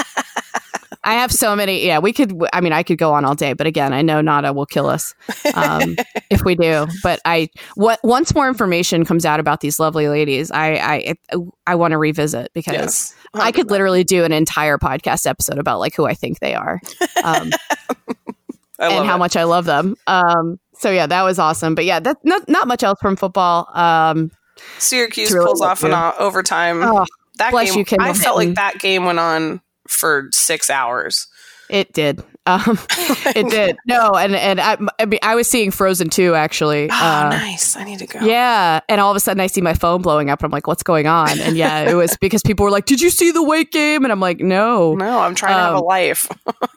I 1.03 1.15
have 1.15 1.33
so 1.33 1.57
many. 1.57 1.87
Yeah, 1.87 1.99
we 1.99 2.13
could. 2.13 2.35
I 2.53 2.61
mean, 2.61 2.73
I 2.73 2.83
could 2.83 2.99
go 2.99 3.15
on 3.15 3.25
all 3.25 3.35
day, 3.35 3.55
but 3.55 3.67
again, 3.67 3.93
I 3.93 4.03
know 4.03 4.21
Nada 4.21 4.53
will 4.53 4.67
kill 4.67 4.87
us 4.87 5.15
um, 5.55 5.97
if 6.31 6.45
we 6.45 6.55
do. 6.55 6.87
But 7.03 7.21
I, 7.25 7.49
what 7.75 8.01
once 8.05 8.35
more 8.35 8.49
information 8.49 9.07
comes 9.07 9.25
out 9.25 9.41
about 9.41 9.61
these 9.61 9.81
lovely 9.81 10.09
ladies, 10.09 10.51
I, 10.51 11.15
I, 11.33 11.39
I 11.67 11.75
want 11.77 11.93
to 11.93 11.99
revisit 11.99 12.51
because 12.53 12.75
Yes, 12.75 13.15
I 13.33 13.51
could 13.51 13.71
literally 13.71 14.05
do 14.05 14.25
an 14.25 14.33
entire 14.33 14.77
podcast 14.77 15.27
episode 15.27 15.59
about 15.59 15.81
like 15.81 15.95
who 15.95 16.05
I 16.05 16.15
think 16.15 16.41
they 16.41 16.55
are 16.55 16.81
um, 17.25 17.51
I 18.79 18.89
love 18.89 18.99
and 18.99 19.07
how 19.07 19.17
it. 19.17 19.19
much 19.19 19.37
I 19.37 19.45
love 19.45 19.65
them. 19.65 19.97
Um, 20.07 20.59
so 20.75 20.91
yeah, 20.91 21.07
that 21.07 21.23
was 21.23 21.39
awesome. 21.39 21.75
But 21.75 21.87
yeah, 21.87 22.01
that's 22.01 22.21
not 22.25 22.49
not 22.49 22.69
much 22.69 22.83
else 22.83 22.99
from 23.01 23.17
football. 23.17 23.69
Um, 23.75 24.31
Syracuse 24.79 25.33
really 25.33 25.47
pulls 25.47 25.63
off 25.63 25.83
an 25.83 25.93
overtime. 26.19 26.83
oh, 26.83 27.07
that 27.39 27.53
game, 27.53 27.79
you, 27.79 27.85
Kendall 27.87 28.09
I 28.09 28.13
felt 28.13 28.37
like 28.37 28.55
that 28.57 28.79
game 28.79 29.05
went 29.05 29.19
on 29.19 29.63
for 29.91 30.29
six 30.33 30.71
hours. 30.71 31.27
it 31.69 31.93
did. 31.93 32.23
Um, 32.47 32.79
it 33.37 33.49
did. 33.51 33.77
No, 33.87 34.13
and 34.13 34.35
and 34.35 34.61
I, 34.61 34.79
I 34.99 35.05
mean, 35.05 35.21
I 35.23 35.35
was 35.35 35.47
seeing 35.49 35.71
Frozen 35.71 36.09
too, 36.11 36.35
actually. 36.35 36.89
Oh, 36.91 36.95
Uh, 36.95 37.29
nice. 37.31 37.77
I 37.77 37.85
need 37.85 37.99
to 38.01 38.07
go. 38.07 38.19
Yeah, 38.21 38.81
and 38.89 39.01
all 39.01 39.11
of 39.11 39.17
a 39.17 39.21
sudden 39.21 39.41
I 39.41 39.47
see 39.47 39.61
my 39.61 39.75
phone 39.75 40.01
blowing 40.03 40.31
up. 40.31 40.41
And 40.41 40.47
I'm 40.47 40.51
like, 40.51 40.67
"What's 40.67 40.83
going 40.83 41.07
on?" 41.07 41.39
And 41.41 41.57
yeah, 41.57 41.89
it 41.91 41.95
was 41.95 42.17
because 42.21 42.43
people 42.43 42.65
were 42.65 42.71
like, 42.71 42.87
"Did 42.87 43.01
you 43.01 43.11
see 43.11 43.31
the 43.31 43.43
Wake 43.43 43.71
game?" 43.73 44.05
And 44.05 44.11
I'm 44.13 44.21
like, 44.21 44.41
"No." 44.41 44.95
No, 44.95 45.21
I'm 45.21 45.35
trying 45.35 45.55
to 45.55 45.61
have 45.61 45.75
a 45.75 45.79
Um, 45.79 45.85
life. 45.85 46.29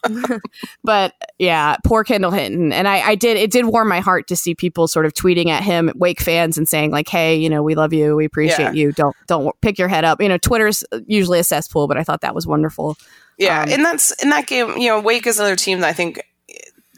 But 0.83 1.13
yeah, 1.39 1.77
poor 1.85 2.03
Kendall 2.03 2.31
Hinton. 2.31 2.73
And 2.73 2.87
I, 2.87 2.99
I 3.09 3.15
did. 3.15 3.37
It 3.37 3.51
did 3.51 3.65
warm 3.65 3.87
my 3.87 3.99
heart 3.99 4.27
to 4.27 4.35
see 4.35 4.53
people 4.55 4.87
sort 4.87 5.05
of 5.05 5.13
tweeting 5.13 5.47
at 5.47 5.63
him, 5.63 5.91
Wake 5.95 6.19
fans, 6.21 6.57
and 6.57 6.67
saying 6.67 6.91
like, 6.91 7.07
"Hey, 7.07 7.35
you 7.35 7.49
know, 7.49 7.63
we 7.63 7.75
love 7.75 7.93
you. 7.93 8.15
We 8.15 8.25
appreciate 8.25 8.59
Yeah. 8.65 8.71
you. 8.73 8.91
Don't 8.91 9.15
don't 9.27 9.59
pick 9.61 9.77
your 9.79 9.87
head 9.87 10.03
up." 10.03 10.21
You 10.21 10.29
know, 10.29 10.37
Twitter's 10.37 10.83
usually 11.07 11.39
a 11.39 11.43
cesspool, 11.43 11.87
but 11.87 11.97
I 11.97 12.03
thought 12.03 12.21
that 12.21 12.35
was 12.35 12.45
wonderful. 12.45 12.97
Yeah, 13.43 13.63
Um, 13.63 13.69
and 13.71 13.85
that's 13.85 14.11
in 14.23 14.29
that 14.29 14.47
game. 14.47 14.77
You 14.77 14.89
know, 14.89 14.99
Wake 14.99 15.27
is 15.27 15.39
another 15.39 15.55
team 15.55 15.79
that 15.81 15.89
I 15.89 15.93
think 15.93 16.21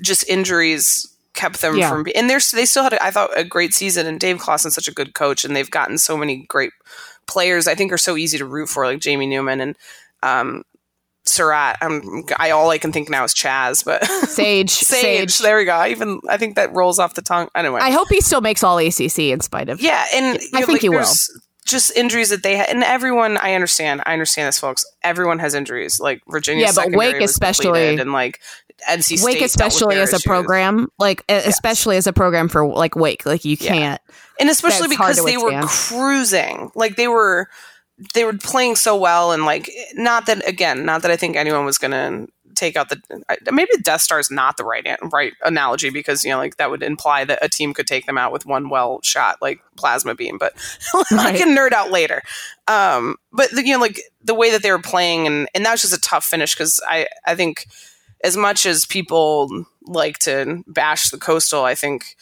just 0.02 0.28
injuries 0.30 1.08
kept 1.34 1.62
them 1.62 1.76
Yeah. 1.78 1.90
from. 1.90 2.06
And 2.16 2.30
they're 2.30 2.40
they 2.54 2.66
still 2.66 2.84
had, 2.84 2.94
I 2.96 3.12
thought, 3.12 3.30
a 3.38 3.44
great 3.44 3.74
season. 3.74 4.08
And 4.08 4.20
Dave 4.20 4.40
Clawson's 4.40 4.74
such 4.76 4.88
a 4.88 4.94
good 4.94 5.14
coach, 5.14 5.44
and 5.46 5.56
they've 5.56 5.70
gotten 5.70 5.98
so 5.98 6.16
many 6.18 6.46
great 6.48 6.72
players. 7.28 7.68
I 7.68 7.76
think 7.76 7.92
are 7.92 7.98
so 7.98 8.16
easy 8.18 8.38
to 8.38 8.46
root 8.46 8.70
for, 8.70 8.86
like 8.86 9.00
Jamie 9.00 9.26
Newman 9.28 9.60
and 9.62 9.76
um, 10.24 10.64
Surratt. 11.26 11.78
Um, 11.82 12.24
I 12.38 12.52
all 12.52 12.70
I 12.70 12.78
can 12.78 12.92
think 12.92 13.10
now 13.10 13.24
is 13.24 13.34
Chaz, 13.34 13.84
but 13.84 14.06
Sage, 14.06 14.70
Sage, 14.72 15.32
Sage. 15.32 15.40
There 15.40 15.58
we 15.58 15.66
go. 15.66 15.74
I 15.74 15.90
even 15.90 16.20
I 16.30 16.38
think 16.38 16.56
that 16.56 16.74
rolls 16.74 17.00
off 17.00 17.16
the 17.16 17.22
tongue. 17.22 17.50
Anyway, 17.56 17.80
I 17.82 17.90
hope 17.92 18.08
he 18.10 18.22
still 18.22 18.42
makes 18.42 18.64
all 18.64 18.78
ACC 18.78 19.20
in 19.20 19.40
spite 19.42 19.68
of. 19.70 19.82
yeah, 19.82 20.06
and 20.14 20.26
I 20.26 20.30
know, 20.32 20.66
think 20.66 20.68
like, 20.70 20.82
he 20.82 20.90
will. 20.90 21.04
Just 21.66 21.96
injuries 21.98 22.30
that 22.30 22.44
they 22.44 22.58
had, 22.58 22.70
and 22.70 22.84
everyone. 22.84 23.38
I 23.38 23.54
understand. 23.54 24.04
I 24.06 24.14
understand 24.14 24.48
this, 24.48 24.60
folks. 24.60 24.86
Everyone 25.04 25.40
has 25.40 25.54
injuries. 25.56 26.00
Like 26.00 26.22
Virginia, 26.28 26.66
Yeah, 26.66 26.72
but 26.76 26.92
Wake 26.92 27.20
especially- 27.22 27.98
and 28.00 28.12
like 28.14 28.40
NC 28.88 29.18
State, 29.18 29.24
Wake, 29.26 29.40
dealt 29.40 29.50
especially 29.50 29.96
as 29.96 30.12
a 30.14 30.18
issues. 30.18 30.24
program, 30.24 30.90
like 31.00 31.22
e- 31.22 31.34
especially 31.34 31.98
as 31.98 32.06
a 32.08 32.14
program 32.14 32.50
for 32.50 32.68
like 32.68 32.96
Wake, 32.96 33.26
like 33.26 33.46
you 33.46 33.58
can't. 33.58 34.00
and 34.40 34.50
especially 34.50 34.90
because 34.90 35.24
they 35.26 35.38
were 35.38 35.60
cruising. 35.64 36.70
Like 36.76 36.98
they 36.98 37.08
were, 37.08 37.48
they 38.14 38.26
were 38.26 38.34
playing 38.34 38.76
so 38.76 38.96
well, 38.96 39.32
and 39.32 39.46
like 39.46 39.70
not 39.96 40.28
that 40.28 40.48
again, 40.48 40.86
not 40.86 41.02
that 41.02 41.10
I 41.12 41.16
think 41.16 41.36
anyone 41.36 41.66
was 41.66 41.78
gonna 41.80 42.28
take 42.56 42.76
out 42.76 42.90
the 42.90 43.02
maybe 43.52 43.72
Death 43.82 44.02
Star 44.02 44.20
is 44.20 44.32
not 44.32 44.58
the 44.58 44.64
right 44.64 44.86
an- 44.86 45.10
right 45.10 45.34
analogy 45.44 45.90
because 45.90 46.24
you 46.24 46.32
know 46.32 46.38
like 46.38 46.58
that 46.58 46.70
would 46.70 46.84
imply 46.84 47.26
that 47.26 47.40
a 47.42 47.50
team 47.50 47.74
could 47.74 47.88
take 47.88 48.06
them 48.06 48.18
out 48.18 48.32
with 48.32 48.46
one 48.46 48.70
well 48.70 49.00
shot 49.04 49.42
like 49.42 49.60
plasma 49.76 50.16
beam, 50.16 50.38
but 50.38 50.54
I 51.12 51.34
can 51.38 51.56
nerd 51.56 51.74
out 51.74 51.92
later. 51.92 52.22
Um, 52.68 53.18
but 53.32 53.52
the, 53.52 53.66
you 53.66 53.74
know 53.74 53.80
like 53.80 54.00
the 54.24 54.36
way 54.36 54.52
that 54.52 54.64
they 54.64 54.72
were 54.72 54.80
playing 54.80 55.28
and 55.28 55.48
and 55.54 55.66
that 55.66 55.72
was 55.72 55.82
just 55.82 55.98
a 55.98 56.02
tough 56.02 56.26
finish 56.26 56.54
because 56.56 56.80
I 56.88 57.08
I 57.26 57.36
think 57.36 57.68
as 58.24 58.36
much 58.36 58.66
as 58.66 58.86
people 58.86 59.66
like 59.86 60.18
to 60.20 60.64
bash 60.68 61.10
the 61.10 61.18
coastal, 61.18 61.64
I 61.64 61.76
think 61.76 62.16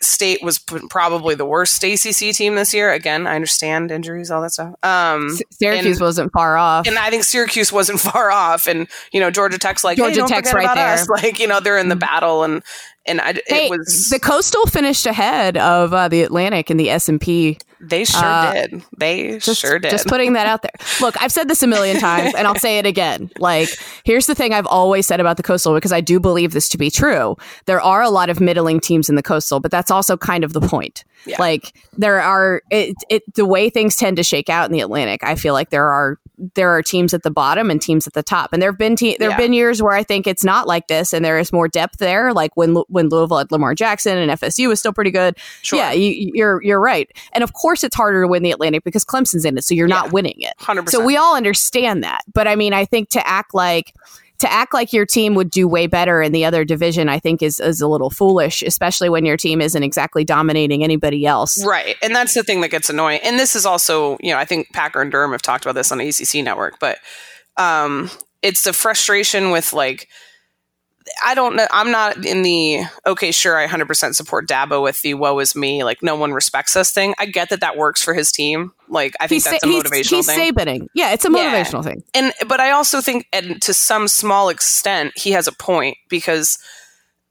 state 0.00 0.42
was 0.42 0.58
probably 0.90 1.34
the 1.34 1.44
worst 1.44 1.82
ACC 1.84 2.34
team 2.34 2.56
this 2.56 2.74
year. 2.74 2.92
Again, 2.92 3.26
I 3.26 3.34
understand 3.36 3.90
injuries, 3.90 4.30
all 4.30 4.42
that 4.42 4.50
stuff. 4.52 4.74
Um, 4.82 5.28
S- 5.28 5.42
Syracuse 5.52 5.96
and- 5.98 6.04
wasn't 6.04 6.32
far 6.32 6.56
off. 6.56 6.86
and 6.86 6.98
I 6.98 7.10
think 7.10 7.24
Syracuse 7.24 7.72
wasn't 7.72 8.00
far 8.12 8.30
off, 8.30 8.66
and 8.66 8.88
you 9.12 9.20
know 9.20 9.30
Georgia 9.30 9.58
Tech's 9.58 9.84
like 9.84 9.96
Georgia 9.96 10.14
hey, 10.14 10.18
don't 10.20 10.28
Tech's 10.28 10.52
right 10.52 10.64
about 10.64 10.74
there. 10.76 10.88
us. 10.94 11.08
Like 11.22 11.38
you 11.38 11.46
know 11.46 11.60
they're 11.60 11.78
in 11.78 11.88
the 11.88 11.96
battle, 11.96 12.42
and 12.44 12.62
and 13.06 13.20
I, 13.20 13.34
hey, 13.46 13.66
it 13.66 13.70
was 13.70 14.08
the 14.10 14.18
Coastal 14.20 14.66
finished 14.66 15.06
ahead 15.06 15.56
of 15.56 15.94
uh, 15.94 16.08
the 16.08 16.22
Atlantic 16.22 16.70
in 16.70 16.76
the 16.76 16.90
S 16.90 17.08
and 17.08 17.20
P. 17.20 17.58
they 17.80 18.04
sure 18.04 18.22
uh, 18.22 18.52
did. 18.52 18.82
They 18.96 19.38
Just, 19.38 19.60
sure 19.60 19.78
did. 19.78 19.90
Just 19.90 20.06
putting 20.06 20.32
that 20.32 20.46
out 20.46 20.62
there. 20.62 20.72
Look, 21.00 21.20
I've 21.22 21.32
said 21.32 21.48
this 21.48 21.62
a 21.62 21.66
million 21.66 21.98
times, 22.00 22.34
and 22.34 22.46
I'll 22.46 22.54
say 22.54 22.78
it 22.78 22.86
again. 22.86 23.30
Like, 23.38 23.68
here's 24.04 24.26
the 24.26 24.34
thing 24.34 24.52
I've 24.52 24.66
always 24.66 25.06
said 25.06 25.20
about 25.20 25.36
the 25.36 25.42
Coastal 25.42 25.74
because 25.74 25.92
I 25.92 26.00
do 26.00 26.18
believe 26.18 26.52
this 26.52 26.68
to 26.70 26.78
be 26.78 26.90
true. 26.90 27.36
There 27.66 27.80
are 27.80 28.02
a 28.02 28.10
lot 28.10 28.30
of 28.30 28.40
middling 28.40 28.80
teams 28.80 29.08
in 29.08 29.14
the 29.14 29.22
Coastal, 29.22 29.60
but 29.60 29.70
that's 29.70 29.90
also 29.90 30.16
kind 30.16 30.44
of 30.44 30.52
the 30.52 30.60
point. 30.60 31.04
Yeah. 31.26 31.36
Like, 31.38 31.72
there 31.96 32.20
are 32.20 32.62
it, 32.70 32.96
it 33.08 33.22
the 33.34 33.46
way 33.46 33.70
things 33.70 33.96
tend 33.96 34.16
to 34.16 34.22
shake 34.22 34.48
out 34.48 34.66
in 34.66 34.72
the 34.72 34.80
Atlantic. 34.80 35.22
I 35.22 35.34
feel 35.34 35.54
like 35.54 35.70
there 35.70 35.88
are 35.88 36.18
there 36.54 36.70
are 36.70 36.82
teams 36.82 37.12
at 37.14 37.22
the 37.22 37.30
bottom 37.30 37.70
and 37.70 37.80
teams 37.82 38.06
at 38.06 38.12
the 38.12 38.22
top, 38.22 38.52
and 38.52 38.62
there 38.62 38.70
have 38.70 38.78
been 38.78 38.96
te- 38.96 39.16
there 39.18 39.30
have 39.30 39.38
Yeah. 39.38 39.44
been 39.46 39.52
years 39.52 39.82
where 39.82 39.92
I 39.92 40.02
think 40.02 40.26
it's 40.26 40.44
not 40.44 40.66
like 40.66 40.88
this, 40.88 41.12
and 41.12 41.24
there 41.24 41.38
is 41.38 41.52
more 41.52 41.68
depth 41.68 41.98
there. 41.98 42.32
Like 42.32 42.56
when 42.56 42.74
when 42.88 43.08
Louisville 43.08 43.38
had 43.38 43.50
Lamar 43.52 43.74
Jackson 43.74 44.16
and 44.18 44.30
FSU 44.30 44.68
was 44.68 44.78
still 44.78 44.92
pretty 44.92 45.10
good. 45.10 45.36
Sure. 45.62 45.78
Yeah, 45.78 45.92
you, 45.92 46.30
you're 46.34 46.62
you're 46.62 46.80
right, 46.80 47.10
and 47.32 47.42
of 47.44 47.52
course 47.54 47.82
it's 47.84 47.96
harder 47.96 48.22
to 48.22 48.28
win 48.28 48.42
the 48.42 48.50
Atlantic 48.52 48.84
because 48.84 49.04
Clemson's 49.04 49.44
in 49.44 49.58
it, 49.58 49.64
so 49.64 49.74
you're 49.74 49.88
Yeah. 49.88 49.94
not 49.96 50.12
winning 50.12 50.36
it. 50.38 50.54
hundred 50.58 50.88
So 50.90 51.04
we 51.04 51.16
all 51.16 51.36
understand 51.36 52.04
that, 52.04 52.22
but 52.32 52.46
I 52.48 52.54
mean, 52.56 52.72
I 52.72 52.84
think 52.84 53.08
to 53.10 53.26
act 53.26 53.54
like 53.54 53.94
to 54.38 54.52
act 54.52 54.72
like 54.72 54.92
your 54.92 55.04
team 55.06 55.34
would 55.34 55.50
do 55.50 55.66
way 55.66 55.86
better 55.86 56.22
in 56.22 56.32
the 56.32 56.44
other 56.44 56.64
division, 56.64 57.08
I 57.08 57.18
think 57.18 57.42
is 57.42 57.58
is 57.60 57.80
a 57.80 57.88
little 57.88 58.10
foolish, 58.10 58.62
especially 58.62 59.08
when 59.08 59.24
your 59.24 59.36
team 59.36 59.60
isn't 59.60 59.82
exactly 59.82 60.24
dominating 60.24 60.84
anybody 60.84 61.26
else. 61.26 61.64
Right. 61.64 61.96
And 62.02 62.14
that's 62.14 62.34
the 62.34 62.44
thing 62.44 62.60
that 62.60 62.68
gets 62.68 62.88
annoying. 62.88 63.20
And 63.24 63.38
this 63.38 63.56
is 63.56 63.66
also, 63.66 64.16
you 64.20 64.32
know, 64.32 64.38
I 64.38 64.44
think 64.44 64.72
Packer 64.72 65.00
and 65.00 65.10
Durham 65.10 65.32
have 65.32 65.42
talked 65.42 65.64
about 65.64 65.74
this 65.74 65.90
on 65.90 65.98
the 65.98 66.08
ACC 66.08 66.44
network, 66.44 66.78
but 66.78 66.98
um, 67.56 68.10
it's 68.42 68.62
the 68.62 68.72
frustration 68.72 69.50
with 69.50 69.72
like, 69.72 70.08
I 71.24 71.34
don't 71.34 71.56
know. 71.56 71.66
I'm 71.70 71.90
not 71.90 72.24
in 72.24 72.42
the 72.42 72.82
okay, 73.06 73.30
sure, 73.32 73.56
I 73.56 73.66
100% 73.66 74.14
support 74.14 74.48
Dabo 74.48 74.82
with 74.82 75.02
the 75.02 75.14
woe 75.14 75.38
is 75.38 75.54
me, 75.54 75.84
like 75.84 76.02
no 76.02 76.16
one 76.16 76.32
respects 76.32 76.76
us 76.76 76.90
thing. 76.92 77.14
I 77.18 77.26
get 77.26 77.50
that 77.50 77.60
that 77.60 77.76
works 77.76 78.02
for 78.02 78.14
his 78.14 78.32
team. 78.32 78.72
Like, 78.88 79.14
I 79.20 79.26
think 79.26 79.42
He's, 79.42 79.44
that's 79.44 79.62
a 79.62 79.66
motivational 79.66 80.16
he's 80.16 80.26
thing. 80.26 80.52
Sabaning. 80.52 80.86
Yeah, 80.94 81.12
it's 81.12 81.24
a 81.24 81.30
Yeah. 81.30 81.62
motivational 81.62 81.84
thing. 81.84 82.02
and 82.14 82.32
but 82.46 82.60
I 82.60 82.70
also 82.70 83.00
think, 83.00 83.26
and 83.32 83.60
to 83.62 83.74
some 83.74 84.08
small 84.08 84.48
extent, 84.48 85.12
he 85.16 85.32
has 85.32 85.46
a 85.46 85.52
point 85.52 85.96
because 86.08 86.58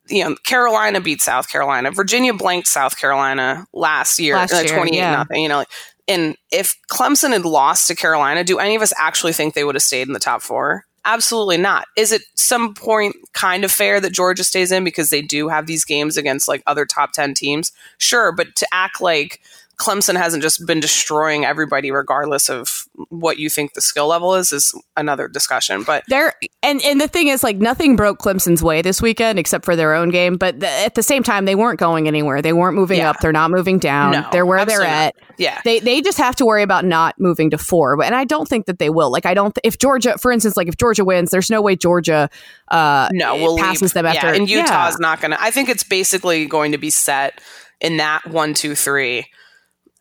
you 0.10 0.24
know 0.24 0.36
Carolina 0.46 1.02
beat 1.02 1.22
South 1.22 1.50
Carolina, 1.52 1.92
Virginia 1.92 2.34
blanked 2.34 2.68
South 2.68 2.98
Carolina 2.98 3.66
last 3.74 4.20
year, 4.20 4.36
Last 4.36 4.54
uh, 4.54 4.60
year, 4.60 4.76
twenty 4.76 4.98
eight 4.98 5.02
yeah. 5.02 5.16
nothing. 5.16 5.44
You 5.44 5.50
know, 5.50 5.58
like, 5.58 5.70
and 6.08 6.38
if 6.52 6.76
Clemson 6.90 7.32
had 7.32 7.44
lost 7.46 7.88
to 7.90 7.96
Carolina, 7.96 8.44
do 8.44 8.60
any 8.60 8.76
of 8.76 8.82
us 8.82 8.94
actually 8.98 9.34
think 9.34 9.54
they 9.54 9.64
would 9.66 9.76
have 9.76 9.82
stayed 9.84 10.08
in 10.08 10.14
the 10.14 10.20
top 10.20 10.42
four? 10.42 10.86
Absolutely 11.08 11.56
not. 11.58 11.88
Is 11.96 12.12
it 12.12 12.24
some 12.36 12.74
point 12.74 13.16
kind 13.32 13.64
of 13.64 13.72
fair 13.72 14.02
that 14.02 14.12
Georgia 14.12 14.44
stays 14.44 14.74
in 14.74 14.84
because 14.84 15.10
they 15.10 15.22
do 15.22 15.48
have 15.48 15.66
these 15.66 15.86
games 15.86 16.18
against 16.18 16.50
like 16.50 16.62
other 16.68 16.86
top 16.86 17.14
10 17.14 17.34
teams? 17.34 17.72
Sure, 17.98 18.34
but 18.34 18.56
to 18.58 18.68
act 18.74 19.00
like 19.00 19.40
Clemson 19.80 20.18
hasn't 20.18 20.44
just 20.44 20.66
been 20.68 20.82
destroying 20.82 21.46
everybody 21.46 21.92
regardless 21.92 22.50
of 22.50 22.77
what 23.10 23.38
you 23.38 23.50
think 23.50 23.74
the 23.74 23.82
skill 23.82 24.08
level 24.08 24.34
is 24.36 24.52
is 24.52 24.74
another 24.96 25.28
discussion. 25.28 25.84
But 25.84 26.04
There 26.08 26.34
and 26.64 26.82
and 26.84 27.00
the 27.00 27.08
thing 27.08 27.28
is, 27.28 27.44
like, 27.44 27.58
nothing 27.58 27.96
broke 27.96 28.18
Clemson's 28.20 28.64
way 28.64 28.82
this 28.82 29.02
weekend 29.02 29.38
except 29.38 29.66
for 29.66 29.76
their 29.76 29.94
own 29.94 30.10
game. 30.10 30.36
But 30.38 30.60
th- 30.60 30.86
at 30.86 30.96
the 30.96 31.04
same 31.04 31.22
time, 31.24 31.46
they 31.46 31.54
weren't 31.56 31.80
going 31.80 32.08
anywhere. 32.08 32.42
They 32.42 32.54
weren't 32.54 32.76
moving 32.76 32.98
Yeah. 33.00 33.12
up. 33.12 33.18
They're 33.22 33.32
not 33.32 33.52
moving 33.52 33.78
down. 33.78 34.14
No, 34.14 34.28
they're 34.32 34.46
where 34.46 34.66
they're 34.66 34.82
at. 34.84 35.14
yeah. 35.38 35.62
They 35.64 35.80
they 35.80 36.02
just 36.02 36.18
have 36.18 36.36
to 36.38 36.46
worry 36.46 36.64
about 36.64 36.86
not 36.86 37.14
moving 37.20 37.52
to 37.52 37.58
four. 37.58 37.96
But 37.98 38.08
and 38.08 38.16
I 38.16 38.24
don't 38.24 38.48
think 38.48 38.66
that 38.66 38.80
they 38.80 38.90
will. 38.90 39.12
Like, 39.12 39.26
I 39.28 39.34
don't. 39.36 39.54
Th- 39.54 39.62
if 39.64 39.78
Georgia, 39.78 40.18
for 40.18 40.32
instance, 40.32 40.58
like 40.58 40.68
if 40.68 40.78
Georgia 40.78 41.06
wins, 41.06 41.30
there's 41.30 41.50
no 41.52 41.62
way 41.62 41.76
Georgia 41.76 42.30
uh, 42.70 43.10
No, 43.14 43.36
we'll 43.36 43.58
passes 43.58 43.82
leave. 43.82 43.94
them 43.94 44.06
after. 44.08 44.28
Yeah, 44.28 44.34
and 44.34 44.50
yeah. 44.50 44.62
Utah's 44.62 44.98
not 45.00 45.22
going 45.22 45.32
to. 45.32 45.42
I 45.42 45.52
think 45.52 45.70
it's 45.70 45.84
basically 45.84 46.46
going 46.48 46.72
to 46.72 46.78
be 46.80 46.90
set 46.90 47.42
in 47.80 47.98
that 47.98 48.26
one, 48.26 48.56
two, 48.56 48.74
three, 48.74 49.28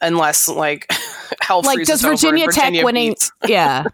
unless 0.01 0.49
like 0.49 0.91
like 1.51 1.85
does 1.87 2.03
Virginia, 2.03 2.47
Tech 2.47 2.55
Virginia 2.55 2.85
winning 2.85 3.11
beats- 3.11 3.33
yeah 3.47 3.85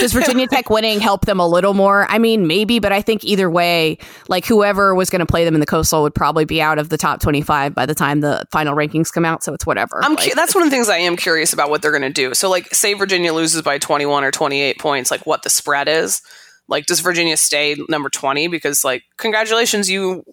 does 0.00 0.12
Virginia 0.12 0.46
Tech 0.46 0.70
winning 0.70 1.00
help 1.00 1.26
them 1.26 1.40
a 1.40 1.46
little 1.46 1.74
more 1.74 2.06
I 2.08 2.18
mean 2.18 2.46
maybe 2.46 2.78
but 2.78 2.92
I 2.92 3.02
think 3.02 3.24
either 3.24 3.50
way 3.50 3.98
like 4.28 4.46
whoever 4.46 4.94
was 4.94 5.10
going 5.10 5.20
to 5.20 5.26
play 5.26 5.44
them 5.44 5.54
in 5.54 5.60
the 5.60 5.66
coastal 5.66 6.02
would 6.02 6.14
probably 6.14 6.44
be 6.44 6.60
out 6.60 6.78
of 6.78 6.88
the 6.88 6.98
top 6.98 7.20
25 7.20 7.74
by 7.74 7.86
the 7.86 7.94
time 7.94 8.20
the 8.20 8.44
final 8.52 8.74
rankings 8.74 9.12
come 9.12 9.24
out 9.24 9.42
so 9.42 9.54
it's 9.54 9.66
whatever 9.66 10.02
I'm 10.04 10.14
Like, 10.14 10.30
cu- 10.30 10.34
that's 10.34 10.54
one 10.54 10.62
of 10.64 10.70
the 10.70 10.74
things 10.74 10.88
I 10.88 10.98
am 10.98 11.16
curious 11.16 11.52
about 11.52 11.70
what 11.70 11.82
they're 11.82 11.90
going 11.90 12.02
to 12.02 12.10
do. 12.10 12.34
So, 12.34 12.48
like, 12.48 12.74
say 12.74 12.94
Virginia 12.94 13.32
loses 13.32 13.62
by 13.62 13.78
21 13.78 14.24
or 14.24 14.30
28 14.30 14.78
points, 14.78 15.10
like 15.10 15.26
what 15.26 15.42
the 15.42 15.50
spread 15.50 15.88
is. 15.88 16.22
Like, 16.68 16.86
does 16.86 17.00
Virginia 17.00 17.36
stay 17.36 17.76
number 17.88 18.08
20? 18.10 18.48
Because, 18.48 18.84
like, 18.84 19.02
congratulations, 19.16 19.88
you 19.90 20.24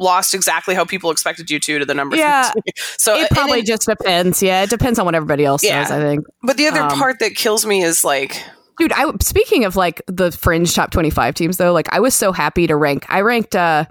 lost 0.00 0.34
exactly 0.34 0.74
how 0.74 0.84
people 0.84 1.10
expected 1.12 1.48
you 1.50 1.60
to 1.60 1.78
to 1.78 1.84
the 1.84 1.94
number. 1.94 2.16
Yeah. 2.16 2.44
15. 2.52 2.62
So 2.98 3.14
it 3.14 3.30
probably 3.30 3.60
it- 3.60 3.66
just 3.66 3.86
depends 3.86 4.42
yeah 4.42 4.62
it 4.62 4.70
depends 4.70 4.98
on 4.98 5.04
what 5.04 5.14
everybody 5.14 5.44
else 5.44 5.62
Yeah. 5.62 5.82
does 5.82 5.90
I 5.92 6.00
think 6.00 6.24
But 6.42 6.56
the 6.56 6.66
other 6.66 6.80
um, 6.82 6.90
part 6.98 7.18
that 7.20 7.36
kills 7.36 7.64
me 7.66 7.82
is 7.82 8.02
like, 8.02 8.42
dude 8.78 8.92
I 8.92 9.04
speaking 9.20 9.64
of 9.64 9.76
like 9.76 10.02
the 10.08 10.32
fringe 10.32 10.74
top 10.74 10.90
25 10.90 11.34
teams 11.34 11.58
though 11.58 11.72
like 11.72 11.92
I 11.92 12.00
was 12.00 12.14
so 12.14 12.32
happy 12.32 12.66
to 12.66 12.74
rank 12.76 13.04
I 13.08 13.20
ranked 13.20 13.54
uh 13.54 13.84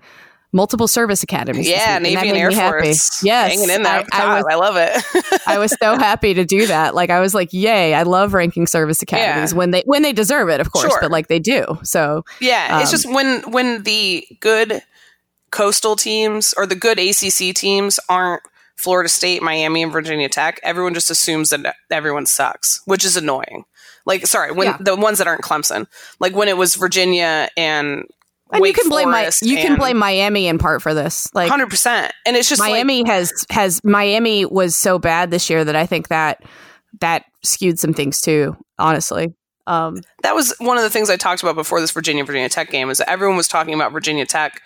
multiple 0.52 0.88
service 0.88 1.22
academies 1.22 1.70
yeah, 1.70 1.98
and 1.98 2.04
Navy 2.04 2.16
and 2.16 2.32
made 2.32 2.40
Air 2.40 2.50
happy. 2.50 2.86
Force, 2.88 3.24
yes 3.24 3.52
hanging 3.52 3.70
in 3.70 3.84
there. 3.84 4.04
I, 4.12 4.24
I 4.24 4.36
was 4.36 4.46
I 4.50 4.56
love 4.56 4.76
it. 4.78 5.42
I 5.48 5.60
was 5.60 5.76
so 5.80 5.96
happy 5.96 6.34
to 6.34 6.44
do 6.44 6.66
that. 6.66 6.96
Like 6.96 7.12
I 7.12 7.20
was 7.20 7.36
like, 7.36 7.50
"Yay! 7.54 7.94
I 7.94 8.02
love 8.02 8.34
ranking 8.34 8.66
service 8.66 9.00
academies 9.04 9.52
Yeah. 9.52 9.58
when 9.60 9.70
they 9.70 9.84
when 9.86 10.02
they 10.02 10.12
deserve 10.12 10.50
it, 10.50 10.60
of 10.60 10.72
course, 10.72 10.90
Sure. 10.92 10.98
but 11.02 11.12
like 11.12 11.28
they 11.28 11.38
do." 11.38 11.78
So 11.84 12.26
Yeah, 12.40 12.80
it's 12.82 12.90
Um, 12.90 12.92
just 12.98 13.14
when 13.14 13.52
when 13.52 13.84
the 13.84 14.26
good 14.40 14.82
coastal 15.52 15.96
teams 15.96 16.54
or 16.58 16.66
the 16.66 16.76
good 16.76 17.00
ACC 17.00 17.56
teams 17.56 18.00
aren't 18.10 18.44
Florida 18.76 19.10
State, 19.10 19.42
Miami, 19.42 19.84
and 19.84 19.92
Virginia 19.92 20.30
Tech, 20.30 20.60
everyone 20.64 20.94
just 20.94 21.10
assumes 21.12 21.50
that 21.50 21.76
everyone 21.92 22.26
sucks, 22.26 22.82
which 22.86 23.04
is 23.04 23.18
annoying. 23.18 23.66
Like, 24.06 24.26
sorry, 24.26 24.54
when 24.54 24.68
Yeah. 24.68 24.78
the 24.80 24.96
ones 24.96 25.18
that 25.18 25.28
aren't 25.28 25.42
Clemson, 25.42 25.86
like 26.20 26.34
when 26.34 26.48
it 26.48 26.56
was 26.58 26.76
Virginia 26.76 27.50
and 27.58 28.06
And 28.52 28.62
Wake 28.62 28.76
you 28.78 28.82
can 28.82 28.90
blame 28.90 29.12
my, 29.12 29.30
you 29.42 29.58
can 29.58 29.76
blame 29.76 29.98
Miami 29.98 30.48
in 30.48 30.58
part 30.58 30.82
for 30.82 30.94
this. 30.94 31.30
Like 31.36 31.50
hundred 31.50 31.70
percent. 31.70 32.14
And 32.26 32.36
it's 32.38 32.50
just 32.50 32.60
like, 32.60 32.72
Miami 32.72 33.06
has 33.06 33.32
has 33.52 33.80
Miami 33.84 34.46
was 34.46 34.76
so 34.76 34.98
bad 34.98 35.30
this 35.30 35.50
year 35.50 35.64
that 35.66 35.76
I 35.76 35.86
think 35.86 36.08
that 36.08 36.42
that 37.02 37.26
skewed 37.44 37.78
some 37.80 37.94
things 37.94 38.22
too. 38.22 38.56
Honestly, 38.80 39.36
um, 39.68 39.98
that 40.24 40.34
was 40.34 40.56
one 40.58 40.78
of 40.78 40.84
the 40.84 40.90
things 40.90 41.10
I 41.12 41.18
talked 41.18 41.44
about 41.44 41.56
before 41.56 41.80
this 41.82 41.92
Virginia 41.92 42.24
Virginia 42.24 42.50
Tech 42.50 42.72
game. 42.72 42.90
Is 42.90 42.98
that 43.00 43.10
everyone 43.10 43.38
was 43.38 43.48
talking 43.48 43.76
about 43.76 43.92
Virginia 43.92 44.26
Tech 44.26 44.62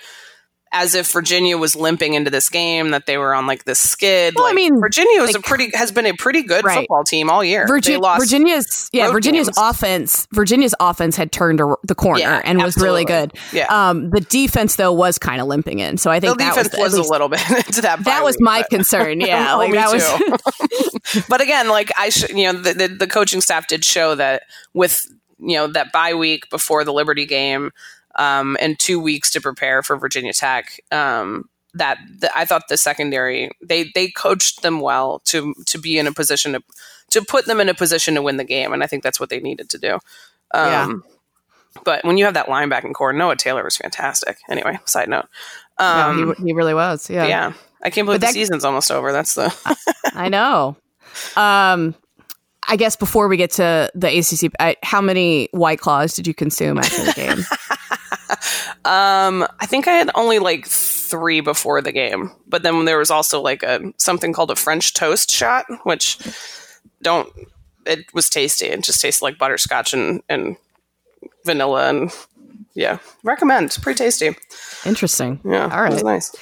as 0.74 0.96
if 0.96 1.12
Virginia 1.12 1.58
was 1.58 1.76
limping 1.76 2.16
into 2.16 2.30
this 2.32 2.50
game, 2.50 2.90
that 2.90 3.06
they 3.06 3.18
were 3.18 3.34
on 3.34 3.48
like 3.48 3.64
this 3.66 3.80
skid. 3.80 4.34
Well, 4.36 4.46
I 4.46 4.54
mean, 4.54 4.80
Virginia 4.80 5.22
was 5.22 5.34
like- 5.34 5.46
a 5.46 5.48
pretty 5.48 5.72
has 5.76 5.92
been 5.92 6.06
a 6.08 6.14
pretty 6.14 6.42
good 6.44 6.66
Right. 6.66 6.80
football 6.80 7.04
team 7.04 7.30
all 7.30 7.44
year. 7.44 7.66
Virgi- 7.68 7.86
they 7.86 7.98
lost 7.98 8.20
Virginia's 8.22 8.90
yeah 8.92 9.12
Virginia's 9.12 9.48
games. 9.50 9.58
offense 9.60 10.28
Virginia's 10.34 10.76
offense 10.80 11.16
had 11.16 11.32
turned 11.32 11.62
a- 11.62 11.76
the 11.84 11.96
corner 11.96 12.20
Yeah, 12.20 12.42
and 12.44 12.62
was 12.62 12.76
really 12.78 13.06
good. 13.06 13.32
Yeah. 13.52 13.68
Um, 13.70 14.10
the 14.10 14.20
defense 14.22 14.76
though 14.76 14.92
was 14.92 15.18
kind 15.20 15.40
of 15.40 15.48
limping 15.48 15.80
in, 15.80 15.98
so 15.98 16.10
I 16.12 16.20
the 16.20 16.28
think 16.28 16.40
that 16.40 16.56
defense 16.56 16.78
was, 16.78 16.98
was, 16.98 17.08
a 17.08 17.12
little 17.12 17.30
bit 17.30 17.40
into 17.68 17.82
that. 17.82 18.04
that 18.06 18.24
was 18.24 18.34
week, 18.36 18.42
my 18.42 18.62
but- 18.62 18.70
concern. 18.70 19.22
Yeah, 19.24 19.54
Oh, 19.54 19.58
like 19.60 19.74
that 19.74 19.92
was. 19.92 21.24
but 21.30 21.42
again, 21.42 21.70
like 21.70 21.92
I, 21.98 22.10
sh- 22.10 22.30
you 22.30 22.52
know, 22.52 22.54
the, 22.54 22.74
the 22.74 22.88
the 22.88 23.08
coaching 23.08 23.42
staff 23.42 23.68
did 23.68 23.86
show 23.86 24.16
that 24.16 24.44
with 24.74 25.06
you 25.40 25.56
know 25.56 25.68
that 25.68 25.92
bye 25.92 26.14
week 26.14 26.50
before 26.50 26.84
the 26.84 26.94
Liberty 26.94 27.26
game, 27.26 27.72
um, 28.16 28.58
and 28.60 28.78
two 28.80 29.00
weeks 29.00 29.32
to 29.32 29.42
prepare 29.42 29.84
for 29.84 29.98
Virginia 29.98 30.34
Tech. 30.34 30.80
Um, 30.92 31.50
that 31.76 31.98
the, 32.20 32.36
I 32.38 32.46
thought 32.46 32.68
the 32.70 32.78
secondary 32.78 33.50
they 33.62 33.92
they 33.96 34.10
coached 34.10 34.62
them 34.62 34.80
well 34.80 35.20
to 35.26 35.56
to 35.66 35.80
be 35.80 35.98
in 35.98 36.06
a 36.06 36.14
position 36.14 36.54
to 36.54 36.64
to 37.10 37.22
put 37.24 37.46
them 37.46 37.60
in 37.60 37.70
a 37.70 37.74
position 37.74 38.14
to 38.16 38.22
win 38.22 38.38
the 38.38 38.44
game, 38.44 38.74
and 38.74 38.84
I 38.84 38.88
think 38.88 39.04
that's 39.04 39.20
what 39.20 39.30
they 39.30 39.40
needed 39.40 39.70
to 39.72 39.78
do. 39.78 40.00
Yeah. 40.54 40.84
Um, 40.84 41.04
But 41.84 42.06
when 42.06 42.18
you 42.20 42.26
have 42.26 42.36
that 42.36 42.46
linebacking 42.46 42.94
core, 42.94 43.14
Noah 43.14 43.36
Taylor 43.36 43.64
was 43.64 43.78
fantastic. 43.78 44.38
Anyway, 44.48 44.80
side 44.86 45.10
note. 45.10 45.26
no, 45.80 45.86
Um, 45.86 46.36
he, 46.38 46.46
he 46.46 46.54
really 46.54 46.76
was. 46.76 47.10
Yeah, 47.10 47.26
yeah. 47.26 47.54
I 47.82 47.90
can't 47.90 48.06
believe 48.06 48.22
But 48.22 48.28
the 48.28 48.34
season's 48.34 48.64
almost 48.64 48.92
over. 48.92 49.12
That's 49.12 49.34
the 49.34 49.52
I 50.14 50.30
know. 50.30 50.78
Um, 51.36 51.96
I 52.68 52.76
guess 52.78 52.96
before 52.96 53.28
we 53.28 53.38
get 53.38 53.52
to 53.54 53.92
the 53.94 54.08
ACC, 54.08 54.52
I, 54.60 54.76
how 54.84 55.02
many 55.02 55.50
White 55.52 55.80
Claws 55.80 56.16
did 56.16 56.28
you 56.28 56.34
consume 56.34 56.78
after 56.78 57.04
the 57.04 57.14
game? 57.14 57.40
Um, 58.86 59.48
I 59.62 59.66
think 59.66 59.88
I 59.88 59.94
had 59.94 60.10
only 60.14 60.40
like 60.40 60.68
three 60.68 61.40
before 61.40 61.82
the 61.82 61.94
game, 61.94 62.32
but 62.48 62.64
then 62.64 62.84
there 62.84 62.98
was 62.98 63.10
also 63.10 63.40
like 63.40 63.64
a 63.64 63.94
something 63.98 64.34
called 64.34 64.52
a 64.52 64.58
French 64.58 64.94
toast 64.94 65.32
shot, 65.32 65.66
which 65.84 66.18
don't 67.02 67.32
it 67.86 68.14
was 68.14 68.30
tasty. 68.30 68.66
It 68.66 68.84
just 68.84 69.00
tasted 69.00 69.24
like 69.24 69.38
butterscotch 69.38 69.94
and 69.94 70.22
and 70.28 70.58
vanilla 71.46 71.90
and 71.90 72.12
yeah, 72.74 72.98
recommend. 73.24 73.78
Pretty 73.82 74.00
tasty. 74.00 74.36
Interesting. 74.86 75.40
Yeah, 75.46 75.70
all 75.72 75.82
right, 75.82 75.94
was 75.94 76.04
nice. 76.04 76.36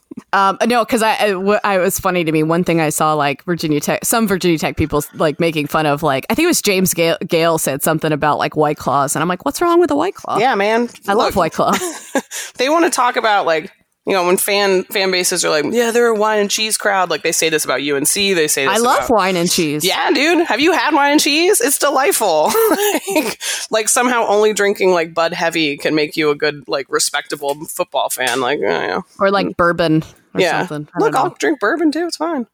Um, 0.34 0.56
no, 0.66 0.84
because 0.84 1.02
I, 1.02 1.16
I, 1.16 1.30
w- 1.30 1.58
I 1.62 1.78
was 1.78 1.98
funny 2.00 2.24
to 2.24 2.32
me. 2.32 2.42
One 2.42 2.64
thing 2.64 2.80
I 2.80 2.88
saw, 2.88 3.12
like 3.14 3.44
Virginia 3.44 3.80
Tech, 3.80 4.04
some 4.04 4.26
Virginia 4.26 4.58
Tech 4.58 4.76
people 4.76 5.04
like 5.14 5.38
making 5.38 5.66
fun 5.66 5.84
of, 5.86 6.02
like 6.02 6.24
I 6.30 6.34
think 6.34 6.44
it 6.44 6.48
was 6.48 6.62
James 6.62 6.94
Gale, 6.94 7.18
Gale 7.26 7.58
said 7.58 7.82
something 7.82 8.12
about 8.12 8.38
like 8.38 8.56
White 8.56 8.78
Claws, 8.78 9.14
and 9.14 9.22
I'm 9.22 9.28
like, 9.28 9.44
what's 9.44 9.60
wrong 9.60 9.78
with 9.78 9.90
a 9.90 9.96
White 9.96 10.14
Claw? 10.14 10.38
yeah, 10.38 10.54
man. 10.54 10.88
I 11.06 11.12
love 11.14 11.36
White 11.36 11.52
Claw. 11.52 11.72
They 12.56 12.68
want 12.68 12.84
to 12.84 12.90
talk 12.90 13.16
about 13.16 13.44
like 13.46 13.72
you 14.06 14.12
know 14.14 14.24
when 14.26 14.36
fan 14.36 14.84
fan 14.84 15.10
bases 15.10 15.44
are 15.44 15.50
like, 15.50 15.64
yeah, 15.70 15.90
they're 15.90 16.08
a 16.08 16.14
wine 16.14 16.38
and 16.40 16.50
cheese 16.50 16.76
crowd. 16.76 17.10
Like 17.10 17.22
they 17.22 17.32
say 17.32 17.48
this 17.50 17.64
about 17.64 17.80
UNC. 17.80 18.12
They 18.14 18.48
say 18.48 18.66
this 18.66 18.74
I 18.74 18.78
love 18.78 18.98
about- 19.06 19.10
wine 19.10 19.36
and 19.36 19.50
cheese. 19.50 19.84
Yeah, 19.84 20.10
dude. 20.12 20.46
Have 20.46 20.60
you 20.60 20.72
had 20.72 20.94
wine 20.94 21.12
and 21.12 21.20
cheese? 21.20 21.60
It's 21.60 21.78
delightful. 21.78 22.50
like, 23.14 23.40
like 23.70 23.88
somehow 23.88 24.26
only 24.28 24.52
drinking 24.52 24.92
like 24.92 25.14
Bud 25.14 25.32
Heavy 25.32 25.76
can 25.76 25.94
make 25.94 26.16
you 26.16 26.30
a 26.30 26.34
good, 26.34 26.64
like 26.68 26.86
respectable 26.88 27.54
football 27.66 28.08
fan. 28.10 28.40
Like, 28.40 28.58
uh, 28.60 28.62
yeah, 28.66 29.00
or 29.18 29.30
like 29.30 29.56
bourbon 29.56 30.02
or 30.34 30.40
yeah. 30.40 30.66
something. 30.66 30.88
I 30.94 30.98
Look, 30.98 31.14
I'll 31.14 31.30
drink 31.30 31.60
bourbon 31.60 31.92
too. 31.92 32.06
It's 32.06 32.16
fine. 32.16 32.46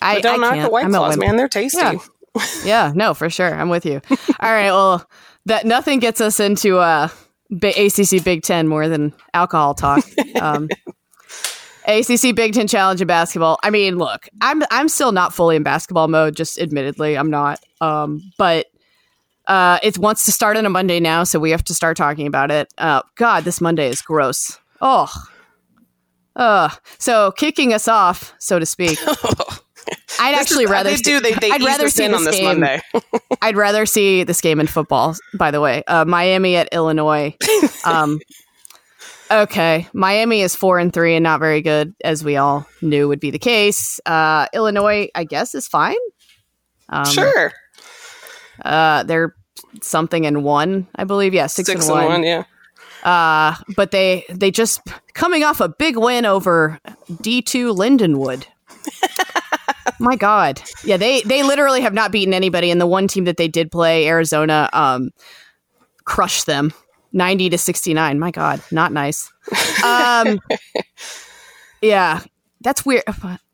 I, 0.00 0.16
But 0.16 0.22
don't 0.22 0.34
I 0.34 0.36
knock 0.46 0.54
can't. 0.54 0.66
the 0.66 0.70
White 0.72 0.84
I'm 0.84 0.90
Claws, 0.92 1.16
man. 1.16 1.36
They're 1.36 1.48
tasty. 1.48 1.78
Yeah. 1.78 1.98
yeah, 2.64 2.92
no, 2.94 3.14
for 3.14 3.28
sure. 3.30 3.54
I'm 3.54 3.68
with 3.68 3.84
you. 3.84 4.00
All 4.40 4.52
right, 4.52 4.70
well, 4.70 5.08
that 5.46 5.66
nothing 5.66 5.98
gets 5.98 6.20
us 6.20 6.40
into 6.40 6.78
uh, 6.78 7.08
ACC 7.52 8.24
Big 8.24 8.42
Ten 8.42 8.68
more 8.68 8.88
than 8.88 9.12
alcohol 9.34 9.74
talk. 9.74 10.04
Um, 10.40 10.68
ACC 11.86 12.34
Big 12.34 12.54
Ten 12.54 12.66
Challenge 12.66 13.00
in 13.00 13.06
basketball. 13.06 13.58
I 13.62 13.70
mean, 13.70 13.96
look, 13.96 14.28
I'm 14.40 14.62
I'm 14.70 14.88
still 14.88 15.12
not 15.12 15.34
fully 15.34 15.56
in 15.56 15.62
basketball 15.62 16.08
mode. 16.08 16.34
Just 16.34 16.58
admittedly, 16.58 17.16
I'm 17.16 17.30
not. 17.30 17.60
Um, 17.80 18.22
but 18.38 18.66
uh, 19.46 19.78
it 19.82 19.98
wants 19.98 20.24
to 20.24 20.32
start 20.32 20.56
on 20.56 20.66
a 20.66 20.70
Monday 20.70 21.00
now, 21.00 21.22
so 21.24 21.38
we 21.38 21.50
have 21.50 21.62
to 21.64 21.74
start 21.74 21.96
talking 21.96 22.26
about 22.26 22.50
it. 22.50 22.72
Uh, 22.78 23.02
God, 23.16 23.44
this 23.44 23.60
Monday 23.60 23.88
is 23.88 24.00
gross. 24.00 24.58
Oh. 24.80 25.12
Uh, 26.34 26.70
so 26.98 27.32
kicking 27.32 27.72
us 27.72 27.88
off, 27.88 28.34
so 28.38 28.58
to 28.58 28.66
speak. 28.66 28.98
I'd 30.20 30.34
actually 30.36 30.64
is- 30.64 30.70
rather 30.70 30.90
they 30.90 30.96
do. 30.96 31.20
They, 31.20 31.32
they 31.32 31.50
I'd 31.50 31.62
rather 31.62 31.88
see 31.90 32.06
this 32.06 32.16
on 32.16 32.24
this 32.24 32.36
game. 32.36 32.44
Monday. 32.60 32.80
I'd 33.42 33.56
rather 33.56 33.84
see 33.86 34.22
this 34.24 34.40
game 34.40 34.60
in 34.60 34.66
football. 34.66 35.16
By 35.34 35.50
the 35.50 35.60
way, 35.60 35.82
uh, 35.86 36.04
Miami 36.04 36.56
at 36.56 36.68
Illinois. 36.72 37.36
Um, 37.84 38.20
okay, 39.30 39.88
Miami 39.92 40.42
is 40.42 40.54
four 40.54 40.78
and 40.78 40.92
three 40.92 41.16
and 41.16 41.24
not 41.24 41.40
very 41.40 41.60
good, 41.62 41.94
as 42.04 42.22
we 42.22 42.36
all 42.36 42.64
knew 42.80 43.08
would 43.08 43.18
be 43.18 43.30
the 43.32 43.40
case. 43.40 43.98
Uh, 44.06 44.46
Illinois, 44.54 45.08
I 45.16 45.24
guess, 45.24 45.54
is 45.56 45.66
fine. 45.66 45.96
Um, 46.88 47.04
sure, 47.06 47.52
Uh, 48.64 49.02
they're 49.02 49.34
something 49.80 50.26
and 50.26 50.44
one, 50.44 50.86
I 50.94 51.02
believe. 51.04 51.34
Yeah, 51.34 51.46
six, 51.48 51.66
six 51.66 51.88
and, 51.88 51.98
and 51.98 52.06
one. 52.06 52.12
one. 52.20 52.22
Yeah, 52.22 52.44
Uh, 53.02 53.56
but 53.76 53.90
they 53.90 54.24
they 54.30 54.50
just 54.50 54.80
coming 55.14 55.42
off 55.42 55.60
a 55.60 55.68
big 55.68 55.96
win 55.96 56.24
over 56.24 56.78
D 57.20 57.42
two 57.42 57.74
Lindenwood. 57.74 58.44
My 59.98 60.16
God, 60.16 60.62
yeah 60.84 60.96
they 60.96 61.22
they 61.22 61.42
literally 61.42 61.80
have 61.80 61.94
not 61.94 62.12
beaten 62.12 62.34
anybody, 62.34 62.70
and 62.70 62.80
the 62.80 62.86
one 62.86 63.08
team 63.08 63.24
that 63.24 63.36
they 63.36 63.48
did 63.48 63.70
play, 63.70 64.06
Arizona, 64.06 64.68
um, 64.72 65.10
crushed 66.04 66.46
them 66.46 66.72
ninety 67.12 67.50
to 67.50 67.58
sixty 67.58 67.92
nine. 67.94 68.18
My 68.18 68.30
God, 68.30 68.62
not 68.70 68.92
nice. 68.92 69.30
Um, 69.84 70.40
yeah, 71.82 72.20
that's 72.60 72.86
weird. 72.86 73.02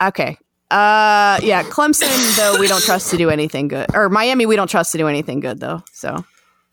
Okay. 0.02 0.36
Uh, 0.70 1.40
yeah, 1.42 1.62
Clemson 1.62 2.36
though 2.36 2.58
we 2.60 2.68
don't 2.68 2.82
trust 2.82 3.10
to 3.10 3.16
do 3.16 3.30
anything 3.30 3.68
good, 3.68 3.86
or 3.94 4.10
Miami 4.10 4.44
we 4.44 4.56
don't 4.56 4.68
trust 4.68 4.92
to 4.92 4.98
do 4.98 5.08
anything 5.08 5.40
good 5.40 5.60
though. 5.60 5.82
So, 5.92 6.24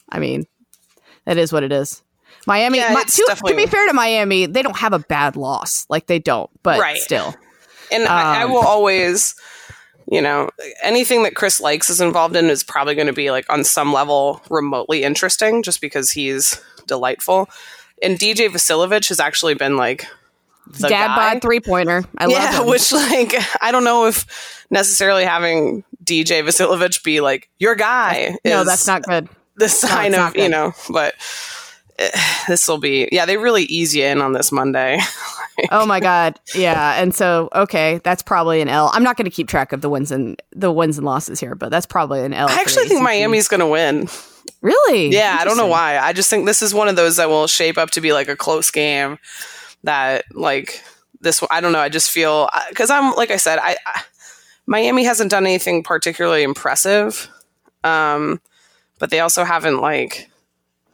I 0.09 0.19
mean, 0.19 0.45
that 1.25 1.37
is 1.37 1.53
what 1.53 1.63
it 1.63 1.71
is. 1.71 2.03
Miami, 2.45 2.77
Yeah, 2.79 2.93
it's 3.01 3.15
to, 3.17 3.35
to 3.47 3.55
be 3.55 3.65
fair 3.65 3.87
to 3.87 3.93
Miami, 3.93 4.45
they 4.45 4.61
don't 4.61 4.77
have 4.77 4.93
a 4.93 4.99
bad 4.99 5.35
loss. 5.35 5.85
Like 5.89 6.07
they 6.07 6.19
don't, 6.19 6.49
but 6.63 6.79
Right. 6.79 6.97
still. 6.97 7.35
and 7.91 8.07
I, 8.07 8.41
I 8.41 8.43
Um, 8.43 8.51
will 8.51 8.65
always, 8.65 9.35
you 10.11 10.21
know, 10.21 10.49
anything 10.83 11.23
that 11.23 11.35
Chris 11.35 11.59
Lykes 11.61 11.89
is 11.89 12.01
involved 12.01 12.35
in 12.35 12.45
is 12.45 12.63
probably 12.63 12.95
going 12.95 13.07
to 13.07 13.13
be 13.13 13.31
like 13.31 13.45
on 13.49 13.63
some 13.63 13.91
level 13.93 14.41
remotely 14.49 15.03
interesting, 15.03 15.63
just 15.63 15.81
because 15.81 16.11
he's 16.11 16.61
delightful. 16.87 17.49
And 18.03 18.19
DJ 18.19 18.49
Vasiljevic 18.49 19.07
has 19.09 19.19
actually 19.19 19.53
been 19.55 19.77
like 19.77 20.05
the 20.67 20.89
Dad 20.89 21.07
guy. 21.07 21.33
bod 21.33 21.41
three 21.41 21.59
pointer. 21.59 22.03
I 22.17 22.27
yeah, 22.27 22.51
love 22.51 22.61
him. 22.63 22.69
which 22.69 22.91
like 22.91 23.33
I 23.61 23.71
don't 23.71 23.83
know 23.83 24.05
if 24.07 24.65
necessarily 24.69 25.23
having 25.23 25.83
DJ 26.03 26.43
Vasiljevic 26.43 27.03
be 27.03 27.21
like 27.21 27.49
your 27.59 27.75
guy. 27.75 28.35
no, 28.43 28.61
is 28.61 28.67
that's 28.67 28.85
not 28.87 29.03
good. 29.03 29.29
the 29.55 29.69
sign 29.69 30.13
it's 30.13 30.17
of 30.21 30.35
you 30.37 30.49
know, 30.49 30.73
but 30.89 31.13
this 32.47 32.67
will 32.67 32.77
be 32.77 33.07
yeah. 33.11 33.25
They 33.25 33.37
really 33.37 33.63
ease 33.63 33.95
you 33.95 34.05
in 34.05 34.21
on 34.21 34.33
this 34.33 34.51
Monday. 34.51 34.99
Oh 35.71 35.85
my 35.85 35.99
god, 35.99 36.37
yeah. 36.53 37.01
And 37.01 37.15
so, 37.15 37.49
okay, 37.55 38.01
that's 38.03 38.21
probably 38.21 38.61
an 38.61 38.67
L. 38.67 38.91
I'm 38.93 39.03
not 39.03 39.15
going 39.15 39.25
to 39.25 39.31
keep 39.31 39.47
track 39.47 39.71
of 39.71 39.81
the 39.81 39.89
wins 39.89 40.11
and 40.11 40.41
the 40.51 40.71
wins 40.71 40.97
and 40.97 41.05
losses 41.05 41.39
here, 41.39 41.55
but 41.55 41.71
that's 41.71 41.85
probably 41.85 42.21
an 42.23 42.33
L. 42.33 42.49
I 42.49 42.59
actually 42.59 42.87
think 42.87 43.01
Miami's 43.01 43.47
going 43.47 43.61
to 43.61 43.67
win. 43.67 44.09
Really? 44.61 45.09
Yeah, 45.09 45.37
I 45.39 45.45
don't 45.45 45.57
know 45.57 45.67
why. 45.67 45.97
I 45.97 46.11
just 46.11 46.29
think 46.29 46.45
this 46.45 46.61
is 46.61 46.73
one 46.73 46.87
of 46.87 46.95
those 46.95 47.15
that 47.17 47.29
will 47.29 47.47
shape 47.47 47.77
up 47.77 47.91
to 47.91 48.01
be 48.01 48.13
like 48.13 48.27
a 48.27 48.35
close 48.35 48.69
game. 48.69 49.17
That 49.83 50.25
like 50.33 50.83
this. 51.21 51.41
I 51.49 51.61
don't 51.61 51.71
know. 51.71 51.79
I 51.79 51.89
just 51.89 52.11
feel 52.11 52.49
because 52.69 52.89
I'm 52.89 53.13
like 53.15 53.31
I 53.31 53.37
said, 53.37 53.59
I, 53.59 53.77
I 53.85 54.01
Miami 54.65 55.03
hasn't 55.03 55.31
done 55.31 55.45
anything 55.45 55.83
particularly 55.83 56.43
impressive, 56.43 57.29
um, 57.83 58.41
but 58.99 59.09
they 59.09 59.19
also 59.19 59.43
haven't 59.43 59.79
like 59.79 60.29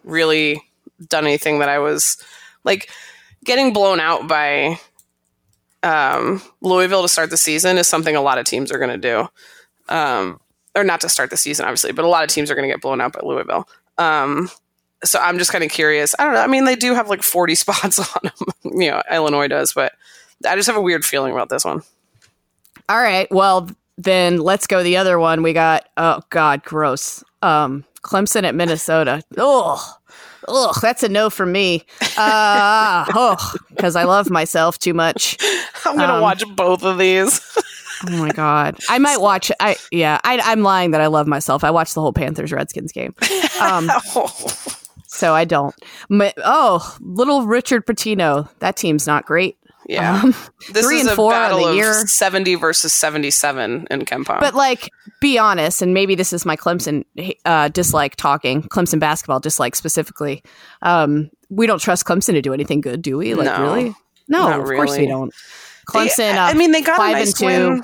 really 0.03 0.61
done 1.07 1.25
anything 1.25 1.59
that 1.59 1.69
I 1.69 1.79
was 1.79 2.17
like 2.63 2.89
getting 3.43 3.73
blown 3.73 3.99
out 3.99 4.27
by 4.27 4.77
um, 5.83 6.41
Louisville 6.61 7.01
to 7.01 7.07
start 7.07 7.29
the 7.29 7.37
season 7.37 7.77
is 7.77 7.87
something 7.87 8.15
a 8.15 8.21
lot 8.21 8.37
of 8.37 8.45
teams 8.45 8.71
are 8.71 8.77
going 8.79 8.91
to 8.91 8.97
do. 8.97 9.27
Um, 9.93 10.39
or 10.75 10.83
not 10.83 11.01
to 11.01 11.09
start 11.09 11.29
the 11.29 11.37
season, 11.37 11.65
obviously, 11.65 11.91
but 11.91 12.05
a 12.05 12.07
lot 12.07 12.23
of 12.23 12.29
teams 12.29 12.49
are 12.49 12.55
going 12.55 12.67
to 12.67 12.73
get 12.73 12.81
blown 12.81 13.01
out 13.01 13.13
by 13.13 13.19
Louisville. 13.23 13.67
Um, 13.97 14.49
so 15.03 15.19
I'm 15.19 15.37
just 15.37 15.51
kind 15.51 15.63
of 15.63 15.71
curious. 15.71 16.15
I 16.17 16.23
don't 16.23 16.33
know. 16.33 16.41
I 16.41 16.47
mean, 16.47 16.65
they 16.65 16.75
do 16.75 16.93
have 16.93 17.09
like 17.09 17.23
40 17.23 17.55
spots 17.55 17.99
on 17.99 18.21
them. 18.23 18.79
you 18.79 18.91
know, 18.91 19.01
Illinois 19.11 19.47
does, 19.47 19.73
but 19.73 19.93
I 20.47 20.55
just 20.55 20.67
have 20.67 20.77
a 20.77 20.81
weird 20.81 21.03
feeling 21.03 21.33
about 21.33 21.49
this 21.49 21.65
one. 21.65 21.81
All 22.87 23.01
right. 23.01 23.29
Well, 23.31 23.69
then 23.97 24.37
let's 24.37 24.67
go 24.67 24.83
the 24.83 24.97
other 24.97 25.19
one. 25.19 25.43
We 25.43 25.53
got 25.53 25.87
oh 25.97 26.21
god, 26.29 26.63
gross. 26.63 27.23
Um, 27.41 27.85
Clemson 28.01 28.43
at 28.43 28.55
Minnesota. 28.55 29.21
Oh, 29.37 29.97
ugh, 30.47 30.75
that's 30.81 31.03
a 31.03 31.09
no 31.09 31.29
for 31.29 31.45
me. 31.45 31.83
Uh, 32.17 33.05
oh, 33.15 33.53
because 33.69 33.95
I 33.95 34.03
love 34.03 34.29
myself 34.29 34.79
too 34.79 34.93
much. 34.93 35.37
I'm 35.85 35.95
gonna 35.97 36.13
Um, 36.15 36.21
watch 36.21 36.43
both 36.55 36.83
of 36.83 36.97
these. 36.97 37.39
Oh 38.09 38.17
my 38.17 38.31
god, 38.31 38.79
I 38.89 38.97
might 38.97 39.21
watch. 39.21 39.51
I 39.59 39.75
yeah, 39.91 40.19
I, 40.23 40.39
I'm 40.39 40.63
lying 40.63 40.89
that 40.89 41.01
I 41.01 41.05
love 41.05 41.27
myself. 41.27 41.63
I 41.63 41.69
watched 41.69 41.93
the 41.93 42.01
whole 42.01 42.13
Panthers 42.13 42.51
Redskins 42.51 42.91
game, 42.91 43.13
um, 43.61 43.91
so 45.05 45.35
I 45.35 45.45
don't. 45.45 45.75
My, 46.09 46.33
oh, 46.37 46.97
little 46.99 47.45
Richard 47.45 47.85
Patino, 47.85 48.49
that 48.57 48.75
team's 48.75 49.05
not 49.05 49.27
great. 49.27 49.55
Yeah, 49.91 50.21
Um, 50.23 50.33
this 50.71 50.85
three 50.85 50.97
is 50.97 51.01
and 51.01 51.09
a 51.11 51.15
four 51.15 51.31
battle 51.31 51.59
the 51.59 51.65
of 51.69 51.75
year. 51.75 51.93
70 52.07 52.55
versus 52.55 52.93
77 52.93 53.87
in 53.91 54.01
KenPom. 54.05 54.39
But 54.39 54.55
like, 54.55 54.89
be 55.19 55.37
honest, 55.37 55.81
and 55.81 55.93
maybe 55.93 56.15
this 56.15 56.31
is 56.31 56.45
my 56.45 56.55
Clemson 56.55 57.03
uh, 57.45 57.67
dislike 57.69 58.15
talking, 58.15 58.63
Clemson 58.63 58.99
basketball 58.99 59.39
dislike 59.41 59.75
specifically. 59.75 60.43
Um, 60.81 61.29
we 61.49 61.67
don't 61.67 61.79
trust 61.81 62.05
Clemson 62.05 62.33
to 62.33 62.41
do 62.41 62.53
anything 62.53 62.79
good, 62.79 63.01
do 63.01 63.17
we? 63.17 63.33
Like, 63.33 63.45
No. 63.47 63.61
really? 63.63 63.93
No, 64.29 64.59
of 64.61 64.65
course 64.65 64.97
we 64.97 65.07
don't. 65.07 65.33
They- 65.93 66.07
Clemson, 66.07 66.35
uh, 66.37 66.41
I 66.41 66.53
mean, 66.53 66.71
they 66.71 66.81
got 66.81 66.95
five 66.97 67.15
a 67.15 67.19
nice 67.19 67.27
and 67.29 67.35
two. 67.37 67.45
win. 67.45 67.83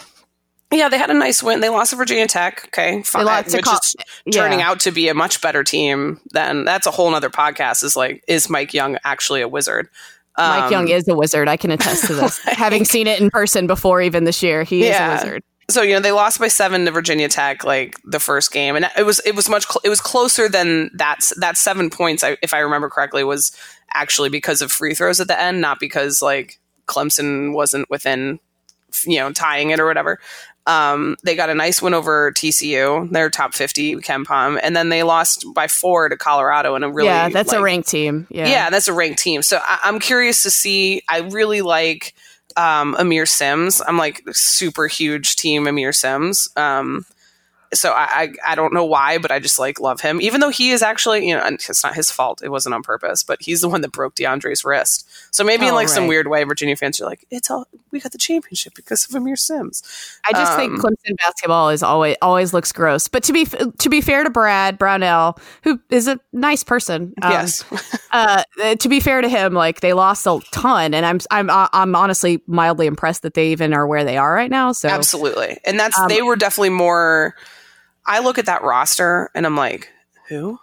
Yeah, 0.72 0.90
they 0.90 0.98
had 0.98 1.10
a 1.10 1.14
nice 1.14 1.42
win. 1.42 1.62
They 1.62 1.70
lost 1.70 1.90
to 1.92 1.96
Virginia 1.98 2.28
Tech. 2.28 2.66
Okay, 2.68 3.02
fine, 3.04 3.26
which 3.52 3.64
Col- 3.64 3.76
is 3.78 3.96
turning 4.34 4.60
yeah. 4.60 4.70
out 4.70 4.80
to 4.82 4.92
be 4.92 5.08
a 5.08 5.14
much 5.14 5.42
better 5.42 5.64
team 5.64 6.20
than 6.32 6.64
that's 6.66 6.86
a 6.88 6.92
whole 6.92 7.10
nother 7.10 7.30
podcast. 7.30 7.84
Is 7.84 7.96
like, 7.96 8.24
is 8.28 8.50
Mike 8.50 8.74
Young 8.74 8.98
actually 9.06 9.42
a 9.42 9.48
wizard? 9.48 9.88
Mike 10.38 10.64
Um, 10.66 10.72
Young 10.72 10.88
is 10.90 11.08
a 11.08 11.16
wizard. 11.16 11.48
I 11.48 11.58
can 11.58 11.72
attest 11.72 12.06
to 12.08 12.14
this. 12.14 12.40
like- 12.46 12.56
Having 12.58 12.86
seen 12.86 13.08
it 13.08 13.20
in 13.20 13.30
person 13.30 13.66
before, 13.68 14.02
even 14.02 14.24
this 14.26 14.44
year, 14.44 14.64
he 14.64 14.86
Yeah. 14.86 15.16
is 15.16 15.22
a 15.22 15.26
wizard. 15.26 15.44
so 15.70 15.82
you 15.82 15.94
know 15.94 16.00
they 16.00 16.12
lost 16.12 16.40
by 16.40 16.48
seven 16.48 16.86
to 16.86 16.92
Virginia 16.92 17.28
Tech 17.28 17.64
like 17.64 17.96
the 18.06 18.20
first 18.20 18.52
game, 18.54 18.76
and 18.76 18.90
it 18.98 19.04
was 19.06 19.20
it 19.26 19.36
was 19.36 19.50
much 19.50 19.66
cl- 19.68 19.82
it 19.84 19.90
was 19.90 20.00
closer 20.00 20.48
than 20.48 20.90
that 20.94 21.30
that 21.38 21.58
seven 21.58 21.90
points 21.90 22.24
I, 22.24 22.38
if 22.42 22.54
I 22.54 22.60
remember 22.60 22.90
correctly 22.90 23.24
was 23.24 23.52
actually 23.94 24.30
because 24.30 24.62
of 24.62 24.72
free 24.72 24.94
throws 24.94 25.20
at 25.20 25.28
the 25.28 25.40
end, 25.40 25.60
not 25.60 25.80
because 25.80 26.22
like 26.22 26.60
Clemson 26.88 27.54
wasn't 27.54 27.90
within 27.90 28.40
you 29.06 29.18
know 29.20 29.32
tying 29.34 29.72
it 29.72 29.80
or 29.80 29.86
whatever. 29.86 30.20
Um, 30.68 31.16
they 31.24 31.36
got 31.36 31.50
a 31.50 31.56
nice 31.56 31.82
win 31.82 31.94
over 31.94 32.32
TCU, 32.34 33.10
their 33.10 33.30
top 33.30 33.54
fifty 33.54 33.96
KenPom, 33.96 34.60
and 34.62 34.76
then 34.76 34.90
they 34.90 35.02
lost 35.04 35.46
by 35.54 35.68
four 35.68 36.10
to 36.10 36.18
Colorado 36.18 36.76
in 36.76 36.84
a 36.84 36.90
really 36.92 37.08
yeah, 37.08 37.30
that's 37.30 37.54
a 37.54 37.62
ranked 37.62 37.88
team. 37.88 38.28
Yeah. 38.30 38.48
yeah, 38.48 38.70
that's 38.70 38.88
a 38.90 38.94
ranked 38.94 39.20
team. 39.20 39.42
So 39.42 39.58
I- 39.64 39.80
I'm 39.84 40.00
curious 40.00 40.44
to 40.44 40.50
see. 40.52 41.02
I 41.08 41.20
really 41.22 41.62
like 41.62 42.14
um, 42.58 42.96
Aamir 42.96 43.28
Simms. 43.28 43.82
I'm 43.88 43.98
like 43.98 44.22
super 44.32 44.88
huge 44.88 45.36
team 45.38 45.64
Aamir 45.66 45.96
Simms. 45.96 46.50
Um, 46.58 47.06
so 47.74 47.92
I, 47.92 48.08
I 48.12 48.34
I 48.52 48.56
don't 48.56 48.74
know 48.74 48.86
why, 48.86 49.18
but 49.18 49.32
I 49.32 49.40
just 49.40 49.60
like 49.60 49.80
love 49.80 50.02
him. 50.02 50.22
Even 50.22 50.42
though 50.42 50.50
he 50.50 50.72
is 50.72 50.82
actually 50.82 51.28
you 51.28 51.36
know 51.36 51.42
and 51.42 51.56
it's 51.56 51.84
not 51.84 51.96
his 51.96 52.12
fault. 52.12 52.42
It 52.44 52.50
wasn't 52.50 52.76
on 52.76 52.84
purpose, 52.84 53.24
but 53.24 53.42
he's 53.42 53.62
the 53.62 53.70
one 53.70 53.82
that 53.82 53.92
broke 53.92 54.16
DeAndre's 54.16 54.64
wrist. 54.64 55.10
So 55.32 55.44
maybe 55.44 55.66
in 55.66 55.74
Oh, 55.74 55.76
like 55.76 55.90
some 55.90 56.08
weird 56.08 56.28
way, 56.28 56.44
Virginia 56.44 56.76
fans 56.76 57.00
are 57.02 57.06
like, 57.06 57.26
it's 57.30 57.52
all 57.52 57.68
we 57.92 58.00
got 58.00 58.12
the 58.12 58.18
championship 58.18 58.74
because 58.76 59.06
of 59.06 59.12
Aamir 59.12 59.38
Simms. 59.38 59.84
I 60.26 60.34
just 60.34 60.56
think 60.56 60.74
Um, 60.74 60.80
Clemson 60.80 61.16
basketball 61.18 61.70
is 61.70 61.84
always 61.84 62.16
always 62.22 62.54
looks 62.54 62.72
gross. 62.72 63.08
But 63.08 63.24
to 63.24 63.34
be 63.34 63.46
to 63.46 63.90
be 63.90 64.02
fair 64.02 64.24
to 64.24 64.30
Brad 64.30 64.78
Brownell, 64.78 65.40
who 65.64 65.80
is 65.90 66.08
a 66.08 66.20
nice 66.34 66.64
person, 66.64 67.14
um, 67.22 67.32
yes, 67.32 67.64
uh, 68.12 68.44
uh, 68.64 68.76
to 68.76 68.90
be 68.90 69.00
fair 69.00 69.22
to 69.22 69.30
him, 69.30 69.54
like 69.54 69.82
they 69.82 69.94
lost 69.94 70.26
a 70.26 70.40
ton, 70.52 70.94
and 70.94 71.06
I'm 71.06 71.20
I'm 71.32 71.50
uh, 71.50 71.68
I'm 71.74 71.96
honestly 71.96 72.42
mildly 72.48 72.88
impressed 72.88 73.22
that 73.24 73.34
they 73.34 73.52
even 73.52 73.74
are 73.74 73.88
where 73.88 74.04
they 74.04 74.18
are 74.18 74.34
right 74.34 74.52
now. 74.52 74.72
So 74.72 74.90
absolutely. 74.90 75.58
And 75.66 75.80
that's 75.80 75.98
Um, 75.98 76.08
they 76.08 76.22
were 76.22 76.36
definitely 76.36 76.70
more. 76.70 77.36
I 78.08 78.20
look 78.20 78.38
at 78.40 78.46
that 78.48 78.64
roster 78.64 79.30
and 79.36 79.46
I'm 79.46 79.56
like, 79.58 79.90
who, 80.30 80.58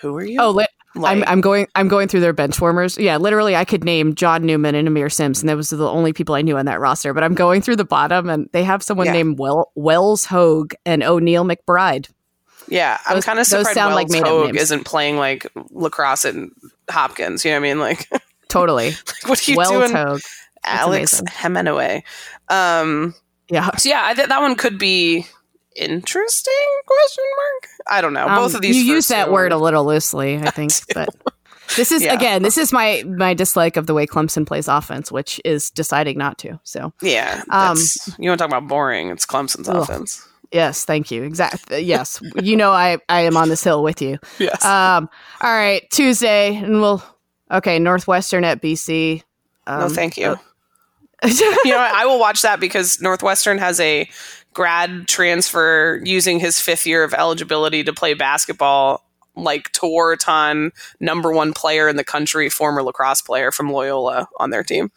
who 0.00 0.16
are 0.16 0.24
you? 0.24 0.40
oh, 0.40 0.50
li- 0.50 0.66
Like- 0.96 1.16
I'm 1.16 1.24
I'm 1.26 1.40
going 1.40 1.66
I'm 1.74 1.88
going 1.88 2.06
through 2.08 2.20
their 2.20 2.32
bench 2.32 2.60
warmers. 2.60 2.96
Yeah, 2.98 3.16
literally, 3.16 3.56
I 3.56 3.64
could 3.64 3.82
name 3.84 4.14
John 4.14 4.44
Newman 4.44 4.74
and 4.76 4.88
Aamir 4.88 5.12
Simms, 5.12 5.40
and 5.40 5.48
that 5.48 5.56
was 5.56 5.70
the 5.70 5.88
only 5.88 6.12
people 6.12 6.34
I 6.36 6.42
knew 6.42 6.56
on 6.56 6.66
that 6.66 6.78
roster. 6.80 7.12
But 7.14 7.24
I'm 7.24 7.34
going 7.34 7.62
through 7.62 7.76
the 7.76 7.84
bottom, 7.84 8.28
and 8.30 8.48
they 8.52 8.62
have 8.64 8.82
someone 8.82 9.06
Yeah. 9.06 9.12
named 9.14 9.38
well, 9.40 9.72
Wells 9.74 10.24
Hogue 10.24 10.74
and 10.86 11.02
O'Neill 11.02 11.44
McBride. 11.44 12.10
Yeah, 12.68 12.98
I'm 13.06 13.20
kind 13.22 13.38
of 13.40 13.46
surprised 13.46 13.74
sound 13.74 13.94
Wells 13.94 14.10
like 14.12 14.24
Hogue 14.24 14.56
isn't 14.56 14.84
playing 14.84 15.16
like 15.18 15.46
lacrosse 15.70 16.24
at 16.24 16.34
Hopkins. 16.88 17.44
You 17.44 17.50
know 17.50 17.56
what 17.60 17.66
I 17.66 17.68
mean? 17.68 17.78
Like, 17.80 18.08
Totally, 18.48 18.92
what 19.26 19.46
are 19.46 19.50
you 19.50 19.56
Wells 19.56 19.70
doing, 19.70 19.92
Hogue. 19.92 20.20
Alex. 20.64 21.20
Hemenway? 21.22 22.02
Um, 22.48 23.14
Yeah, 23.50 23.70
so 23.76 23.88
yeah, 23.88 24.02
I 24.04 24.14
think 24.14 24.28
that 24.28 24.40
one 24.40 24.54
could 24.54 24.78
be 24.78 25.26
interesting? 25.76 26.52
Question 26.86 27.24
mark. 27.36 27.68
I 27.86 28.00
don't 28.00 28.12
know. 28.12 28.26
Both 28.26 28.50
Um, 28.52 28.56
of 28.56 28.62
these. 28.62 28.76
you 28.76 28.82
use 28.82 29.08
that 29.08 29.26
two 29.26 29.32
word 29.32 29.52
a 29.52 29.58
little 29.58 29.84
loosely, 29.84 30.36
I 30.38 30.50
think, 30.50 30.72
but 30.94 31.08
this 31.76 31.90
is 31.92 32.02
Yeah. 32.02 32.12
again, 32.14 32.42
this 32.42 32.58
is 32.58 32.72
my 32.72 33.02
my 33.06 33.34
dislike 33.34 33.76
of 33.76 33.86
the 33.86 33.94
way 33.94 34.06
Clemson 34.06 34.46
plays 34.46 34.68
offense, 34.68 35.10
which 35.10 35.40
is 35.44 35.70
deciding 35.70 36.18
not 36.18 36.38
to. 36.38 36.58
So 36.64 36.92
Yeah. 37.02 37.42
Um, 37.50 37.76
you 38.18 38.30
want 38.30 38.38
to 38.38 38.42
talk 38.44 38.48
about 38.48 38.68
boring? 38.68 39.10
It's 39.10 39.26
Clemson's 39.26 39.68
Ugh. 39.68 39.76
offense. 39.76 40.26
yes, 40.52 40.84
thank 40.84 41.10
you. 41.10 41.22
Exactly. 41.24 41.80
Yes, 41.80 42.20
you 42.42 42.56
know 42.56 42.70
I 42.70 42.98
I 43.08 43.22
am 43.22 43.36
on 43.36 43.48
this 43.48 43.64
hill 43.64 43.82
with 43.82 44.00
you. 44.02 44.18
Yes. 44.38 44.64
Um. 44.64 45.08
All 45.40 45.50
right, 45.52 45.82
Tuesday, 45.90 46.56
and 46.56 46.80
we'll 46.80 47.02
okay. 47.50 47.78
Northwestern 47.78 48.44
at 48.44 48.60
BC. 48.62 49.22
Um, 49.66 49.80
no, 49.80 49.88
thank 49.88 50.16
you. 50.18 50.26
uh, 50.32 50.36
you 51.64 51.70
know. 51.70 51.78
I 51.78 52.04
will 52.04 52.18
watch 52.20 52.42
that 52.42 52.60
because 52.60 53.00
Northwestern 53.00 53.56
has 53.58 53.80
a 53.80 54.08
grad 54.54 55.06
transfer 55.08 56.00
using 56.04 56.38
his 56.38 56.60
fifth 56.60 56.86
year 56.86 57.04
of 57.04 57.12
eligibility 57.12 57.84
to 57.84 57.92
play 57.92 58.14
basketball, 58.14 59.04
like 59.36 59.72
Tewaaraton, 59.72 60.70
number 61.00 61.32
one 61.32 61.52
player 61.52 61.88
in 61.88 61.96
the 61.96 62.04
country, 62.04 62.48
former 62.48 62.82
lacrosse 62.82 63.20
player 63.20 63.50
from 63.50 63.70
Loyola 63.70 64.28
on 64.38 64.50
their 64.50 64.62
team. 64.62 64.90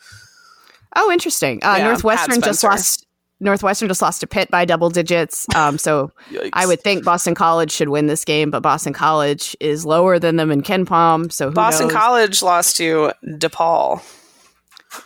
oh, 0.96 1.12
interesting. 1.12 1.60
Uh, 1.64 1.76
Yeah, 1.80 1.88
Northwestern 1.88 2.42
just 2.42 2.64
lost. 2.64 3.04
Northwestern 3.40 3.88
just 3.88 4.02
lost 4.02 4.22
to 4.22 4.28
Pitt 4.28 4.50
by 4.50 4.66
double 4.66 4.90
digits. 4.90 5.46
Um, 5.56 5.78
so 5.78 6.12
I 6.54 6.66
would 6.66 6.82
think 6.82 7.04
Boston 7.06 7.36
College 7.36 7.72
should 7.72 7.90
win 7.90 8.08
this 8.08 8.26
game, 8.26 8.50
but 8.50 8.62
Boston 8.64 8.94
College 8.94 9.56
is 9.60 9.86
lower 9.86 10.18
than 10.18 10.38
them 10.38 10.50
in 10.50 10.64
KenPom. 10.64 11.32
So 11.32 11.50
who 11.50 11.54
Boston 11.54 11.88
knows? 11.90 11.98
College 11.98 12.42
lost 12.42 12.78
to 12.78 13.12
DePaul. 13.24 14.02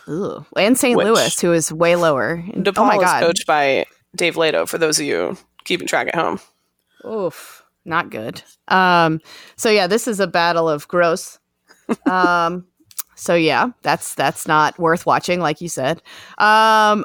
Ugh. 0.08 0.46
and 0.56 0.78
St. 0.78 0.96
Which- 0.96 1.06
Louis, 1.06 1.40
who 1.40 1.52
is 1.52 1.70
way 1.72 1.94
lower. 1.96 2.42
DePaul 2.54 2.78
oh 2.78 2.84
my 2.86 2.96
god! 2.96 3.22
coached 3.22 3.46
by 3.46 3.84
Dave 4.16 4.36
Leitao. 4.36 4.68
For 4.68 4.78
those 4.78 4.98
of 4.98 5.06
you 5.06 5.36
keeping 5.64 5.86
track 5.86 6.08
at 6.08 6.14
home, 6.14 6.40
Oof, 7.04 7.64
not 7.84 8.10
good. 8.10 8.42
Um, 8.68 9.20
so 9.56 9.70
yeah, 9.70 9.86
this 9.86 10.06
is 10.06 10.20
a 10.20 10.26
battle 10.26 10.68
of 10.68 10.88
gross. 10.88 11.38
Um, 12.10 12.66
so 13.14 13.34
yeah, 13.34 13.70
that's 13.82 14.14
that's 14.14 14.46
not 14.46 14.78
worth 14.78 15.06
watching, 15.06 15.40
like 15.40 15.60
you 15.60 15.68
said. 15.68 16.02
Um, 16.38 17.04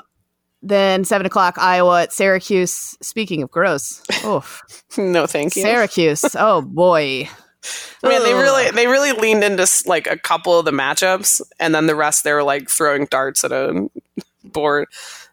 then 0.62 1.06
seven 1.06 1.26
o'clock, 1.26 1.58
Iowa 1.58 2.04
at 2.04 2.14
Syracuse. 2.14 2.98
Speaking 3.02 3.44
of 3.44 3.52
gross, 3.52 4.04
oof, 4.26 4.62
no, 4.98 5.26
thank 5.28 5.56
you. 5.56 5.62
Syracuse. 5.62 6.36
Oh 6.36 6.62
boy, 6.62 7.30
Man, 8.04 8.24
they 8.24 8.34
really 8.34 8.72
they 8.72 8.88
really 8.88 9.12
leaned 9.12 9.44
into 9.44 9.68
like 9.86 10.08
a 10.08 10.18
couple 10.18 10.58
of 10.58 10.66
the 10.66 10.72
matchups, 10.72 11.42
and 11.60 11.74
then 11.74 11.88
the 11.88 11.96
rest 11.96 12.24
they 12.24 12.34
were 12.34 12.44
like 12.44 12.70
throwing 12.70 13.06
darts 13.06 13.44
at 13.44 13.52
a 13.52 13.90
board. 14.44 14.88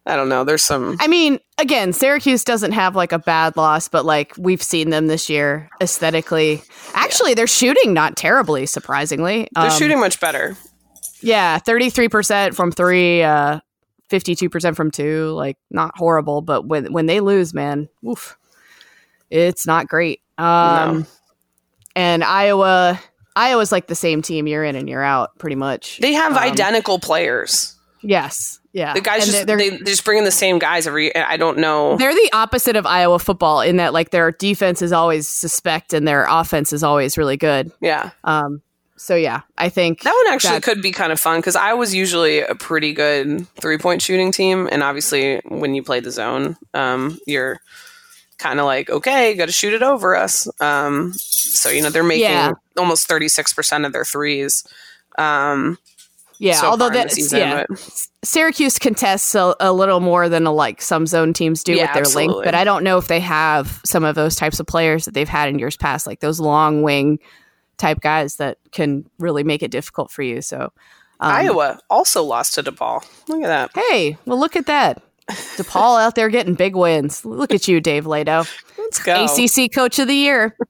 I 0.07 0.17
don't 0.17 0.29
know. 0.29 0.45
There's 0.45 0.63
some 0.63 0.97
I 1.01 1.07
mean, 1.09 1.39
again, 1.59 1.93
Syracuse 1.95 2.45
doesn't 2.45 2.73
have 2.73 2.95
like 2.95 3.13
a 3.13 3.19
bad 3.19 3.57
loss, 3.57 3.89
but 3.89 4.05
like 4.05 4.35
we've 4.37 4.63
seen 4.63 4.91
them 4.91 5.07
this 5.07 5.31
year 5.31 5.71
aesthetically. 5.81 6.63
Actually, 6.93 7.33
they're 7.35 7.47
shooting 7.47 7.95
not 7.95 8.17
terribly, 8.17 8.67
surprisingly. 8.67 9.49
they're 9.55 9.65
Um, 9.71 9.79
shooting 9.79 10.01
much 10.01 10.21
better. 10.21 10.57
Yeah, 11.23 11.59
33% 11.59 12.55
from 12.55 12.71
three, 12.71 13.23
uh, 13.23 13.61
52% 14.11 14.77
from 14.77 14.91
two. 14.91 15.29
Like, 15.31 15.57
not 15.71 15.97
horrible, 15.97 16.43
but 16.43 16.67
when, 16.67 16.93
when 16.93 17.07
they 17.07 17.21
lose, 17.21 17.55
man, 17.55 17.89
oof, 18.07 18.37
it's 19.31 19.67
not 19.67 19.89
great. 19.89 20.21
Um, 20.37 20.45
No. 21.01 21.07
And 21.97 22.25
Iowa, 22.25 23.01
Iowa's 23.37 23.73
like 23.73 23.87
the 23.87 23.95
same 23.95 24.21
team 24.21 24.47
year 24.47 24.65
in 24.65 24.75
and 24.77 24.87
year 24.89 25.01
out, 25.01 25.39
pretty 25.39 25.57
much. 25.57 25.99
They 26.01 26.13
have 26.13 26.33
um, 26.33 26.39
identical 26.39 26.99
players. 26.99 27.74
Yes. 28.05 28.61
Yeah. 28.73 28.93
The 28.95 29.01
guys 29.01 29.23
And 29.25 29.33
just 29.33 29.47
they're, 29.47 29.57
they, 29.57 29.71
they 29.71 29.79
just 29.79 30.05
bring 30.05 30.19
in 30.19 30.25
the 30.25 30.31
same 30.33 30.59
guys 30.59 30.87
every. 30.87 31.15
I 31.15 31.37
don't 31.37 31.59
know. 31.59 31.97
they're 31.97 32.13
the 32.15 32.31
opposite 32.33 32.75
of 32.77 32.87
Iowa 32.87 33.19
football 33.21 33.61
in 33.61 33.77
that, 33.77 33.93
like, 33.93 34.11
their 34.11 34.33
defense 34.33 34.83
is 34.83 34.93
always 34.93 35.29
suspect 35.29 35.93
and 35.93 36.07
their 36.09 36.27
offense 36.29 36.73
is 36.73 36.83
always 36.83 37.17
really 37.17 37.37
good. 37.37 37.71
Yeah, 37.81 38.11
Um, 38.25 38.63
so, 38.97 39.15
yeah, 39.17 39.41
I 39.59 39.69
think 39.69 40.03
that 40.03 40.13
one 40.25 40.33
actually 40.35 40.55
that- 40.55 40.63
could 40.63 40.83
be 40.83 40.91
kind 40.93 41.13
of 41.13 41.21
fun 41.21 41.39
because 41.41 41.57
I 41.57 41.75
was 41.75 41.95
usually 41.95 42.41
a 42.41 42.55
pretty 42.55 42.93
good 42.93 43.47
three 43.61 43.79
point 43.79 44.03
shooting 44.03 44.33
team, 44.33 44.69
and 44.73 44.83
obviously 44.83 45.41
when 45.47 45.75
you 45.75 45.83
play 45.83 46.01
the 46.01 46.11
zone, 46.11 46.57
um, 46.75 47.19
you're 47.27 47.61
kind 48.39 48.59
of 48.61 48.67
like 48.67 48.91
okay, 48.91 49.35
got 49.35 49.47
to 49.47 49.53
shoot 49.53 49.73
it 49.73 49.83
over 49.83 50.17
us. 50.17 50.49
Um, 50.61 51.13
so 51.15 51.71
you 51.71 51.83
know 51.83 51.91
they're 51.91 52.03
making 52.03 52.25
Yeah. 52.31 52.53
almost 52.77 53.07
thirty 53.09 53.29
six 53.29 53.53
percent 53.53 53.85
of 53.85 53.93
their 53.93 54.05
threes. 54.05 54.65
Um, 55.19 55.79
yeah, 56.39 56.55
so 56.55 56.66
although 56.68 56.91
that, 56.91 57.11
season, 57.12 57.39
yeah, 57.39 57.64
but- 57.68 58.09
Syracuse 58.24 58.78
contests 58.78 59.35
a, 59.35 59.55
a 59.61 59.72
little 59.72 60.01
more 60.01 60.28
than 60.28 60.47
a, 60.47 60.53
like 60.53 60.80
some 60.82 61.07
zone 61.07 61.32
teams 61.32 61.62
do 61.62 61.72
Yeah, 61.74 61.82
with 61.82 61.93
their 61.93 62.01
absolutely. 62.03 62.35
length, 62.35 62.45
but 62.47 62.55
I 62.55 62.64
don't 62.64 62.85
know 62.85 62.99
if 62.99 63.09
they 63.09 63.20
have 63.20 63.80
some 63.85 64.05
of 64.05 64.14
those 64.14 64.35
types 64.37 64.61
of 64.61 64.66
players 64.66 65.05
that 65.05 65.14
they've 65.14 65.28
had 65.28 65.49
in 65.49 65.59
years 65.59 65.76
past, 65.76 66.07
like 66.07 66.20
those 66.20 66.41
long 66.41 66.82
wing 66.82 67.18
type 67.76 68.01
guys 68.01 68.37
that 68.37 68.59
can 68.72 69.09
really 69.18 69.45
make 69.45 69.62
it 69.62 69.70
difficult 69.70 70.11
for 70.11 70.22
you. 70.22 70.41
So 70.43 70.72
um, 71.20 71.32
Iowa 71.32 71.78
also 71.91 72.22
lost 72.22 72.55
to 72.55 72.62
DePaul. 72.62 73.05
Look 73.28 73.43
at 73.43 73.47
that. 73.49 73.70
Hey, 73.91 74.16
well, 74.26 74.39
look 74.39 74.57
at 74.57 74.66
that. 74.66 75.03
DePaul 75.28 76.01
out 76.05 76.14
there 76.14 76.28
getting 76.28 76.55
big 76.55 76.74
wins. 76.76 77.24
Look 77.24 77.53
at 77.55 77.66
you, 77.68 77.80
Dave 77.80 78.05
Leitao. 78.05 78.49
Let's 78.78 79.03
go. 79.03 79.24
ACC 79.24 79.72
Coach 79.72 79.99
of 79.99 80.09
the 80.09 80.14
Year. 80.14 80.57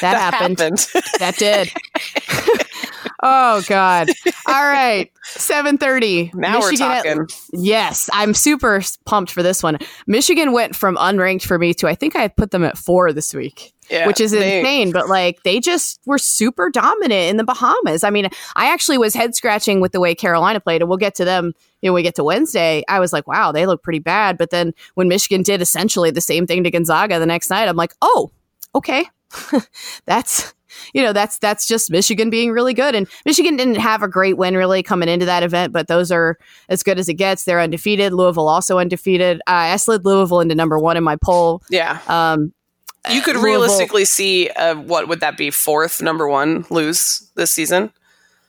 That, 0.00 0.12
that 0.14 0.34
happened. 0.34 0.60
happened. 0.60 1.04
that 1.18 1.36
did. 1.36 1.70
oh 3.22 3.62
God! 3.66 4.08
All 4.46 4.64
right, 4.64 5.10
seven 5.24 5.78
thirty. 5.78 6.30
Now 6.34 6.58
Michigan 6.58 6.88
we're 6.88 6.94
talking. 6.94 7.20
At, 7.22 7.40
yes, 7.52 8.10
I'm 8.12 8.34
super 8.34 8.82
pumped 9.06 9.30
for 9.30 9.42
this 9.42 9.62
one. 9.62 9.78
Michigan 10.06 10.52
went 10.52 10.74
from 10.76 10.96
unranked 10.96 11.44
for 11.44 11.58
me 11.58 11.74
to 11.74 11.88
I 11.88 11.94
think 11.94 12.16
I 12.16 12.28
put 12.28 12.50
them 12.50 12.64
at 12.64 12.78
four 12.78 13.12
this 13.12 13.34
week. 13.34 13.74
Yeah, 13.90 14.06
which 14.06 14.20
is 14.20 14.32
they, 14.32 14.58
insane, 14.58 14.92
but 14.92 15.08
like 15.08 15.42
they 15.44 15.60
just 15.60 16.00
were 16.04 16.18
super 16.18 16.68
dominant 16.70 17.30
in 17.30 17.36
the 17.38 17.44
Bahamas. 17.44 18.04
I 18.04 18.10
mean, 18.10 18.28
I 18.54 18.70
actually 18.70 18.98
was 18.98 19.14
head 19.14 19.34
scratching 19.34 19.80
with 19.80 19.92
the 19.92 20.00
way 20.00 20.14
Carolina 20.14 20.60
played, 20.60 20.82
and 20.82 20.88
we'll 20.88 20.98
get 20.98 21.14
to 21.16 21.24
them 21.24 21.54
you 21.80 21.90
know, 21.90 21.94
we 21.94 22.02
get 22.02 22.16
to 22.16 22.24
Wednesday, 22.24 22.82
I 22.88 22.98
was 23.00 23.12
like, 23.12 23.26
wow, 23.26 23.52
they 23.52 23.66
look 23.66 23.82
pretty 23.82 24.00
bad. 24.00 24.36
But 24.36 24.50
then 24.50 24.74
when 24.94 25.08
Michigan 25.08 25.42
did 25.42 25.62
essentially 25.62 26.10
the 26.10 26.20
same 26.20 26.46
thing 26.46 26.64
to 26.64 26.70
Gonzaga 26.70 27.18
the 27.18 27.26
next 27.26 27.50
night, 27.50 27.68
I'm 27.68 27.76
like, 27.76 27.94
oh, 28.02 28.30
okay. 28.74 29.06
that's 30.06 30.54
you 30.94 31.02
know 31.02 31.12
that's 31.12 31.38
that's 31.38 31.66
just 31.66 31.90
Michigan 31.90 32.30
being 32.30 32.50
really 32.50 32.74
good 32.74 32.94
and 32.94 33.08
Michigan 33.24 33.56
didn't 33.56 33.76
have 33.76 34.02
a 34.02 34.08
great 34.08 34.36
win 34.36 34.56
really 34.56 34.82
coming 34.82 35.08
into 35.08 35.26
that 35.26 35.42
event 35.42 35.72
but 35.72 35.88
those 35.88 36.10
are 36.10 36.38
as 36.68 36.82
good 36.82 36.98
as 36.98 37.08
it 37.08 37.14
gets 37.14 37.44
they're 37.44 37.60
undefeated 37.60 38.12
Louisville 38.12 38.48
also 38.48 38.78
undefeated 38.78 39.40
uh, 39.46 39.72
I 39.72 39.76
slid 39.76 40.04
Louisville 40.04 40.40
into 40.40 40.54
number 40.54 40.78
one 40.78 40.96
in 40.96 41.04
my 41.04 41.16
poll 41.16 41.62
yeah 41.70 42.00
um, 42.08 42.52
you 43.10 43.22
could 43.22 43.36
realistically 43.36 44.04
see 44.04 44.48
uh, 44.50 44.74
what 44.74 45.08
would 45.08 45.20
that 45.20 45.36
be 45.36 45.50
fourth 45.50 46.02
number 46.02 46.28
one 46.28 46.64
lose 46.70 47.30
this 47.34 47.50
season 47.50 47.92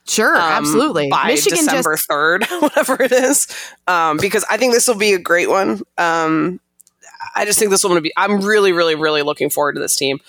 Sure, 0.07 0.36
um, 0.36 0.41
absolutely. 0.41 1.07
By 1.09 1.27
Michigan 1.27 1.65
December 1.65 1.95
third, 1.95 2.43
whatever 2.59 2.99
it 3.01 3.11
is, 3.11 3.47
um, 3.86 4.17
because 4.17 4.43
I 4.49 4.57
think 4.57 4.73
this 4.73 4.88
will 4.88 4.95
be 4.95 5.13
a 5.13 5.19
great 5.19 5.49
one. 5.49 5.82
Um, 5.99 6.59
I 7.36 7.45
just 7.45 7.59
think 7.59 7.69
this 7.69 7.84
one 7.84 7.93
will 7.93 8.01
be. 8.01 8.11
I'm 8.17 8.41
really, 8.41 8.71
really, 8.71 8.95
really 8.95 9.21
looking 9.21 9.49
forward 9.51 9.73
to 9.73 9.80
this 9.80 9.95
team. 9.95 10.19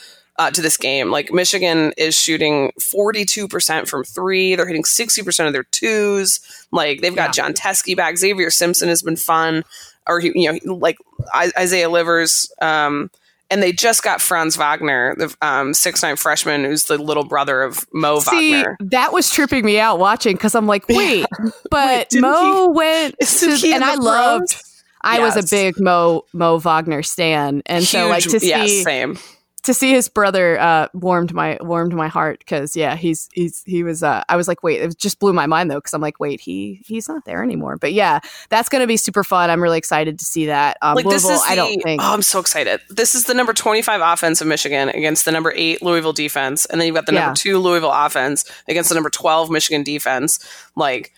Uh, 0.40 0.50
to 0.50 0.62
this 0.62 0.78
game, 0.78 1.10
like 1.10 1.30
Michigan 1.34 1.92
is 1.98 2.18
shooting 2.18 2.72
42% 2.78 3.86
from 3.86 4.04
three. 4.04 4.54
They're 4.54 4.66
hitting 4.66 4.84
60% 4.84 5.46
of 5.46 5.52
their 5.52 5.64
twos. 5.64 6.40
Like 6.70 7.02
they've 7.02 7.14
got 7.14 7.36
yeah. 7.36 7.44
Jon 7.44 7.52
Teske 7.52 7.94
back. 7.94 8.16
Xavier 8.16 8.48
Simpson 8.48 8.88
has 8.88 9.02
been 9.02 9.16
fun. 9.16 9.64
Or, 10.06 10.18
you 10.18 10.50
know, 10.50 10.74
like 10.74 10.96
Isaiah 11.36 11.90
Livers. 11.90 12.50
Um, 12.62 13.10
and 13.50 13.62
they 13.62 13.70
just 13.70 14.02
got 14.02 14.22
Franz 14.22 14.56
Wagner, 14.56 15.14
the 15.16 15.36
um, 15.42 15.74
six 15.74 16.02
nine 16.02 16.16
freshman, 16.16 16.64
who's 16.64 16.84
the 16.84 16.96
little 16.96 17.24
brother 17.24 17.60
of 17.60 17.84
Mo 17.92 18.20
See, 18.20 18.52
Wagner. 18.52 18.78
That 18.80 19.12
was 19.12 19.28
tripping 19.28 19.66
me 19.66 19.78
out 19.78 19.98
watching 19.98 20.36
because 20.36 20.54
I'm 20.54 20.66
like, 20.66 20.88
wait, 20.88 21.26
but 21.70 22.08
wait, 22.14 22.20
Mo 22.22 22.72
he, 22.72 22.76
went 22.78 23.18
to, 23.20 23.72
and 23.74 23.84
I 23.84 23.96
loved. 23.96 24.56
I 25.02 25.18
yes. 25.18 25.36
was 25.36 25.44
a 25.44 25.54
big 25.54 25.78
Mo 25.78 26.24
Mo 26.32 26.58
Wagner 26.58 27.02
stan, 27.02 27.62
and 27.66 27.82
Huge, 27.82 27.88
so 27.88 28.08
like 28.08 28.22
to 28.24 28.40
see 28.40 28.48
yeah, 28.48 28.64
same 28.66 29.18
to 29.62 29.74
see 29.74 29.92
his 29.92 30.08
brother 30.08 30.58
uh, 30.58 30.88
warmed 30.94 31.34
my 31.34 31.58
warmed 31.60 31.94
my 31.94 32.08
heart 32.08 32.38
because 32.38 32.76
yeah 32.76 32.96
he's 32.96 33.28
he's 33.32 33.62
he 33.64 33.82
was 33.82 34.02
uh, 34.02 34.22
I 34.28 34.36
was 34.36 34.48
like 34.48 34.62
wait 34.62 34.80
it 34.80 34.98
just 34.98 35.18
blew 35.18 35.32
my 35.32 35.46
mind 35.46 35.70
though 35.70 35.78
because 35.78 35.92
I'm 35.92 36.00
like 36.00 36.18
wait 36.20 36.40
he 36.40 36.82
he's 36.86 37.08
not 37.08 37.24
there 37.24 37.42
anymore. 37.42 37.76
But 37.76 37.92
yeah 37.92 38.20
that's 38.48 38.68
gonna 38.68 38.86
be 38.86 38.96
super 38.96 39.24
fun. 39.24 39.50
I'm 39.50 39.62
really 39.62 39.78
excited 39.78 40.18
to 40.18 40.24
see 40.24 40.46
that 40.46 40.78
um, 40.82 40.94
like 40.94 41.04
Louisville, 41.04 41.30
this 41.30 41.40
is 41.40 41.46
the, 41.46 41.52
I 41.52 41.54
don't 41.54 41.82
think 41.82 42.02
oh 42.02 42.12
I'm 42.12 42.22
so 42.22 42.40
excited. 42.40 42.80
This 42.88 43.14
is 43.14 43.24
the 43.24 43.34
number 43.34 43.52
25 43.52 44.00
offense 44.00 44.40
of 44.40 44.46
Michigan 44.46 44.88
against 44.90 45.24
the 45.24 45.32
number 45.32 45.52
eight 45.56 45.82
Louisville 45.82 46.12
defense 46.12 46.66
and 46.66 46.80
then 46.80 46.86
you've 46.86 46.96
got 46.96 47.06
the 47.06 47.12
yeah. 47.12 47.26
number 47.26 47.36
two 47.36 47.58
Louisville 47.58 47.92
offense 47.92 48.44
against 48.68 48.88
the 48.88 48.94
number 48.94 49.10
12 49.10 49.50
Michigan 49.50 49.82
defense. 49.82 50.38
Like 50.76 51.12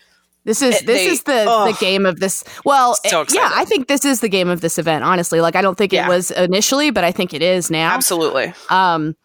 this 0.45 0.61
is 0.61 0.81
this 0.81 0.85
they, 0.85 1.05
is 1.05 1.23
the 1.23 1.45
oh, 1.47 1.71
the 1.71 1.77
game 1.79 2.05
of 2.05 2.19
this. 2.19 2.43
Well, 2.65 2.95
so 3.07 3.25
yeah, 3.31 3.51
I 3.53 3.63
think 3.65 3.87
this 3.87 4.03
is 4.03 4.19
the 4.19 4.27
game 4.27 4.49
of 4.49 4.61
this 4.61 4.77
event. 4.77 5.03
Honestly, 5.03 5.39
like 5.39 5.55
I 5.55 5.61
don't 5.61 5.77
think 5.77 5.93
yeah. 5.93 6.05
it 6.05 6.09
was 6.09 6.31
initially, 6.31 6.91
but 6.91 7.03
I 7.03 7.11
think 7.11 7.33
it 7.33 7.41
is 7.41 7.71
now. 7.71 7.93
Absolutely. 7.93 8.53
Um, 8.69 9.15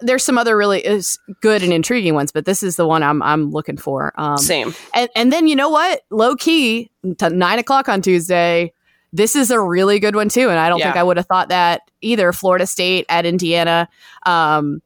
there's 0.00 0.24
some 0.24 0.38
other 0.38 0.56
really 0.56 0.80
is 0.84 1.18
good 1.42 1.62
and 1.62 1.72
intriguing 1.72 2.14
ones, 2.14 2.32
but 2.32 2.46
this 2.46 2.62
is 2.62 2.76
the 2.76 2.86
one 2.86 3.02
I'm 3.02 3.22
I'm 3.22 3.50
looking 3.50 3.76
for. 3.76 4.12
Um, 4.16 4.38
Same. 4.38 4.74
And 4.94 5.10
and 5.14 5.32
then 5.32 5.46
you 5.46 5.56
know 5.56 5.68
what? 5.68 6.02
Low 6.10 6.36
key, 6.36 6.90
nine 7.02 7.58
o'clock 7.58 7.88
on 7.88 8.00
Tuesday. 8.00 8.72
This 9.12 9.36
is 9.36 9.50
a 9.50 9.60
really 9.60 9.98
good 9.98 10.16
one 10.16 10.30
too, 10.30 10.48
and 10.48 10.58
I 10.58 10.70
don't 10.70 10.78
yeah. 10.78 10.86
think 10.86 10.96
I 10.96 11.02
would 11.02 11.18
have 11.18 11.26
thought 11.26 11.50
that 11.50 11.82
either. 12.00 12.32
Florida 12.32 12.66
State 12.66 13.04
at 13.10 13.26
Indiana. 13.26 13.88
Um, 14.24 14.80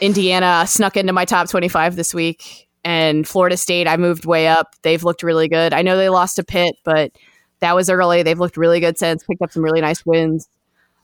Indiana 0.00 0.64
snuck 0.66 0.96
into 0.96 1.12
my 1.12 1.26
top 1.26 1.50
25 1.50 1.94
this 1.94 2.14
week 2.14 2.69
and 2.84 3.26
Florida 3.26 3.56
State, 3.56 3.86
I 3.86 3.96
moved 3.96 4.24
way 4.24 4.48
up. 4.48 4.74
They've 4.82 5.02
looked 5.02 5.22
really 5.22 5.48
good. 5.48 5.72
I 5.72 5.82
know 5.82 5.96
they 5.96 6.08
lost 6.08 6.36
to 6.36 6.44
Pitt, 6.44 6.76
but 6.84 7.12
that 7.60 7.74
was 7.74 7.90
early. 7.90 8.22
They've 8.22 8.38
looked 8.38 8.56
really 8.56 8.80
good 8.80 8.98
since, 8.98 9.22
picked 9.24 9.42
up 9.42 9.52
some 9.52 9.62
really 9.62 9.80
nice 9.80 10.04
wins. 10.04 10.48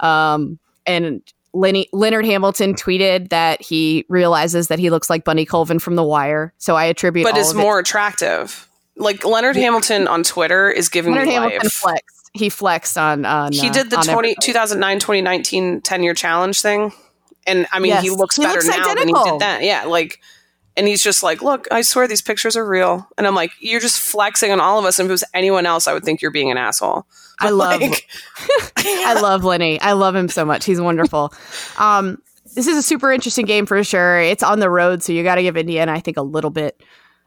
Um, 0.00 0.58
and 0.86 1.22
Lenny, 1.52 1.88
Leonard 1.92 2.24
Hamilton 2.24 2.74
tweeted 2.74 3.30
that 3.30 3.62
he 3.62 4.04
realizes 4.08 4.68
that 4.68 4.78
he 4.78 4.90
looks 4.90 5.08
like 5.10 5.24
Bunny 5.24 5.44
Colvin 5.44 5.78
from 5.78 5.96
The 5.96 6.04
Wire. 6.04 6.52
So 6.58 6.76
I 6.76 6.84
attribute, 6.84 7.24
but 7.24 7.36
is 7.36 7.54
more 7.54 7.78
attractive. 7.78 8.68
Like 8.96 9.24
Leonard 9.24 9.56
yeah. 9.56 9.62
Hamilton 9.62 10.08
on 10.08 10.22
Twitter 10.22 10.70
is 10.70 10.88
giving 10.88 11.12
Leonard 11.12 11.28
Hamilton 11.28 11.60
life. 11.62 11.72
flexed. 11.72 12.30
He 12.32 12.48
flexed 12.50 12.98
on. 12.98 13.24
on 13.24 13.52
he 13.52 13.70
did 13.70 13.90
the 13.90 13.96
20, 13.96 14.36
2009 14.42 14.98
2019 14.98 15.80
10 15.80 16.02
year 16.02 16.14
challenge 16.14 16.60
thing, 16.60 16.92
and 17.46 17.66
I 17.72 17.78
mean 17.78 17.90
yes. 17.90 18.02
he 18.02 18.10
looks 18.10 18.36
he 18.36 18.42
better 18.42 18.54
looks 18.54 18.66
now 18.66 18.82
identical. 18.82 19.14
than 19.14 19.24
he 19.24 19.30
did 19.30 19.40
then. 19.40 19.62
Yeah, 19.62 19.84
like 19.84 20.20
and 20.76 20.86
he's 20.86 21.02
just 21.02 21.22
like, 21.22 21.40
look, 21.40 21.66
I 21.70 21.80
swear 21.80 22.06
these 22.06 22.22
pictures 22.22 22.56
are 22.56 22.66
real. 22.66 23.08
And 23.16 23.26
I'm 23.26 23.34
like, 23.34 23.50
you're 23.60 23.80
just 23.80 23.98
flexing 23.98 24.52
on 24.52 24.60
all 24.60 24.78
of 24.78 24.84
us. 24.84 24.98
And 24.98 25.06
if 25.06 25.10
it 25.10 25.12
was 25.12 25.24
anyone 25.32 25.64
else, 25.64 25.88
I 25.88 25.94
would 25.94 26.04
think 26.04 26.20
you're 26.20 26.30
being 26.30 26.50
an 26.50 26.58
asshole. 26.58 27.06
But 27.40 27.46
I 27.46 27.50
love, 27.50 27.80
like, 27.80 28.08
I 28.76 29.18
love 29.20 29.44
Lenny. 29.44 29.80
I 29.80 29.92
love 29.92 30.14
him 30.14 30.28
so 30.28 30.44
much. 30.44 30.66
He's 30.66 30.80
wonderful. 30.80 31.32
Um, 31.78 32.18
this 32.54 32.66
is 32.66 32.76
a 32.76 32.82
super 32.82 33.10
interesting 33.10 33.46
game 33.46 33.64
for 33.64 33.82
sure. 33.84 34.20
It's 34.20 34.42
on 34.42 34.60
the 34.60 34.70
road, 34.70 35.02
so 35.02 35.12
you 35.12 35.22
got 35.22 35.36
to 35.36 35.42
give 35.42 35.56
Indiana, 35.56 35.92
I 35.92 36.00
think, 36.00 36.18
a 36.18 36.22
little 36.22 36.50
bit 36.50 36.82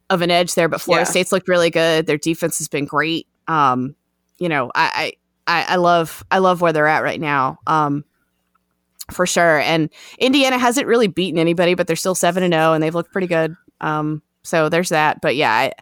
of 0.09 0.21
an 0.21 0.29
edge 0.29 0.53
there. 0.53 0.69
But 0.69 0.81
Florida 0.81 1.07
yeah. 1.07 1.11
State's 1.11 1.31
looked 1.31 1.47
really 1.47 1.71
good. 1.71 2.05
Their 2.05 2.17
defense 2.17 2.59
has 2.59 2.67
been 2.67 2.85
great. 2.85 3.27
Um, 3.47 3.95
you 4.37 4.49
know, 4.49 4.71
I, 4.75 5.13
I, 5.47 5.65
I 5.69 5.75
love, 5.77 6.23
I 6.29 6.37
love 6.37 6.61
where 6.61 6.71
they're 6.71 6.87
at 6.87 7.03
right 7.03 7.19
now. 7.19 7.57
Um, 7.65 8.05
for 9.11 9.25
sure. 9.25 9.59
And 9.59 9.89
Indiana 10.17 10.57
hasn't 10.57 10.87
really 10.87 11.07
beaten 11.07 11.39
anybody, 11.39 11.73
but 11.73 11.87
they're 11.87 11.95
still 11.95 12.15
seven 12.15 12.43
and 12.43 12.53
zero, 12.53 12.69
oh, 12.69 12.73
and 12.73 12.83
they've 12.83 12.95
looked 12.95 13.11
pretty 13.11 13.27
good. 13.27 13.55
Um, 13.81 14.21
so 14.43 14.69
there's 14.69 14.89
that. 14.89 15.21
But 15.21 15.35
yeah, 15.35 15.51
I, 15.51 15.73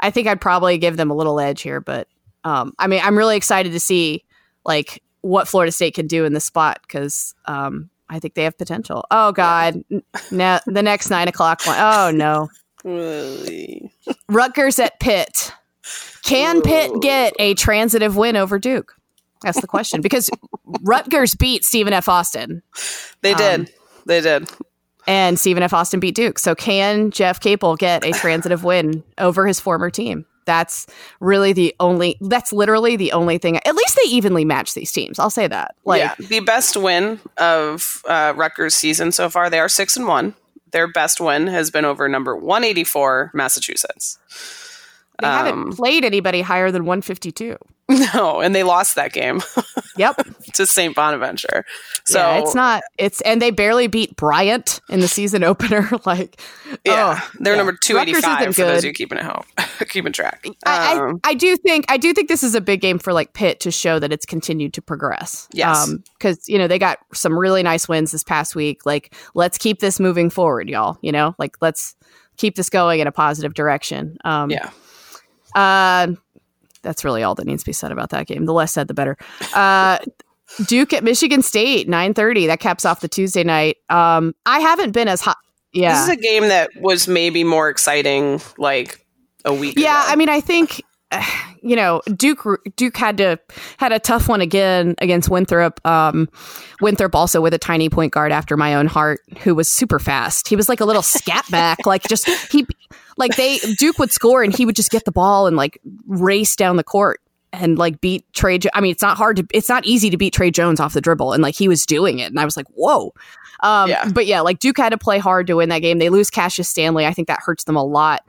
I 0.00 0.10
think 0.10 0.28
I'd 0.28 0.40
probably 0.40 0.78
give 0.78 0.96
them 0.96 1.10
a 1.10 1.14
little 1.14 1.40
edge 1.40 1.62
here. 1.62 1.80
But 1.80 2.08
um, 2.44 2.74
I 2.78 2.86
mean, 2.86 3.00
I'm 3.02 3.18
really 3.18 3.36
excited 3.36 3.72
to 3.72 3.80
see 3.80 4.24
like 4.64 5.02
what 5.20 5.48
Florida 5.48 5.72
State 5.72 5.94
can 5.94 6.06
do 6.06 6.24
in 6.24 6.32
this 6.32 6.44
spot 6.44 6.80
because 6.82 7.34
um, 7.46 7.90
I 8.08 8.18
think 8.18 8.34
they 8.34 8.44
have 8.44 8.58
potential. 8.58 9.04
Oh 9.10 9.32
God, 9.32 9.82
now 10.30 10.60
the 10.66 10.82
next 10.82 11.10
nine 11.10 11.28
o'clock 11.28 11.66
one. 11.66 11.76
Oh 11.78 12.10
no, 12.10 12.48
really? 12.84 13.90
Rutgers 14.28 14.78
at 14.78 15.00
Pitt. 15.00 15.52
Can 16.22 16.62
Pitt 16.62 16.90
get 17.02 17.34
a 17.38 17.54
transitive 17.54 18.16
win 18.16 18.36
over 18.36 18.58
Duke? 18.58 18.94
That's 19.44 19.60
the 19.60 19.66
question 19.66 20.00
because 20.00 20.30
Rutgers 20.82 21.34
beat 21.34 21.64
Stephen 21.64 21.92
F. 21.92 22.08
Austin. 22.08 22.62
They 23.20 23.34
did. 23.34 23.60
Um, 23.60 23.66
they 24.06 24.20
did. 24.20 24.48
And 25.06 25.38
Stephen 25.38 25.62
F. 25.62 25.72
Austin 25.72 26.00
beat 26.00 26.14
Duke. 26.14 26.38
So 26.38 26.54
can 26.54 27.10
Jeff 27.10 27.40
Capel 27.40 27.76
get 27.76 28.04
a 28.04 28.12
transitive 28.12 28.64
win 28.64 29.04
over 29.18 29.46
his 29.46 29.60
former 29.60 29.90
team? 29.90 30.24
That's 30.46 30.86
really 31.20 31.52
the 31.52 31.74
only. 31.80 32.16
That's 32.20 32.52
literally 32.52 32.96
the 32.96 33.12
only 33.12 33.38
thing. 33.38 33.56
At 33.58 33.74
least 33.74 33.98
they 34.02 34.10
evenly 34.10 34.44
match 34.44 34.74
these 34.74 34.92
teams. 34.92 35.18
I'll 35.18 35.30
say 35.30 35.46
that. 35.46 35.74
Like 35.84 36.00
yeah, 36.00 36.14
the 36.18 36.40
best 36.40 36.76
win 36.76 37.18
of 37.38 38.02
uh, 38.06 38.34
Rutgers' 38.36 38.74
season 38.74 39.12
so 39.12 39.30
far. 39.30 39.48
They 39.48 39.58
are 39.58 39.68
six 39.68 39.96
and 39.96 40.06
one. 40.06 40.34
Their 40.72 40.90
best 40.90 41.20
win 41.20 41.46
has 41.46 41.70
been 41.70 41.84
over 41.84 42.08
number 42.08 42.36
one 42.36 42.62
eighty 42.62 42.84
four 42.84 43.30
Massachusetts. 43.32 44.18
They 45.20 45.28
um, 45.28 45.46
haven't 45.46 45.76
played 45.76 46.04
anybody 46.04 46.42
higher 46.42 46.70
than 46.70 46.84
152. 46.84 47.56
No, 48.14 48.40
and 48.40 48.54
they 48.54 48.62
lost 48.62 48.94
that 48.96 49.12
game. 49.12 49.40
Yep. 49.96 50.26
to 50.54 50.66
St. 50.66 50.92
Bonaventure. 50.92 51.64
So 52.04 52.18
yeah, 52.18 52.38
it's 52.38 52.52
not 52.52 52.82
it's 52.98 53.20
and 53.20 53.40
they 53.40 53.52
barely 53.52 53.86
beat 53.86 54.16
Bryant 54.16 54.80
in 54.88 54.98
the 54.98 55.06
season 55.06 55.44
opener. 55.44 55.88
like 56.04 56.40
Yeah. 56.84 57.16
Oh, 57.16 57.30
they're 57.38 57.52
yeah. 57.52 57.58
number 57.58 57.78
two 57.80 57.98
eighty 57.98 58.12
five 58.12 58.56
for 58.56 58.62
those 58.62 58.82
who 58.82 58.92
keeping 58.92 59.18
it 59.18 59.24
home. 59.24 59.44
keeping 59.88 60.12
track. 60.12 60.44
I, 60.66 60.96
um, 60.96 61.20
I, 61.22 61.30
I, 61.30 61.34
do 61.34 61.56
think 61.56 61.84
I 61.88 61.96
do 61.96 62.12
think 62.12 62.28
this 62.28 62.42
is 62.42 62.56
a 62.56 62.60
big 62.60 62.80
game 62.80 62.98
for 62.98 63.12
like 63.12 63.34
Pitt 63.34 63.60
to 63.60 63.70
show 63.70 64.00
that 64.00 64.12
it's 64.12 64.26
continued 64.26 64.74
to 64.74 64.82
progress. 64.82 65.46
Yes. 65.52 65.86
Um, 65.86 66.02
because 66.18 66.48
you 66.48 66.58
know, 66.58 66.66
they 66.66 66.80
got 66.80 66.98
some 67.12 67.38
really 67.38 67.62
nice 67.62 67.88
wins 67.88 68.10
this 68.10 68.24
past 68.24 68.56
week. 68.56 68.84
Like, 68.84 69.14
let's 69.34 69.58
keep 69.58 69.78
this 69.78 70.00
moving 70.00 70.28
forward, 70.28 70.68
y'all. 70.68 70.98
You 71.02 71.12
know, 71.12 71.36
like 71.38 71.56
let's 71.60 71.94
keep 72.36 72.56
this 72.56 72.68
going 72.68 72.98
in 72.98 73.06
a 73.06 73.12
positive 73.12 73.54
direction. 73.54 74.16
Um 74.24 74.50
yeah. 74.50 74.70
Uh, 75.54 76.08
that's 76.84 77.04
really 77.04 77.24
all 77.24 77.34
that 77.34 77.46
needs 77.46 77.64
to 77.64 77.68
be 77.68 77.72
said 77.72 77.90
about 77.90 78.10
that 78.10 78.28
game. 78.28 78.44
The 78.44 78.52
less 78.52 78.72
said, 78.72 78.86
the 78.86 78.94
better. 78.94 79.16
Uh, 79.54 79.98
Duke 80.66 80.92
at 80.92 81.02
Michigan 81.02 81.42
State, 81.42 81.88
nine 81.88 82.14
thirty. 82.14 82.46
That 82.46 82.60
caps 82.60 82.84
off 82.84 83.00
the 83.00 83.08
Tuesday 83.08 83.42
night. 83.42 83.78
Um, 83.88 84.34
I 84.46 84.60
haven't 84.60 84.92
been 84.92 85.08
as 85.08 85.20
hot. 85.20 85.38
Yeah. 85.72 85.94
This 85.94 86.04
is 86.04 86.08
a 86.10 86.16
game 86.16 86.48
that 86.48 86.70
was 86.80 87.08
maybe 87.08 87.42
more 87.42 87.68
exciting 87.68 88.40
like 88.58 89.04
a 89.44 89.52
week 89.52 89.74
Yeah, 89.76 90.00
ago. 90.04 90.12
I 90.12 90.16
mean, 90.16 90.28
I 90.28 90.40
think 90.40 90.80
you 91.62 91.74
know 91.74 92.02
Duke 92.14 92.44
Duke 92.76 92.96
had 92.96 93.16
to 93.18 93.38
had 93.78 93.92
a 93.92 93.98
tough 93.98 94.28
one 94.28 94.40
again 94.40 94.94
against 94.98 95.28
Winthrop. 95.30 95.84
Um, 95.86 96.28
Winthrop 96.80 97.14
also 97.14 97.40
with 97.40 97.54
a 97.54 97.58
tiny 97.58 97.88
point 97.88 98.12
guard 98.12 98.30
after 98.30 98.56
my 98.56 98.74
own 98.74 98.86
heart, 98.86 99.20
who 99.42 99.54
was 99.54 99.68
super 99.68 99.98
fast. 99.98 100.46
He 100.48 100.56
was 100.56 100.68
like 100.68 100.80
a 100.80 100.84
little 100.84 101.02
scat 101.02 101.44
back, 101.50 101.86
like 101.86 102.02
just 102.04 102.28
he 102.52 102.66
like 103.16 103.36
they 103.36 103.58
Duke 103.78 103.98
would 103.98 104.12
score 104.12 104.42
and 104.42 104.54
he 104.54 104.66
would 104.66 104.76
just 104.76 104.90
get 104.90 105.04
the 105.04 105.12
ball 105.12 105.46
and 105.46 105.56
like 105.56 105.80
race 106.06 106.56
down 106.56 106.76
the 106.76 106.84
court 106.84 107.20
and 107.52 107.78
like 107.78 108.00
beat 108.00 108.24
Tre. 108.32 108.58
Jo- 108.58 108.70
I 108.74 108.80
mean, 108.80 108.92
it's 108.92 109.02
not 109.02 109.16
hard 109.16 109.36
to 109.36 109.46
it's 109.52 109.68
not 109.68 109.84
easy 109.84 110.10
to 110.10 110.16
beat 110.16 110.32
Tre 110.32 110.50
Jones 110.50 110.80
off 110.80 110.94
the 110.94 111.00
dribble, 111.00 111.32
and 111.32 111.42
like 111.42 111.54
he 111.54 111.68
was 111.68 111.86
doing 111.86 112.18
it, 112.18 112.30
and 112.30 112.40
I 112.40 112.44
was 112.44 112.56
like, 112.56 112.66
whoa. 112.74 113.12
Um, 113.60 113.88
Yeah. 113.88 114.10
But 114.12 114.26
yeah, 114.26 114.40
like 114.40 114.58
Duke 114.58 114.76
had 114.78 114.90
to 114.90 114.98
play 114.98 115.18
hard 115.18 115.46
to 115.46 115.54
win 115.54 115.68
that 115.68 115.78
game. 115.78 115.98
They 115.98 116.10
lose 116.10 116.30
Cassius 116.30 116.68
Stanley. 116.68 117.06
I 117.06 117.12
think 117.12 117.28
that 117.28 117.40
hurts 117.40 117.64
them 117.64 117.76
a 117.76 117.84
lot 117.84 118.22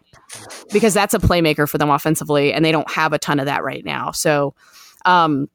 because 0.71 0.93
that's 0.93 1.13
a 1.13 1.19
playmaker 1.19 1.67
for 1.67 1.77
them 1.77 1.89
offensively, 1.89 2.53
and 2.53 2.63
they 2.63 2.71
don't 2.71 2.89
have 2.89 3.13
a 3.13 3.19
ton 3.19 3.39
of 3.39 3.45
that 3.45 3.63
right 3.63 3.83
now. 3.83 4.11
So, 4.11 4.53
um, 5.05 5.49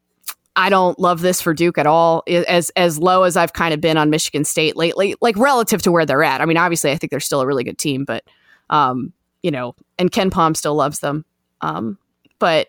I 0.57 0.69
don't 0.69 0.99
love 0.99 1.21
this 1.21 1.41
for 1.41 1.55
Duke 1.55 1.79
at 1.79 1.87
all. 1.87 2.25
As 2.27 2.71
as 2.71 2.99
low 2.99 3.23
as 3.23 3.37
I've 3.37 3.53
kind 3.53 3.73
of 3.73 3.81
been 3.81 3.97
on 3.97 4.11
Michigan 4.11 4.45
State 4.45 4.77
lately, 4.77 5.15
like 5.21 5.37
relative 5.37 5.81
to 5.83 5.93
where 5.93 6.05
they're 6.05 6.25
at. 6.25 6.41
I 6.41 6.45
mean, 6.45 6.57
obviously, 6.57 6.91
I 6.91 6.97
think 6.97 7.11
they're 7.11 7.21
still 7.21 7.41
a 7.41 7.47
really 7.47 7.65
good 7.65 7.79
team, 7.79 8.05
but 8.05 8.25
um, 8.69 9.13
you 9.43 9.51
know, 9.51 9.75
and 9.99 10.11
KenPom 10.11 10.57
still 10.57 10.75
loves 10.75 11.01
them. 11.01 11.25
Um, 11.61 11.99
but 12.39 12.69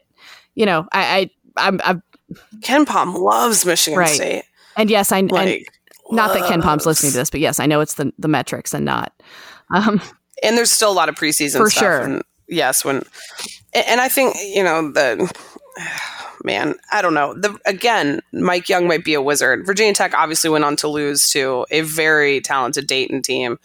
you 0.56 0.66
know, 0.66 0.88
I, 0.92 1.30
I 1.58 1.68
I'm, 1.68 1.82
I'm 1.84 2.04
KenPom 2.60 3.18
loves 3.20 3.66
Michigan 3.66 3.98
Right. 4.00 4.10
State. 4.10 4.44
and 4.78 4.90
yes, 4.90 5.12
I 5.12 5.20
and 5.20 5.32
Like 5.32 5.68
not 6.12 6.34
that 6.34 6.50
KenPom's 6.52 6.86
listening 6.86 7.12
to 7.14 7.18
this, 7.18 7.30
but 7.30 7.40
yes, 7.40 7.60
I 7.60 7.66
know 7.66 7.80
it's 7.82 7.96
the 7.96 8.12
the 8.20 8.28
metrics 8.28 8.74
and 8.74 8.86
not. 8.86 9.14
Um, 9.74 10.02
and 10.44 10.58
there's 10.58 10.72
still 10.72 10.92
a 10.92 10.94
lot 10.94 11.08
of 11.10 11.16
preseason 11.16 11.58
For 11.58 11.70
stuff. 11.70 11.82
sure. 11.84 12.02
And 12.02 12.24
yes, 12.48 12.84
when 12.84 12.98
and 13.74 13.86
and 13.88 14.02
I 14.02 14.10
think 14.10 14.36
you 14.54 14.64
know 14.64 14.92
the 14.92 15.32
man, 16.44 16.76
I 16.92 17.02
don't 17.02 17.14
know. 17.14 17.34
The 17.34 17.58
again, 17.66 18.22
Mike 18.34 18.68
Young 18.70 18.88
might 18.88 19.04
be 19.06 19.14
a 19.14 19.22
wizard. 19.22 19.66
Virginia 19.66 19.94
Tech 19.94 20.14
obviously 20.14 20.50
went 20.50 20.66
on 20.66 20.76
to 20.78 20.88
lose 20.88 21.30
to 21.32 21.66
a 21.72 21.82
very 21.82 22.42
talented 22.42 22.88
Dayton 22.88 23.22
team, 23.22 23.58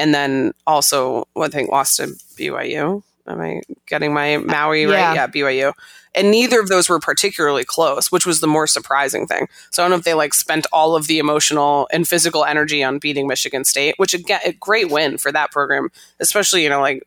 and 0.00 0.14
then 0.14 0.52
also 0.66 1.28
one 1.34 1.50
thing 1.50 1.68
lost 1.68 1.96
to 1.98 2.06
BYU. 2.36 3.02
Am 3.26 3.40
I 3.40 3.60
getting 3.86 4.12
my 4.12 4.38
Maui 4.38 4.82
Yeah. 4.82 5.08
right? 5.08 5.14
Yeah, 5.14 5.26
BYU. 5.28 5.72
And 6.14 6.30
neither 6.32 6.58
of 6.58 6.68
those 6.68 6.88
were 6.88 6.98
particularly 6.98 7.64
close, 7.64 8.10
which 8.10 8.26
was 8.26 8.40
the 8.40 8.48
more 8.48 8.66
surprising 8.66 9.26
thing. 9.28 9.46
So 9.70 9.82
I 9.82 9.84
don't 9.84 9.90
know 9.90 9.98
if 9.98 10.04
they 10.04 10.14
like 10.14 10.34
spent 10.34 10.66
all 10.72 10.96
of 10.96 11.06
the 11.06 11.20
emotional 11.20 11.86
and 11.92 12.08
physical 12.08 12.44
energy 12.44 12.82
on 12.82 12.98
beating 12.98 13.28
Michigan 13.28 13.64
State, 13.64 13.94
which 13.98 14.14
again, 14.14 14.40
a 14.44 14.52
great 14.52 14.90
win 14.90 15.18
for 15.18 15.30
that 15.30 15.52
program, 15.52 15.90
especially, 16.18 16.64
you 16.64 16.68
know, 16.68 16.80
like 16.80 17.06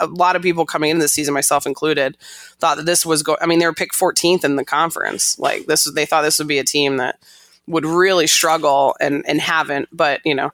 a 0.00 0.06
lot 0.06 0.36
of 0.36 0.42
people 0.42 0.64
coming 0.64 0.90
into 0.90 1.02
the 1.02 1.08
season, 1.08 1.34
myself 1.34 1.66
included, 1.66 2.16
thought 2.58 2.78
that 2.78 2.86
this 2.86 3.04
was 3.04 3.22
going. 3.22 3.38
I 3.42 3.46
mean, 3.46 3.58
they 3.58 3.66
were 3.66 3.74
picked 3.74 3.94
14th 3.94 4.44
in 4.44 4.56
the 4.56 4.64
conference. 4.64 5.38
Like 5.38 5.66
this, 5.66 5.84
they 5.92 6.06
thought 6.06 6.22
this 6.22 6.38
would 6.38 6.48
be 6.48 6.58
a 6.58 6.64
team 6.64 6.96
that 6.96 7.18
would 7.66 7.84
really 7.84 8.26
struggle 8.26 8.96
and 9.00 9.22
and 9.28 9.40
haven't. 9.40 9.88
But 9.92 10.20
you 10.24 10.34
know, 10.34 10.50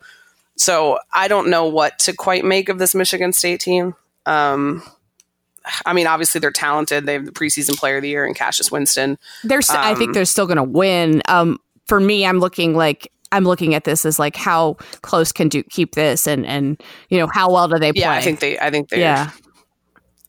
so 0.58 0.98
I 1.12 1.28
don't 1.28 1.48
know 1.48 1.66
what 1.66 1.98
to 2.00 2.12
quite 2.12 2.44
make 2.44 2.68
of 2.68 2.78
this 2.78 2.94
Michigan 2.94 3.32
State 3.32 3.60
team. 3.60 3.94
Um, 4.26 4.82
I 5.86 5.92
mean, 5.92 6.06
obviously 6.06 6.40
they're 6.40 6.50
talented. 6.50 7.06
They 7.06 7.14
have 7.14 7.26
the 7.26 7.32
preseason 7.32 7.76
player 7.76 7.96
of 7.96 8.02
the 8.02 8.08
year 8.08 8.26
in 8.26 8.34
Cassius 8.34 8.70
Winston. 8.70 9.18
There's, 9.44 9.70
I 9.70 9.94
think 9.94 10.08
Um, 10.08 10.12
they're 10.14 10.24
still 10.24 10.46
going 10.46 10.56
to 10.56 10.62
win. 10.62 11.22
Um, 11.28 11.58
for 11.86 12.00
me, 12.00 12.26
I'm 12.26 12.38
looking 12.38 12.74
like 12.74 13.10
I'm 13.30 13.44
looking 13.44 13.74
at 13.74 13.84
this 13.84 14.04
as 14.04 14.18
like 14.18 14.36
how 14.36 14.74
close 15.02 15.32
can 15.32 15.48
Duke 15.48 15.68
keep 15.68 15.94
this, 15.94 16.26
and 16.26 16.46
and 16.46 16.82
you 17.10 17.18
know 17.18 17.28
how 17.32 17.52
well 17.52 17.68
do 17.68 17.78
they 17.78 17.92
play? 17.92 18.00
Yeah, 18.00 18.12
I 18.12 18.20
think 18.22 18.40
they. 18.40 18.58
I 18.58 18.70
think 18.70 18.88
they. 18.88 19.00
yeah, 19.00 19.30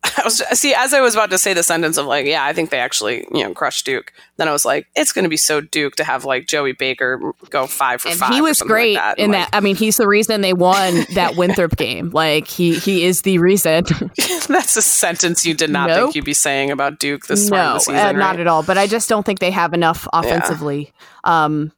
I 0.18 0.22
was 0.24 0.38
see 0.58 0.74
as 0.74 0.94
I 0.94 1.02
was 1.02 1.14
about 1.14 1.30
to 1.32 1.38
say 1.38 1.54
the 1.54 1.62
sentence 1.64 1.98
of 1.98 2.06
like, 2.06 2.26
yeah, 2.26 2.44
I 2.46 2.54
think 2.54 2.70
they 2.70 2.80
actually 2.80 3.28
you 3.34 3.44
know 3.44 3.54
crushed 3.54 3.86
Duke. 3.86 4.14
Then 4.38 4.48
I 4.48 4.54
was 4.54 4.64
like, 4.64 4.88
it's 4.96 5.12
going 5.12 5.24
to 5.24 5.30
be 5.30 5.36
so 5.38 5.60
Duke 5.60 5.96
to 5.98 6.06
have 6.06 6.24
like 6.24 6.48
Joey 6.48 6.72
Baker 6.72 7.34
go 7.50 7.68
five 7.68 8.02
for 8.02 8.08
and 8.08 8.18
five. 8.18 8.34
he 8.34 8.42
was 8.42 8.60
something 8.60 8.70
like 8.74 8.82
great 8.82 8.94
that. 8.96 9.20
in 9.20 9.32
that. 9.32 9.50
I 9.52 9.60
mean, 9.60 9.76
he's 9.76 9.98
the 9.98 10.08
reason 10.08 10.40
they 10.40 10.54
won 10.54 11.06
that 11.16 11.36
Winthrop 11.36 11.76
game. 11.76 12.12
Like 12.20 12.48
he 12.48 12.76
he 12.76 13.04
is 13.04 13.24
the 13.24 13.40
reason. 13.40 13.84
that's 14.48 14.76
a 14.78 14.82
sentence 14.82 15.46
you 15.46 15.54
did 15.54 15.70
not 15.70 15.90
Nope. 15.90 16.00
think 16.00 16.16
you'd 16.16 16.26
be 16.26 16.34
saying 16.34 16.72
about 16.72 17.00
Duke 17.00 17.28
this 17.28 17.50
no, 17.50 17.74
the 17.74 17.80
season. 17.80 17.96
uh, 17.96 18.12
not 18.14 18.32
right? 18.32 18.40
at 18.40 18.48
all. 18.48 18.64
But 18.64 18.78
I 18.78 18.88
just 18.88 19.10
don't 19.10 19.26
think 19.26 19.40
they 19.40 19.52
have 19.52 19.74
enough 19.74 20.08
offensively 20.14 20.94
um, 21.26 21.72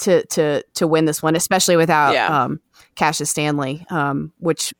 to 0.00 0.24
to 0.26 0.64
to 0.74 0.86
win 0.88 1.04
this 1.04 1.22
one, 1.22 1.36
especially 1.36 1.76
without 1.76 2.12
Yeah. 2.14 2.44
um, 2.44 2.60
Cassius 2.96 3.30
Stanley, 3.30 3.86
um, 3.88 4.32
which 4.38 4.74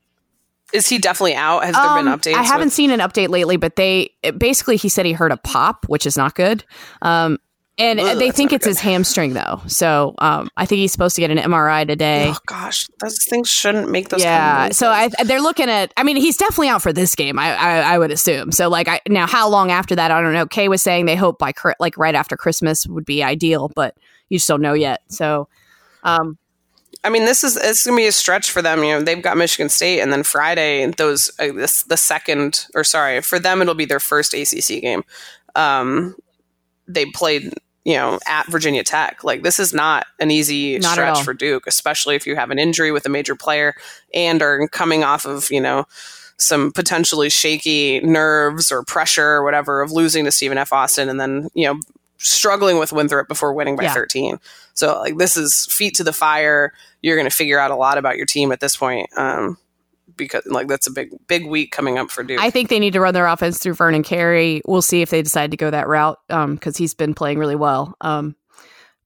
Is 0.73 0.89
he 0.89 0.99
definitely 0.99 1.35
out? 1.35 1.65
Has 1.65 1.75
there 1.75 1.83
Um, 1.85 2.05
been 2.05 2.15
updates? 2.19 2.35
I 2.39 2.43
haven't 2.43 2.67
with- 2.69 2.73
seen 2.75 2.91
an 2.91 3.01
update 3.01 3.29
lately, 3.29 3.57
but 3.57 3.77
they 3.77 4.11
basically 4.39 4.77
he 4.77 4.89
said 4.89 5.07
he 5.07 5.13
heard 5.13 5.33
a 5.33 5.37
pop, 5.37 5.85
which 5.89 6.07
is 6.07 6.17
not 6.17 6.35
good. 6.35 6.65
Um, 7.03 7.39
and 7.79 7.99
Ugh, 7.99 8.19
they 8.19 8.31
think 8.31 8.53
it's 8.53 8.65
good. 8.65 8.71
his 8.73 8.81
hamstring 8.81 9.33
though. 9.33 9.61
So 9.67 10.15
um, 10.19 10.51
I 10.59 10.67
think 10.67 10.81
he's 10.81 10.93
supposed 10.93 11.15
to 11.17 11.23
get 11.23 11.31
an 11.31 11.39
MRI 11.39 11.87
today. 11.87 12.27
Oh 12.29 12.37
gosh, 12.47 12.87
those 13.01 13.25
things 13.25 13.49
shouldn't 13.49 13.91
make 13.91 14.11
those. 14.11 14.21
yeah, 14.23 14.57
kind 14.57 14.71
of 14.73 14.77
so 14.77 14.91
I, 14.91 15.09
they're 15.25 15.41
looking 15.41 15.71
at. 15.71 15.91
I 15.97 16.03
mean, 16.03 16.17
he's 16.17 16.37
definitely 16.37 16.69
out 16.69 16.83
for 16.83 16.93
this 16.93 17.15
game. 17.15 17.39
I, 17.39 17.55
I, 17.57 17.95
I 17.95 17.99
would 17.99 18.11
assume. 18.11 18.53
So, 18.53 18.69
like, 18.69 18.89
I, 18.89 19.01
now 19.09 19.27
how 19.27 19.49
long 19.49 19.71
after 19.71 19.97
that? 19.97 20.11
I 20.11 20.21
don't 20.21 20.35
know. 20.35 20.47
Kay 20.47 20.69
was 20.69 20.83
saying 20.83 21.07
they 21.07 21.17
hope 21.17 21.39
by 21.39 21.53
like 21.81 21.97
right 21.97 22.15
after 22.15 22.37
Christmas 22.37 22.87
would 22.87 23.07
be 23.07 23.23
ideal, 23.23 23.71
but 23.75 23.97
you 24.29 24.37
just 24.39 24.49
don't 24.49 24.61
know 24.61 24.75
yet. 24.75 25.01
So, 25.09 25.49
um, 26.05 26.37
I 27.05 27.11
mean, 27.11 27.25
this 27.25 27.43
is 27.43 27.57
it's 27.57 27.85
going 27.85 27.97
to 27.97 28.03
be 28.03 28.07
a 28.07 28.13
stretch 28.13 28.51
for 28.51 28.63
them. 28.63 28.85
You 28.85 28.93
know, 28.93 29.03
they've 29.03 29.23
got 29.23 29.37
Michigan 29.37 29.69
State, 29.69 30.01
and 30.01 30.13
then 30.13 30.23
Friday, 30.23 30.87
those 30.87 31.31
uh, 31.39 31.53
this 31.53 31.83
the 31.85 31.97
second 31.97 32.67
or 32.75 32.85
sorry 32.85 33.21
for 33.23 33.39
them, 33.39 33.61
it'll 33.61 33.75
be 33.75 33.85
their 33.85 34.01
first 34.01 34.35
ACC 34.35 34.81
game. 34.81 35.03
Um, 35.57 36.15
they 36.87 37.07
played, 37.07 37.55
you 37.85 37.95
know, 37.95 38.21
at 38.27 38.47
Virginia 38.47 38.85
Tech. 38.85 39.25
Like 39.25 39.43
this 39.43 39.59
is 39.59 39.75
not 39.75 40.07
an 40.21 40.31
easy 40.31 40.79
Not 40.79 40.93
stretch 40.93 41.23
for 41.23 41.35
Duke, 41.35 41.67
especially 41.67 42.15
if 42.15 42.27
you 42.27 42.37
have 42.37 42.51
an 42.51 42.59
injury 42.59 42.93
with 42.93 43.05
a 43.05 43.09
major 43.09 43.35
player 43.35 43.75
and 44.15 44.41
are 44.41 44.69
coming 44.69 45.03
off 45.03 45.25
of 45.27 45.51
you 45.51 45.61
know 45.61 45.87
some 46.37 46.73
potentially 46.73 47.31
shaky 47.31 48.01
nerves 48.01 48.71
or 48.71 48.85
pressure 48.85 49.27
or 49.27 49.45
whatever 49.45 49.83
of 49.83 49.91
losing 49.93 50.25
to 50.25 50.33
Stephen 50.33 50.59
F. 50.59 50.73
Austin, 50.73 51.09
and 51.09 51.21
then 51.21 51.49
you 51.55 51.67
know 51.67 51.81
struggling 52.19 52.79
with 52.79 52.93
Winthrop 52.93 53.27
before 53.27 53.53
winning 53.53 53.75
by 53.75 53.83
Yeah. 53.85 53.95
13. 53.95 54.39
So 54.75 55.01
like 55.01 55.19
this 55.19 55.37
is 55.37 55.67
feet 55.69 55.97
to 55.97 56.05
the 56.05 56.13
fire. 56.13 56.73
You're 57.03 57.17
going 57.17 57.29
to 57.29 57.35
figure 57.35 57.59
out 57.59 57.71
a 57.71 57.77
lot 57.77 57.99
about 57.99 58.17
your 58.17 58.27
team 58.27 58.53
at 58.53 58.61
this 58.61 58.77
point. 58.77 59.11
Um, 59.17 59.59
because 60.17 60.45
like 60.47 60.69
that's 60.69 60.87
a 60.87 60.91
big 60.91 61.11
big 61.27 61.47
week 61.47 61.73
coming 61.73 61.99
up 61.99 62.11
for 62.11 62.23
Duke. 62.23 62.41
I 62.41 62.51
think 62.51 62.69
they 62.69 62.79
need 62.79 62.93
to 62.93 63.01
run 63.01 63.15
their 63.15 63.27
offense 63.27 63.59
through 63.59 63.75
Vernon 63.75 64.03
Carey. 64.03 64.63
We'll 64.67 64.83
see 64.83 65.03
if 65.03 65.11
they 65.11 65.23
decide 65.23 65.51
to 65.53 65.57
go 65.57 65.71
that 65.71 65.89
route 65.89 66.19
because 66.29 66.77
he's 66.77 66.95
been 66.95 67.15
playing 67.15 67.39
really 67.39 67.57
well. 67.57 67.97
Um, 68.01 68.37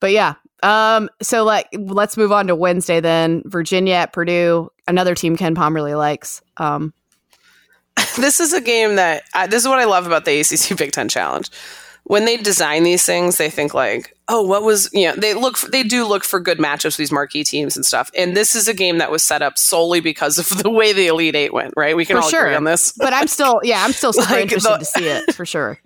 but 0.01 0.13
yeah, 0.13 0.35
um, 0.63 1.09
so 1.23 1.45
like 1.45 1.69
let's 1.73 2.17
move 2.17 2.33
on 2.33 2.47
to 2.49 2.57
Wednesday 2.57 3.01
then. 3.01 3.43
Virginia 3.47 3.95
at 3.95 4.13
Purdue, 4.13 4.71
another 4.87 5.15
team 5.15 5.37
KenPom 5.37 5.75
really 5.75 5.95
likes. 5.95 6.43
Um, 6.57 6.93
this 8.17 8.41
is 8.41 8.53
a 8.53 8.61
game 8.61 8.97
that 8.97 9.25
I, 9.35 9.47
this 9.47 9.63
is 9.63 9.69
what 9.69 9.79
I 9.79 9.85
love 9.85 10.07
about 10.07 10.25
the 10.25 10.41
ACC 10.41 10.77
Big 10.77 10.93
Ten 10.93 11.09
Challenge. 11.09 11.51
When 12.09 12.25
they 12.25 12.37
design 12.37 12.85
these 12.85 13.05
things, 13.05 13.37
they 13.37 13.51
think 13.51 13.75
like, 13.75 14.17
oh, 14.29 14.41
what 14.43 14.63
was 14.63 14.89
you 14.93 15.09
know 15.09 15.17
they 15.17 15.35
look 15.35 15.57
for, 15.57 15.69
they 15.71 15.83
do 15.83 16.07
look 16.07 16.23
for 16.23 16.39
good 16.39 16.59
matchups 16.59 16.85
with 16.85 16.97
these 16.99 17.11
marquee 17.13 17.43
teams 17.43 17.75
and 17.77 17.85
stuff. 17.85 18.11
And 18.17 18.37
this 18.37 18.55
is 18.55 18.69
a 18.69 18.75
game 18.75 18.99
that 18.99 19.11
was 19.11 19.25
set 19.25 19.43
up 19.43 19.59
solely 19.59 19.99
because 20.01 20.39
of 20.39 20.49
the 20.63 20.71
way 20.71 20.93
the 20.93 21.09
Elite 21.09 21.35
Eight 21.35 21.53
went. 21.53 21.75
Right? 21.77 21.97
We 21.97 22.05
can 22.05 22.17
For 22.19 22.23
all 22.23 22.29
sure. 22.31 22.45
agree 22.45 22.55
on 22.55 22.63
this. 22.65 22.93
but 22.97 23.13
I'm 23.13 23.27
still, 23.27 23.61
yeah, 23.65 23.83
I'm 23.85 23.93
still 23.93 24.13
super 24.15 24.31
Like, 24.33 24.43
interested 24.43 24.73
the- 24.75 24.79
to 24.79 24.85
see 24.85 25.09
it 25.09 25.35
for 25.35 25.45
sure. 25.45 25.81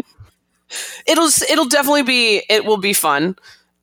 it'll 1.06 1.28
it'll 1.50 1.64
definitely 1.68 2.02
be 2.02 2.42
it 2.48 2.64
will 2.64 2.76
be 2.76 2.92
fun. 2.92 3.36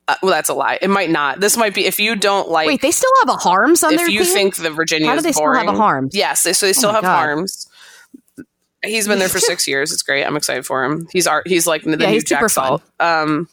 Uh, 0.06 0.14
well, 0.22 0.32
that's 0.32 0.48
a 0.48 0.54
lie. 0.54 0.78
It 0.80 0.88
might 0.88 1.10
not. 1.10 1.40
This 1.40 1.56
might 1.58 1.74
be 1.74 1.84
if 1.84 2.00
you 2.00 2.16
don't 2.16 2.48
like. 2.48 2.66
Wait, 2.66 2.80
they 2.80 2.90
still 2.90 3.10
have 3.26 3.28
a 3.34 3.38
Haarms 3.38 3.84
on 3.84 3.92
if 3.92 3.98
their 3.98 4.08
you 4.08 4.24
team? 4.24 4.32
think 4.32 4.56
the 4.56 4.70
Virginia 4.70 5.06
How 5.06 5.12
do 5.12 5.18
is 5.18 5.24
they 5.24 5.32
still 5.32 5.52
have 5.52 5.68
a 5.68 5.72
Haarms? 5.72 6.10
Yes, 6.14 6.44
they, 6.44 6.54
so 6.54 6.64
they 6.64 6.72
still 6.72 6.90
my 6.90 6.94
have 6.94 7.02
God. 7.04 7.26
Haarms. 7.26 7.67
He's 8.88 9.08
been 9.08 9.18
there 9.18 9.28
for 9.28 9.40
six 9.40 9.66
years. 9.68 9.92
It's 9.92 10.02
great. 10.02 10.24
I'm 10.24 10.36
excited 10.36 10.66
for 10.66 10.84
him. 10.84 11.08
He's 11.12 11.26
art. 11.26 11.46
He's 11.46 11.66
like 11.66 11.82
the 11.82 11.90
Yeah, 11.90 12.06
new 12.06 12.12
he's 12.12 12.24
Jack 12.24 12.48
Salt. 12.50 12.82
Um, 13.00 13.48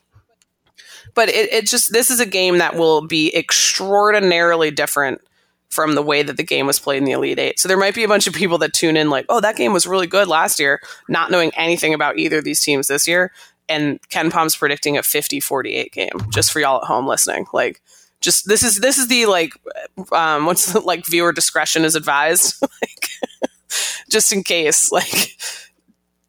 but 1.14 1.30
it, 1.30 1.52
it 1.52 1.68
just 1.68 1.92
this 1.94 2.10
is 2.12 2.20
a 2.20 2.26
game 2.26 2.60
that 2.60 2.76
will 2.76 3.02
be 3.08 3.36
extraordinarily 3.36 4.72
different 4.72 5.22
from 5.70 5.96
the 5.96 6.02
way 6.02 6.24
that 6.24 6.38
the 6.38 6.44
game 6.44 6.68
was 6.68 6.80
played 6.80 7.00
in 7.00 7.04
the 7.04 7.12
Elite 7.12 7.40
Eight. 7.40 7.60
So 7.60 7.68
there 7.68 7.78
might 7.78 7.96
be 7.96 8.04
a 8.04 8.08
bunch 8.08 8.28
of 8.28 8.34
people 8.34 8.58
that 8.60 8.74
tune 8.74 8.96
in 8.96 9.10
like, 9.10 9.26
oh, 9.30 9.42
that 9.42 9.58
game 9.58 9.74
was 9.74 9.86
really 9.86 10.08
good 10.08 10.28
last 10.28 10.60
year, 10.60 10.80
not 11.10 11.32
knowing 11.32 11.52
anything 11.56 11.94
about 11.94 12.18
either 12.18 12.38
of 12.38 12.44
these 12.44 12.62
teams 12.62 12.88
this 12.88 13.08
year. 13.08 13.32
And 13.68 14.00
KenPom's 14.10 14.56
predicting 14.56 14.96
a 14.96 15.02
50-48 15.02 15.92
game, 15.92 16.12
just 16.32 16.52
for 16.52 16.60
y'all 16.60 16.82
at 16.82 16.88
home 16.88 17.08
listening. 17.08 17.48
Like, 17.52 17.82
just 18.22 18.48
this 18.48 18.64
is 18.64 18.80
this 18.80 18.98
is 18.98 19.08
the 19.08 19.26
like, 19.26 19.52
um, 20.12 20.46
what's 20.46 20.72
the, 20.72 20.80
like 20.80 21.06
viewer 21.06 21.34
discretion 21.34 21.84
is 21.84 21.96
advised, 21.96 22.56
like, 22.62 23.10
just 24.10 24.32
in 24.32 24.44
case, 24.44 24.92
like. 24.92 25.38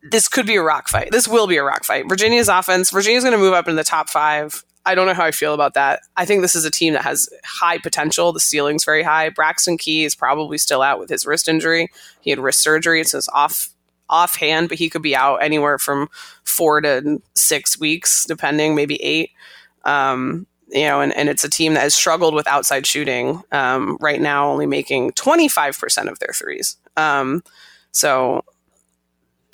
This 0.09 0.28
could 0.28 0.47
be 0.47 0.55
a 0.55 0.62
rock 0.62 0.86
fight. 0.86 1.11
This 1.11 1.26
will 1.26 1.49
be 1.49 1.57
a 1.57 1.64
rock 1.64 1.82
fight. 1.82 2.09
Virginia's 2.09 2.49
offense. 2.49 2.90
Virginia's 2.90 3.24
going 3.24 3.32
to 3.32 3.42
move 3.42 3.55
up 3.55 3.66
in 3.66 3.74
the 3.74 3.82
top 3.82 4.09
five. 4.09 4.62
I 4.84 4.94
don't 4.94 5.07
know 5.07 5.14
how 5.14 5.24
I 5.24 5.32
feel 5.32 5.53
about 5.53 5.74
that. 5.74 6.03
I 6.16 6.24
think 6.24 6.42
this 6.42 6.55
is 6.55 6.64
a 6.64 6.70
team 6.70 6.92
that 6.92 7.03
has 7.03 7.28
high 7.44 7.78
potential. 7.78 8.32
The 8.32 8.38
ceiling's 8.38 8.84
very 8.84 9.03
high. 9.03 9.30
Braxton 9.30 9.78
Key 9.78 10.05
is 10.05 10.14
probably 10.14 10.59
still 10.59 10.80
out 10.80 11.01
with 11.01 11.11
his 11.11 11.26
wrist 11.26 11.49
injury. 11.49 11.88
He 12.20 12.30
had 12.30 12.38
wrist 12.38 12.62
surgery. 12.62 13.03
So 13.03 13.18
it's 13.18 13.28
off 13.30 13.70
offhand, 14.09 14.68
but 14.68 14.78
he 14.78 14.88
could 14.88 15.03
be 15.03 15.16
out 15.16 15.36
anywhere 15.36 15.78
from 15.78 16.09
four 16.44 16.80
to 16.80 17.20
six 17.34 17.78
weeks, 17.78 18.24
depending, 18.24 18.76
maybe 18.76 19.03
eight. 19.03 19.30
Um, 19.84 20.47
you 20.68 20.84
know, 20.84 21.00
and, 21.00 21.12
and 21.16 21.28
it's 21.28 21.44
a 21.44 21.50
team 21.50 21.74
that 21.74 21.80
has 21.80 21.94
struggled 21.94 22.34
with 22.34 22.46
outside 22.46 22.86
shooting 22.86 23.42
um, 23.52 23.96
right 24.00 24.20
now, 24.20 24.50
only 24.50 24.66
making 24.66 25.12
25% 25.12 26.10
of 26.10 26.18
their 26.18 26.32
threes. 26.34 26.76
Um, 26.96 27.42
so 27.92 28.44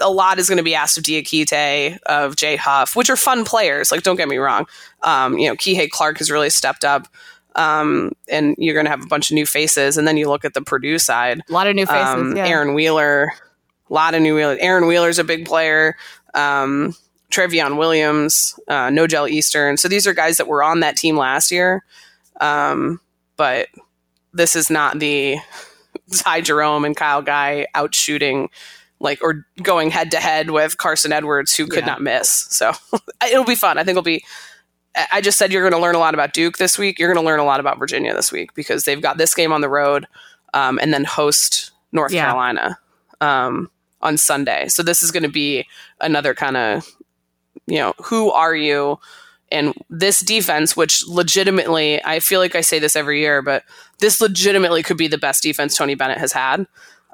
a 0.00 0.10
lot 0.10 0.38
is 0.38 0.48
going 0.48 0.58
to 0.58 0.64
be 0.64 0.74
asked 0.74 0.98
of 0.98 1.04
Diakite, 1.04 1.98
of 2.06 2.36
Jay 2.36 2.56
Huff, 2.56 2.96
which 2.96 3.10
are 3.10 3.16
fun 3.16 3.44
players. 3.44 3.92
Like, 3.92 4.02
don't 4.02 4.16
get 4.16 4.28
me 4.28 4.38
wrong. 4.38 4.66
Um, 5.02 5.38
you 5.38 5.48
know, 5.48 5.54
Kihei 5.54 5.90
Clark 5.90 6.18
has 6.18 6.30
really 6.30 6.50
stepped 6.50 6.84
up. 6.84 7.08
Um, 7.54 8.12
and 8.30 8.54
you're 8.56 8.74
going 8.74 8.86
to 8.86 8.90
have 8.90 9.04
a 9.04 9.08
bunch 9.08 9.30
of 9.30 9.34
new 9.34 9.44
faces. 9.44 9.98
And 9.98 10.08
then 10.08 10.16
you 10.16 10.28
look 10.28 10.44
at 10.44 10.54
the 10.54 10.62
Purdue 10.62 10.98
side. 10.98 11.42
A 11.48 11.52
lot 11.52 11.66
of 11.66 11.76
new 11.76 11.86
faces. 11.86 12.14
Um, 12.14 12.36
yeah. 12.36 12.46
Aaron 12.46 12.74
Wheeler, 12.74 13.32
a 13.90 13.92
lot 13.92 14.14
of 14.14 14.22
new 14.22 14.34
Wheeler. 14.34 14.56
Aaron 14.58 14.86
Wheeler's 14.86 15.18
a 15.18 15.24
big 15.24 15.46
player. 15.46 15.94
Um, 16.34 16.94
Trevion 17.32 17.78
Williams, 17.78 18.58
uh, 18.68 18.88
Nojel 18.88 19.28
Eastern. 19.28 19.76
So 19.76 19.88
these 19.88 20.06
are 20.06 20.14
guys 20.14 20.36
that 20.36 20.48
were 20.48 20.62
on 20.62 20.80
that 20.80 20.96
team 20.96 21.16
last 21.16 21.50
year. 21.50 21.84
Um, 22.40 23.00
but 23.36 23.68
this 24.32 24.54
is 24.54 24.70
not 24.70 24.98
the 24.98 25.38
Ty 26.12 26.42
Jerome 26.42 26.84
and 26.84 26.96
Kyle 26.96 27.22
Guy 27.22 27.66
out 27.74 27.94
shooting 27.94 28.50
like 29.00 29.22
or 29.22 29.44
going 29.62 29.90
head 29.90 30.12
to 30.12 30.18
head 30.18 30.50
with 30.50 30.78
Carsen 30.78 31.12
Edwards, 31.12 31.54
who 31.54 31.66
could 31.66 31.80
yeah. 31.80 31.86
not 31.86 32.00
miss. 32.00 32.30
So 32.50 32.72
it'll 33.26 33.44
be 33.44 33.56
fun. 33.56 33.78
I 33.78 33.84
think 33.84 33.92
it'll 33.92 34.02
be. 34.02 34.24
I 35.10 35.22
just 35.22 35.38
said 35.38 35.52
you're 35.52 35.62
going 35.62 35.78
to 35.78 35.82
learn 35.82 35.94
a 35.94 35.98
lot 35.98 36.12
about 36.12 36.34
Duke 36.34 36.58
this 36.58 36.78
week. 36.78 36.98
You're 36.98 37.12
going 37.12 37.22
to 37.22 37.26
learn 37.26 37.40
a 37.40 37.44
lot 37.44 37.60
about 37.60 37.78
Virginia 37.78 38.14
this 38.14 38.30
week 38.30 38.54
because 38.54 38.84
they've 38.84 39.00
got 39.00 39.16
this 39.16 39.34
game 39.34 39.50
on 39.50 39.62
the 39.62 39.68
road, 39.68 40.06
um, 40.52 40.78
and 40.80 40.92
then 40.92 41.04
host 41.04 41.70
North 41.92 42.12
yeah. 42.12 42.26
Carolina 42.26 42.78
um, 43.22 43.70
on 44.02 44.18
Sunday. 44.18 44.68
So 44.68 44.82
this 44.82 45.02
is 45.02 45.10
going 45.10 45.22
to 45.22 45.30
be 45.30 45.66
another 46.00 46.34
kind 46.34 46.58
of, 46.58 46.86
you 47.66 47.78
know, 47.78 47.94
who 48.04 48.30
are 48.30 48.54
you? 48.54 48.98
And 49.50 49.74
this 49.90 50.20
defense, 50.20 50.76
which 50.76 51.06
legitimately, 51.06 52.02
I 52.04 52.20
feel 52.20 52.40
like 52.40 52.54
I 52.54 52.62
say 52.62 52.78
this 52.78 52.96
every 52.96 53.20
year, 53.20 53.42
but 53.42 53.64
this 53.98 54.20
legitimately 54.20 54.82
could 54.82 54.96
be 54.96 55.08
the 55.08 55.18
best 55.18 55.42
defense 55.42 55.76
Tony 55.76 55.94
Bennett 55.94 56.18
has 56.18 56.32
had 56.32 56.66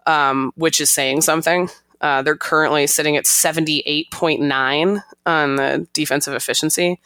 um, 0.09 0.53
which 0.57 0.81
is 0.81 0.91
saying 0.91 1.21
something. 1.21 1.69
Uh, 2.01 2.23
they're 2.23 2.37
currently 2.37 2.87
sitting 2.87 3.17
at 3.17 3.25
78.9 3.25 5.03
on 5.27 5.57
the 5.57 5.87
defensive 5.93 6.35
efficiency, 6.35 7.01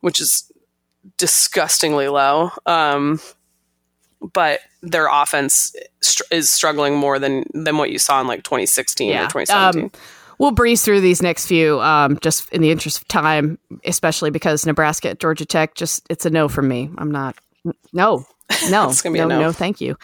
which 0.00 0.20
is 0.20 0.52
disgustingly 1.16 2.08
low. 2.08 2.50
Um, 2.66 3.20
but 4.20 4.60
their 4.82 5.08
offense 5.10 5.74
str- 6.00 6.22
is 6.30 6.50
struggling 6.50 6.94
more 6.94 7.18
than 7.18 7.44
than 7.54 7.78
what 7.78 7.90
you 7.90 7.98
saw 7.98 8.20
in 8.20 8.26
like 8.26 8.44
2016 8.44 9.08
yeah. 9.08 9.24
or 9.24 9.28
2017. 9.28 9.84
Um, 9.84 9.90
we'll 10.42 10.50
breeze 10.50 10.82
through 10.82 11.00
these 11.00 11.22
next 11.22 11.46
few 11.46 11.80
um, 11.80 12.18
just 12.20 12.52
in 12.52 12.60
the 12.62 12.72
interest 12.72 12.98
of 12.98 13.06
time, 13.06 13.58
especially 13.84 14.30
because 14.30 14.66
Nebraska 14.66 15.10
at 15.10 15.20
Georgia 15.20 15.46
Tech 15.46 15.76
just 15.76 16.04
it's 16.10 16.26
a 16.26 16.30
no 16.30 16.48
from 16.48 16.66
me. 16.66 16.90
I'm 16.98 17.12
not 17.12 17.36
no 17.92 18.26
no 18.68 18.92
no, 19.04 19.26
no, 19.26 19.26
no 19.26 19.52
thank 19.52 19.80
you. 19.80 19.96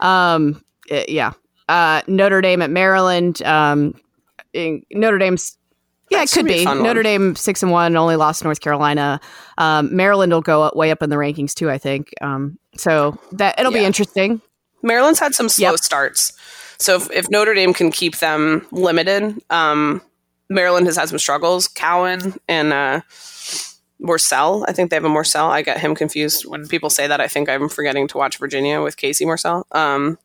Um, 0.00 0.64
it, 0.88 1.10
yeah, 1.10 1.32
uh, 1.68 2.00
Notre 2.08 2.40
Dame 2.40 2.62
at 2.62 2.70
Maryland. 2.70 3.42
Um, 3.42 3.94
Notre 4.54 5.18
Dame's 5.18 5.58
yeah, 6.08 6.18
that 6.18 6.32
it 6.32 6.34
could 6.34 6.46
be. 6.46 6.60
be. 6.60 6.64
Notre 6.64 6.94
one. 6.94 7.02
Dame 7.04 7.36
six 7.36 7.62
and 7.62 7.70
one 7.70 7.94
only 7.94 8.16
lost 8.16 8.42
North 8.44 8.60
Carolina. 8.60 9.20
Um, 9.58 9.94
Maryland 9.94 10.32
will 10.32 10.40
go 10.40 10.72
way 10.74 10.90
up 10.90 11.02
in 11.02 11.10
the 11.10 11.16
rankings 11.16 11.52
too. 11.52 11.70
I 11.70 11.76
think. 11.76 12.14
Um, 12.22 12.58
so 12.76 13.18
that 13.32 13.60
it'll 13.60 13.72
yeah. 13.72 13.80
be 13.80 13.84
interesting. 13.84 14.40
Maryland's 14.82 15.20
had 15.20 15.34
some 15.34 15.48
slow 15.48 15.70
yep. 15.70 15.78
starts, 15.78 16.32
so 16.78 16.96
if, 16.96 17.10
if, 17.10 17.30
Notre 17.30 17.54
Dame 17.54 17.72
can 17.72 17.90
keep 17.90 18.18
them 18.18 18.66
limited, 18.70 19.40
um, 19.50 20.02
Maryland 20.48 20.86
has 20.86 20.96
had 20.96 21.08
some 21.08 21.18
struggles. 21.18 21.68
Cowan 21.68 22.34
and 22.48 22.72
uh, 22.72 23.00
Morsell, 24.02 24.64
I 24.68 24.72
think 24.72 24.90
they 24.90 24.96
have 24.96 25.04
a 25.04 25.08
Morsell. 25.08 25.48
I 25.48 25.62
get 25.62 25.78
him 25.78 25.94
confused 25.94 26.44
when 26.44 26.66
people 26.68 26.90
say 26.90 27.06
that. 27.06 27.20
I 27.20 27.28
think 27.28 27.48
I'm 27.48 27.68
forgetting 27.68 28.08
to 28.08 28.18
watch 28.18 28.38
Virginia 28.38 28.82
with 28.82 28.96
Casey 28.96 29.24
Morsell. 29.24 29.64
Um, 29.72 30.18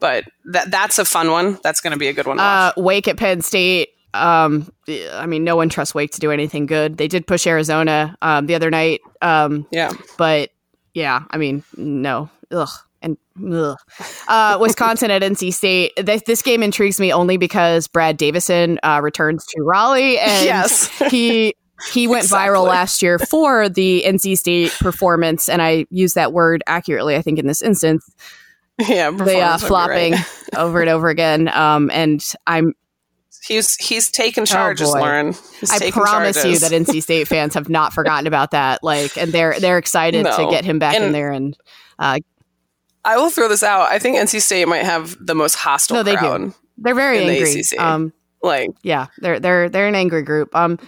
but 0.00 0.24
that 0.46 0.70
that's 0.70 0.98
a 0.98 1.04
fun 1.04 1.30
one. 1.30 1.58
That's 1.62 1.80
going 1.80 1.92
to 1.92 1.98
be 1.98 2.08
a 2.08 2.12
good 2.12 2.26
one. 2.26 2.40
Uh, 2.40 2.72
Wake 2.76 3.06
at 3.06 3.16
Penn 3.16 3.40
State. 3.40 3.90
Um, 4.14 4.70
I 4.88 5.26
mean, 5.26 5.44
no 5.44 5.56
one 5.56 5.68
trusts 5.68 5.94
Wake 5.94 6.10
to 6.12 6.20
do 6.20 6.30
anything 6.30 6.66
good. 6.66 6.98
They 6.98 7.08
did 7.08 7.26
push 7.26 7.46
Arizona 7.46 8.16
um, 8.20 8.46
the 8.46 8.54
other 8.54 8.68
night. 8.68 9.00
Um, 9.22 9.66
yeah, 9.70 9.92
but 10.18 10.50
yeah, 10.92 11.22
I 11.30 11.38
mean, 11.38 11.62
no. 11.76 12.28
Ugh. 12.50 12.68
And. 13.02 13.16
Uh, 14.28 14.58
Wisconsin 14.60 15.10
at 15.10 15.22
NC 15.22 15.52
State. 15.52 15.92
This, 15.96 16.22
this, 16.26 16.42
game 16.42 16.62
intrigues 16.62 17.00
me 17.00 17.12
only 17.12 17.36
because 17.36 17.88
Brad 17.88 18.16
Davison 18.16 18.78
uh, 18.82 19.00
returns 19.02 19.46
to 19.46 19.62
Raleigh, 19.62 20.18
and 20.18 20.44
yes. 20.44 20.88
he 21.10 21.54
he 21.90 22.06
went 22.08 22.24
exactly. 22.24 22.54
viral 22.54 22.66
last 22.66 23.02
year 23.02 23.18
for 23.18 23.68
the 23.68 24.04
NC 24.06 24.36
State 24.36 24.70
performance, 24.78 25.48
and 25.48 25.62
I 25.62 25.86
use 25.90 26.14
that 26.14 26.32
word 26.32 26.62
accurately. 26.66 27.16
I 27.16 27.22
think 27.22 27.38
in 27.38 27.46
this 27.46 27.62
instance, 27.62 28.08
yeah, 28.78 29.10
they 29.10 29.40
uh, 29.40 29.58
flopping 29.58 30.12
right. 30.12 30.24
over 30.56 30.80
and 30.80 30.90
over 30.90 31.08
again. 31.08 31.48
Um, 31.48 31.90
and 31.92 32.24
I'm 32.46 32.74
he's 33.46 33.74
he's 33.76 34.10
taken 34.10 34.42
oh, 34.42 34.46
charges, 34.46 34.88
oh 34.88 34.98
Lauren. 34.98 35.34
He's 35.60 35.70
I 35.70 35.90
promise 35.90 36.36
charges. 36.36 36.62
you 36.62 36.68
that 36.68 36.72
NC 36.72 37.02
State 37.02 37.28
fans 37.28 37.54
have 37.54 37.68
not 37.68 37.92
forgotten 37.92 38.26
about 38.26 38.52
that. 38.52 38.82
Like, 38.82 39.16
and 39.16 39.32
they're 39.32 39.58
they're 39.58 39.78
excited 39.78 40.24
no. 40.24 40.36
to 40.36 40.50
get 40.50 40.64
him 40.64 40.78
back 40.78 40.94
and 40.94 41.04
in 41.04 41.12
there. 41.12 41.32
And 41.32 41.56
uh, 41.98 42.18
I 43.04 43.16
will 43.16 43.30
throw 43.30 43.48
this 43.48 43.62
out. 43.62 43.90
I 43.90 43.98
think 43.98 44.16
NC 44.16 44.40
State 44.40 44.66
might 44.68 44.84
have 44.84 45.16
the 45.24 45.34
most 45.34 45.54
hostile. 45.56 45.96
No, 45.96 46.02
they 46.02 46.16
do. 46.16 46.54
They're 46.78 46.94
very 46.94 47.18
angry. 47.18 47.62
The 47.62 47.76
um, 47.78 48.12
like, 48.42 48.70
yeah, 48.82 49.06
they're 49.18 49.40
they're 49.40 49.68
they're 49.68 49.88
an 49.88 49.94
angry 49.94 50.22
group. 50.22 50.54
Um, 50.54 50.78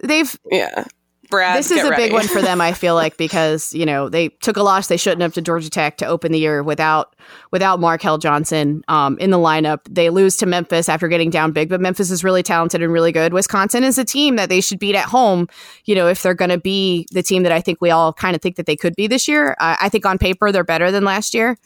they've 0.00 0.38
yeah 0.50 0.84
Brad, 1.30 1.58
this 1.58 1.70
is 1.70 1.82
a 1.82 1.90
ready. 1.90 2.04
big 2.04 2.12
one 2.12 2.26
for 2.26 2.40
them. 2.40 2.60
I 2.60 2.72
feel 2.72 2.94
like 3.02 3.16
because 3.16 3.72
you 3.74 3.86
know 3.86 4.08
they 4.08 4.28
took 4.28 4.56
a 4.56 4.62
loss 4.62 4.88
they 4.88 4.96
shouldn't 4.96 5.22
have 5.22 5.34
to 5.34 5.42
Georgia 5.42 5.70
Tech 5.70 5.96
to 5.98 6.06
open 6.06 6.32
the 6.32 6.38
year 6.38 6.62
without 6.62 7.14
without 7.50 7.80
Markell 7.80 8.20
Johnson 8.20 8.84
um, 8.88 9.18
in 9.18 9.30
the 9.30 9.38
lineup. 9.38 9.80
They 9.88 10.10
lose 10.10 10.36
to 10.38 10.46
Memphis 10.46 10.88
after 10.88 11.08
getting 11.08 11.30
down 11.30 11.52
big, 11.52 11.68
but 11.68 11.80
Memphis 11.80 12.10
is 12.10 12.24
really 12.24 12.42
talented 12.42 12.82
and 12.82 12.92
really 12.92 13.12
good. 13.12 13.32
Wisconsin 13.32 13.84
is 13.84 13.98
a 13.98 14.04
team 14.04 14.36
that 14.36 14.48
they 14.48 14.60
should 14.60 14.78
beat 14.78 14.94
at 14.94 15.06
home. 15.06 15.48
You 15.84 15.94
know 15.94 16.08
if 16.08 16.22
they're 16.22 16.34
going 16.34 16.50
to 16.50 16.58
be 16.58 17.06
the 17.12 17.22
team 17.22 17.42
that 17.42 17.52
I 17.52 17.60
think 17.60 17.80
we 17.80 17.90
all 17.90 18.12
kind 18.12 18.34
of 18.34 18.42
think 18.42 18.56
that 18.56 18.66
they 18.66 18.76
could 18.76 18.94
be 18.96 19.06
this 19.06 19.28
year. 19.28 19.56
I, 19.60 19.76
I 19.82 19.88
think 19.88 20.06
on 20.06 20.18
paper 20.18 20.52
they're 20.52 20.64
better 20.64 20.90
than 20.90 21.04
last 21.04 21.34
year. 21.34 21.56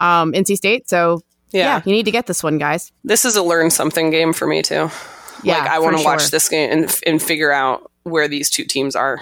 Um, 0.00 0.32
NC 0.32 0.56
State, 0.56 0.88
so 0.88 1.20
yeah. 1.52 1.76
yeah. 1.76 1.82
you 1.84 1.92
need 1.92 2.04
to 2.04 2.10
get 2.10 2.26
this 2.26 2.42
one, 2.42 2.58
guys. 2.58 2.92
This 3.04 3.24
is 3.24 3.36
a 3.36 3.42
learn 3.42 3.70
something 3.70 4.10
game 4.10 4.32
for 4.32 4.46
me 4.46 4.60
too. 4.60 4.90
Yeah, 5.44 5.58
like 5.58 5.70
I 5.70 5.78
want 5.78 5.96
to 5.96 6.02
sure. 6.02 6.12
watch 6.12 6.30
this 6.30 6.48
game 6.48 6.70
and, 6.70 7.00
and 7.06 7.22
figure 7.22 7.52
out 7.52 7.90
where 8.02 8.28
these 8.28 8.50
two 8.50 8.64
teams 8.64 8.96
are 8.96 9.20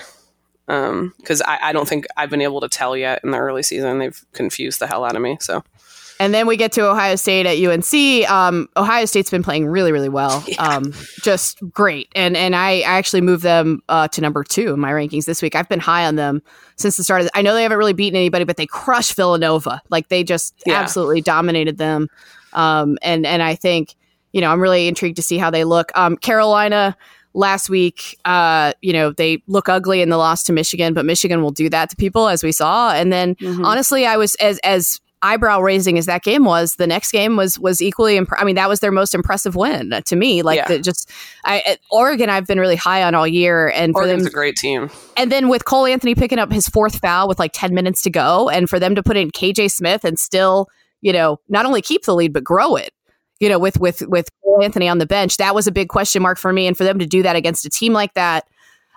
because 0.66 1.40
um, 1.40 1.46
I, 1.48 1.58
I, 1.64 1.72
don't 1.72 1.88
think 1.88 2.06
I've 2.16 2.30
been 2.30 2.40
able 2.40 2.60
to 2.60 2.68
tell 2.68 2.96
yet 2.96 3.20
in 3.24 3.30
the 3.30 3.38
early 3.38 3.62
season. 3.62 3.98
They've 3.98 4.24
confused 4.32 4.78
the 4.78 4.86
hell 4.86 5.04
out 5.04 5.16
of 5.16 5.22
me. 5.22 5.36
So, 5.40 5.64
and 6.20 6.32
then 6.32 6.46
we 6.46 6.56
get 6.56 6.72
to 6.72 6.88
Ohio 6.88 7.16
State 7.16 7.46
at 7.46 7.58
UNC. 7.58 8.30
Um, 8.30 8.68
Ohio 8.76 9.04
State's 9.06 9.28
been 9.28 9.42
playing 9.42 9.66
really, 9.66 9.90
really 9.90 10.08
well, 10.08 10.44
yeah. 10.48 10.62
um, 10.62 10.94
just 11.22 11.58
great. 11.72 12.08
And 12.14 12.36
and 12.36 12.54
I, 12.54 12.78
I 12.78 12.82
actually 12.82 13.22
moved 13.22 13.42
them 13.42 13.82
uh, 13.88 14.08
to 14.08 14.20
number 14.20 14.44
two 14.44 14.72
in 14.72 14.80
my 14.80 14.92
rankings 14.92 15.24
this 15.24 15.42
week. 15.42 15.56
I've 15.56 15.68
been 15.68 15.80
high 15.80 16.06
on 16.06 16.16
them 16.16 16.42
since 16.76 16.96
the 16.96 17.04
start. 17.04 17.22
Of 17.22 17.26
the, 17.26 17.36
I 17.36 17.42
know 17.42 17.54
they 17.54 17.64
haven't 17.64 17.78
really 17.78 17.92
beaten 17.92 18.16
anybody, 18.16 18.44
but 18.44 18.56
they 18.56 18.66
crushed 18.66 19.14
Villanova. 19.14 19.82
Like 19.90 20.08
they 20.08 20.22
just 20.22 20.54
yeah. 20.64 20.74
absolutely 20.74 21.22
dominated 21.22 21.78
them. 21.78 22.08
Um, 22.52 22.98
and 23.02 23.26
and 23.26 23.42
I 23.42 23.56
think 23.56 23.96
you 24.32 24.40
know 24.40 24.50
I'm 24.50 24.60
really 24.60 24.88
intrigued 24.88 25.16
to 25.16 25.22
see 25.22 25.38
how 25.38 25.50
they 25.50 25.64
look. 25.64 25.92
Um, 25.94 26.16
Carolina 26.16 26.96
last 27.34 27.70
week, 27.70 28.18
uh, 28.24 28.72
you 28.82 28.92
know, 28.92 29.10
they 29.12 29.42
look 29.46 29.68
ugly 29.68 30.02
in 30.02 30.10
the 30.10 30.16
loss 30.16 30.42
to 30.44 30.52
Michigan, 30.52 30.94
but 30.94 31.04
Michigan 31.04 31.42
will 31.42 31.50
do 31.50 31.68
that 31.70 31.90
to 31.90 31.96
people 31.96 32.28
as 32.28 32.42
we 32.42 32.52
saw. 32.52 32.92
And 32.92 33.12
then 33.12 33.34
mm-hmm. 33.36 33.64
honestly, 33.64 34.06
I 34.06 34.16
was 34.16 34.34
as 34.36 34.58
as 34.58 35.00
eyebrow 35.24 35.60
raising 35.60 35.98
as 35.98 36.06
that 36.06 36.24
game 36.24 36.44
was, 36.44 36.76
the 36.76 36.86
next 36.86 37.12
game 37.12 37.36
was 37.36 37.58
was 37.58 37.80
equally. 37.80 38.16
Imp- 38.16 38.32
I 38.36 38.44
mean, 38.44 38.56
that 38.56 38.68
was 38.68 38.80
their 38.80 38.92
most 38.92 39.14
impressive 39.14 39.54
win 39.54 39.94
to 40.04 40.16
me. 40.16 40.42
Like 40.42 40.56
yeah. 40.58 40.68
the, 40.68 40.78
just, 40.80 41.10
I 41.44 41.78
Oregon, 41.90 42.28
I've 42.28 42.46
been 42.46 42.60
really 42.60 42.76
high 42.76 43.02
on 43.02 43.14
all 43.14 43.26
year, 43.26 43.68
and 43.68 43.92
for 43.92 44.02
Oregon's 44.02 44.24
them, 44.24 44.30
a 44.30 44.34
great 44.34 44.56
team. 44.56 44.90
And 45.16 45.30
then 45.30 45.48
with 45.48 45.64
Cole 45.64 45.86
Anthony 45.86 46.14
picking 46.14 46.38
up 46.38 46.52
his 46.52 46.68
fourth 46.68 46.98
foul 46.98 47.28
with 47.28 47.38
like 47.38 47.52
ten 47.54 47.74
minutes 47.74 48.02
to 48.02 48.10
go, 48.10 48.48
and 48.48 48.68
for 48.68 48.78
them 48.78 48.94
to 48.94 49.02
put 49.02 49.16
in 49.16 49.30
KJ 49.30 49.70
Smith 49.70 50.04
and 50.04 50.18
still, 50.18 50.68
you 51.00 51.12
know, 51.12 51.38
not 51.48 51.66
only 51.66 51.82
keep 51.82 52.04
the 52.04 52.14
lead 52.14 52.32
but 52.32 52.44
grow 52.44 52.76
it 52.76 52.92
you 53.42 53.48
know, 53.48 53.58
with 53.58 53.80
with 53.80 54.02
with 54.02 54.28
Anthony 54.62 54.88
on 54.88 54.98
the 54.98 55.06
bench, 55.06 55.38
that 55.38 55.52
was 55.52 55.66
a 55.66 55.72
big 55.72 55.88
question 55.88 56.22
mark 56.22 56.38
for 56.38 56.52
me. 56.52 56.68
And 56.68 56.76
for 56.76 56.84
them 56.84 57.00
to 57.00 57.06
do 57.06 57.24
that 57.24 57.34
against 57.34 57.66
a 57.66 57.68
team 57.68 57.92
like 57.92 58.14
that 58.14 58.46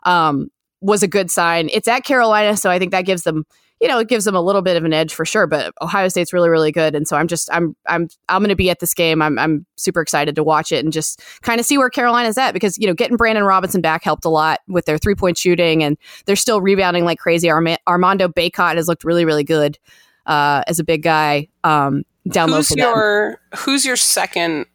um, 0.03 0.49
was 0.81 1.01
a 1.01 1.07
good 1.07 1.31
sign. 1.31 1.67
It's 1.73 1.87
at 1.87 2.03
Carolina, 2.03 2.55
so 2.55 2.69
I 2.69 2.77
think 2.77 2.91
that 2.91 3.05
gives 3.05 3.23
them, 3.23 3.47
you 3.81 3.87
know, 3.87 3.97
it 3.97 4.07
gives 4.07 4.23
them 4.23 4.35
a 4.35 4.41
little 4.41 4.61
bit 4.61 4.77
of 4.77 4.85
an 4.85 4.93
edge 4.93 5.15
for 5.15 5.25
sure. 5.25 5.47
But 5.47 5.73
Ohio 5.81 6.09
State's 6.09 6.31
really, 6.31 6.47
really 6.47 6.71
good, 6.71 6.93
and 6.93 7.07
so 7.07 7.17
I'm 7.17 7.27
just 7.27 7.49
I'm 7.51 7.75
I'm 7.87 8.07
I'm 8.29 8.41
going 8.41 8.49
to 8.49 8.55
be 8.55 8.69
at 8.69 8.81
this 8.81 8.93
game. 8.93 9.19
I'm 9.19 9.39
I'm 9.39 9.65
super 9.77 9.99
excited 9.99 10.35
to 10.35 10.43
watch 10.43 10.71
it 10.71 10.85
and 10.85 10.93
just 10.93 11.23
kind 11.41 11.59
of 11.59 11.65
see 11.65 11.79
where 11.79 11.89
Carolina's 11.89 12.37
at 12.37 12.51
because 12.51 12.77
you 12.77 12.85
know 12.85 12.93
getting 12.93 13.17
Brandon 13.17 13.45
Robinson 13.45 13.81
back 13.81 14.03
helped 14.03 14.25
a 14.25 14.29
lot 14.29 14.59
with 14.67 14.85
their 14.85 14.99
three 14.99 15.15
point 15.15 15.39
shooting, 15.39 15.83
and 15.83 15.97
they're 16.27 16.35
still 16.35 16.61
rebounding 16.61 17.03
like 17.03 17.17
crazy. 17.17 17.49
Arma- 17.49 17.79
Armando 17.87 18.27
Bacot 18.27 18.75
has 18.75 18.87
looked 18.87 19.03
really, 19.03 19.25
really 19.25 19.43
good 19.43 19.79
uh, 20.27 20.61
as 20.67 20.77
a 20.77 20.83
big 20.83 21.01
guy. 21.01 21.47
Um, 21.63 22.03
down 22.27 22.49
who's 22.49 22.71
your 22.71 23.39
Who's 23.57 23.85
your 23.85 23.95
second 23.95 24.65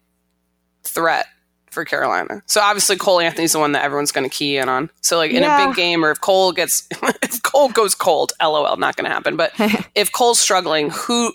threat 0.83 1.27
for 1.71 1.85
Carolina. 1.85 2.43
So 2.45 2.61
obviously 2.61 2.97
Cole 2.97 3.21
Anthony's 3.21 3.53
the 3.53 3.59
one 3.59 3.71
that 3.71 3.83
everyone's 3.83 4.11
going 4.11 4.29
to 4.29 4.35
key 4.35 4.57
in 4.57 4.69
on. 4.69 4.89
So 5.01 5.17
like 5.17 5.31
in 5.31 5.41
yeah. 5.41 5.63
a 5.63 5.67
big 5.67 5.75
game, 5.75 6.05
or 6.05 6.11
if 6.11 6.19
Cole 6.21 6.51
gets, 6.51 6.87
if 7.23 7.41
Cole 7.43 7.69
goes 7.69 7.95
cold, 7.95 8.33
lol, 8.41 8.75
not 8.77 8.95
going 8.97 9.05
to 9.05 9.11
happen. 9.11 9.37
But 9.37 9.53
if 9.95 10.11
Cole's 10.11 10.39
struggling, 10.39 10.89
who 10.91 11.33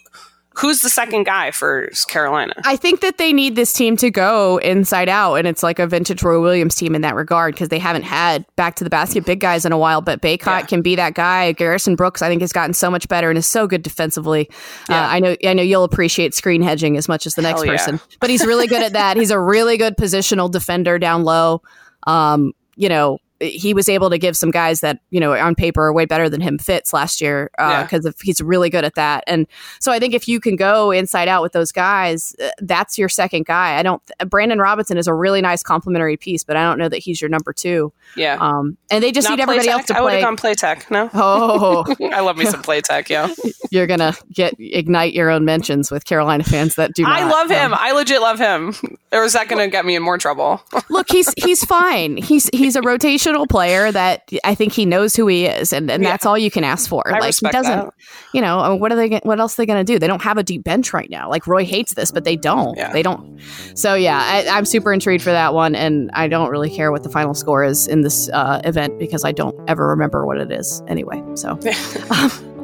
who's 0.57 0.81
the 0.81 0.89
second 0.89 1.25
guy 1.25 1.51
for 1.51 1.91
Carolina? 2.09 2.55
I 2.65 2.77
think 2.77 3.01
that 3.01 3.19
they 3.19 3.33
need 3.33 3.57
this 3.57 3.73
team 3.73 3.97
to 3.99 4.11
go 4.11 4.59
inside 4.59 5.09
out, 5.09 5.35
and 5.35 5.47
it's 5.47 5.63
like 5.63 5.79
a 5.79 5.87
vintage 5.87 6.23
Roy 6.23 6.41
Williams 6.41 6.75
team 6.75 6.95
in 6.95 7.03
that 7.03 7.15
regard 7.15 7.55
because 7.55 7.69
they 7.69 7.79
haven't 7.79 8.03
had 8.03 8.45
back 8.57 8.77
to 8.77 8.85
the 8.85 8.91
basket 8.91 9.25
big 9.25 9.41
guys 9.41 9.65
in 9.65 9.73
a 9.73 9.79
while. 9.79 10.01
But 10.01 10.23
Bacot 10.23 10.47
yeah. 10.47 10.63
can 10.63 10.83
be 10.83 10.97
that 10.97 11.15
guy. 11.15 11.53
Garrison 11.53 11.97
Brooks, 11.97 12.23
I 12.23 12.29
think, 12.29 12.41
has 12.41 12.53
gotten 12.53 12.75
so 12.75 12.91
much 12.91 13.09
better 13.09 13.29
and 13.29 13.39
is 13.39 13.47
so 13.47 13.67
good 13.67 13.83
defensively. 13.83 14.49
Uh, 14.51 14.53
yeah. 14.91 15.07
Uh, 15.07 15.09
I 15.09 15.21
know, 15.21 15.37
I 15.45 15.53
know 15.53 15.63
you'll 15.63 15.85
appreciate 15.85 16.35
screen 16.35 16.63
hedging 16.63 16.97
as 16.97 17.09
much 17.09 17.27
as 17.27 17.35
the 17.35 17.43
next 17.43 17.63
Hell 17.63 17.73
person, 17.73 17.95
yeah. 17.97 18.17
but 18.21 18.31
he's 18.31 18.45
really 18.45 18.67
good 18.67 18.83
at 18.83 18.95
that. 18.95 19.17
He's 19.17 19.31
a 19.31 19.41
really 19.41 19.77
good 19.77 19.97
positional 19.97 20.51
defender 20.51 20.99
down 20.99 21.25
low. 21.25 21.63
Um, 22.07 22.53
you 22.77 22.89
know, 22.89 23.19
he 23.41 23.75
was 23.75 23.89
able 23.89 24.11
to 24.11 24.19
give 24.19 24.37
some 24.37 24.51
guys 24.51 24.81
that 24.81 25.01
you 25.11 25.21
know 25.21 25.35
on 25.35 25.55
paper 25.55 25.87
are 25.87 25.93
way 25.93 26.05
better 26.05 26.29
than 26.29 26.41
him 26.41 26.59
fits 26.59 26.93
last 26.93 27.21
year 27.21 27.51
because 27.57 28.07
uh, 28.07 28.11
yeah. 28.11 28.23
he's 28.23 28.41
really 28.41 28.71
good 28.71 28.85
at 28.85 28.95
that. 28.95 29.25
And 29.27 29.47
so 29.81 29.93
I 29.93 29.99
think 29.99 30.15
if 30.15 30.29
you 30.29 30.41
can 30.41 30.57
go 30.57 30.91
inside 30.91 31.29
out 31.29 31.43
with 31.43 31.53
those 31.53 31.73
guys, 31.73 32.35
uh, 32.43 32.49
that's 32.59 32.99
your 32.99 33.09
second 33.09 33.47
guy. 33.47 33.79
I 33.79 33.83
don't. 33.83 34.03
Brandon 34.27 34.59
Robinson 34.59 34.97
is 34.97 35.07
a 35.07 35.15
really 35.15 35.41
nice 35.41 35.63
complimentary 35.63 36.17
piece, 36.17 36.45
but 36.45 36.57
I 36.57 36.63
don't 36.63 36.79
know 36.79 36.89
that 36.89 36.99
he's 36.99 37.21
your 37.21 37.29
number 37.29 37.53
two. 37.53 37.93
Yeah. 38.17 38.39
Um, 38.41 38.77
and 38.91 39.03
they 39.03 39.13
just 39.13 39.29
Not 39.29 39.37
need 39.37 39.43
everybody 39.43 39.69
else 39.69 39.87
to 39.87 39.95
play. 39.95 40.01
I 40.01 40.05
would 40.05 40.13
have 40.15 40.23
gone 40.23 40.37
Platek. 40.37 40.91
No. 40.91 41.11
Oh, 41.27 41.85
I 42.13 42.21
love 42.21 42.37
me 42.37 42.45
some 42.45 42.63
Platek. 42.63 43.09
Yeah. 43.09 43.33
You're 43.71 43.87
gonna 43.87 44.15
get 44.33 44.55
ignite 44.59 45.13
your 45.13 45.29
own 45.29 45.45
mentions 45.45 45.91
with 45.91 46.05
Carolina 46.05 46.45
fans 46.45 46.77
that 46.77 46.95
do. 46.95 47.03
Not, 47.03 47.13
I 47.13 47.29
love 47.29 47.51
him. 47.51 47.73
Um, 47.73 47.79
I 47.81 47.93
legit 47.93 48.21
love 48.21 48.39
him. 48.39 48.75
Or 49.13 49.25
is 49.25 49.33
that 49.33 49.49
gonna 49.49 49.69
get 49.69 49.85
me 49.85 49.97
in 49.97 50.03
more 50.03 50.19
trouble? 50.19 50.63
look, 50.89 51.11
he's 51.11 51.33
he's 51.43 51.65
fine. 51.65 52.17
He's 52.17 52.49
he's 52.53 52.77
a 52.77 52.83
rotation 52.83 53.26
player 53.47 53.91
that 53.93 54.29
I 54.45 54.55
think 54.55 54.73
he 54.73 54.87
knows 54.87 55.17
who 55.17 55.27
he 55.27 55.47
is, 55.47 55.73
and, 55.73 55.91
and 55.91 56.03
yeah. 56.03 56.11
that's 56.11 56.27
all 56.27 56.39
you 56.39 56.51
can 56.51 56.65
ask 56.65 56.89
for. 56.89 57.03
I 57.13 57.19
like 57.19 57.35
he 57.35 57.49
doesn't, 57.49 57.87
that. 57.87 57.95
you 58.33 58.41
know, 58.41 58.77
what 58.77 58.93
are 58.93 58.97
they? 58.97 59.21
What 59.23 59.41
else 59.41 59.55
are 59.55 59.63
they 59.63 59.67
going 59.67 59.85
to 59.85 59.93
do? 59.93 59.99
They 59.99 60.07
don't 60.07 60.23
have 60.23 60.39
a 60.39 60.43
deep 60.43 60.65
bench 60.65 60.93
right 60.93 61.11
now. 61.11 61.29
Like 61.29 61.47
Roy 61.47 61.65
hates 61.65 61.95
this, 61.95 62.11
but 62.11 62.25
they 62.25 62.37
don't. 62.37 62.77
Yeah. 62.77 62.93
They 62.93 63.03
don't. 63.03 63.41
So 63.75 63.95
yeah, 63.95 64.19
I, 64.19 64.59
am 64.59 64.65
super 64.65 64.93
intrigued 64.93 65.23
for 65.23 65.33
that 65.33 65.55
one, 65.55 65.75
and 65.75 66.11
I 66.13 66.29
don't 66.29 66.51
really 66.51 66.71
care 66.71 66.93
what 66.93 67.03
the 67.03 67.11
final 67.11 67.35
score 67.35 67.65
is 67.65 67.87
in 67.87 68.03
this 68.03 68.29
uh, 68.31 68.61
event 68.65 68.99
because 68.99 69.25
I 69.25 69.33
don't 69.33 69.57
ever 69.69 69.89
remember 69.89 70.27
what 70.27 70.39
it 70.39 70.53
is 70.53 70.83
anyway. 70.87 71.23
So. 71.35 71.51
um, 72.11 72.57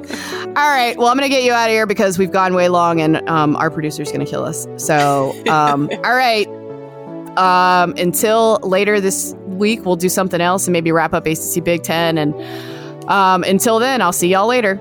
all 0.54 0.68
right. 0.68 0.96
Well, 0.98 1.08
I'm 1.08 1.16
going 1.16 1.28
to 1.28 1.34
get 1.34 1.44
you 1.44 1.52
out 1.52 1.68
of 1.68 1.72
here 1.72 1.86
because 1.86 2.18
we've 2.18 2.30
gone 2.30 2.54
way 2.54 2.68
long 2.68 3.00
and 3.00 3.26
um, 3.28 3.56
our 3.56 3.70
producer's 3.70 4.10
going 4.10 4.24
to 4.24 4.30
kill 4.30 4.44
us. 4.44 4.66
So, 4.76 5.34
um, 5.48 5.88
all 6.04 6.14
right. 6.14 6.46
Um, 7.38 7.94
until 7.96 8.58
later 8.62 9.00
this 9.00 9.34
week, 9.62 9.86
we'll 9.86 9.96
do 9.96 10.08
something 10.08 10.40
else 10.40 10.66
and 10.66 10.72
maybe 10.72 10.92
wrap 10.92 11.14
up 11.14 11.24
ACC 11.26 11.62
Big 11.64 11.82
Ten. 11.82 12.18
And 12.18 12.34
um, 13.08 13.44
until 13.44 13.78
then, 13.78 14.02
I'll 14.02 14.12
see 14.12 14.28
y'all 14.28 14.48
later. 14.48 14.80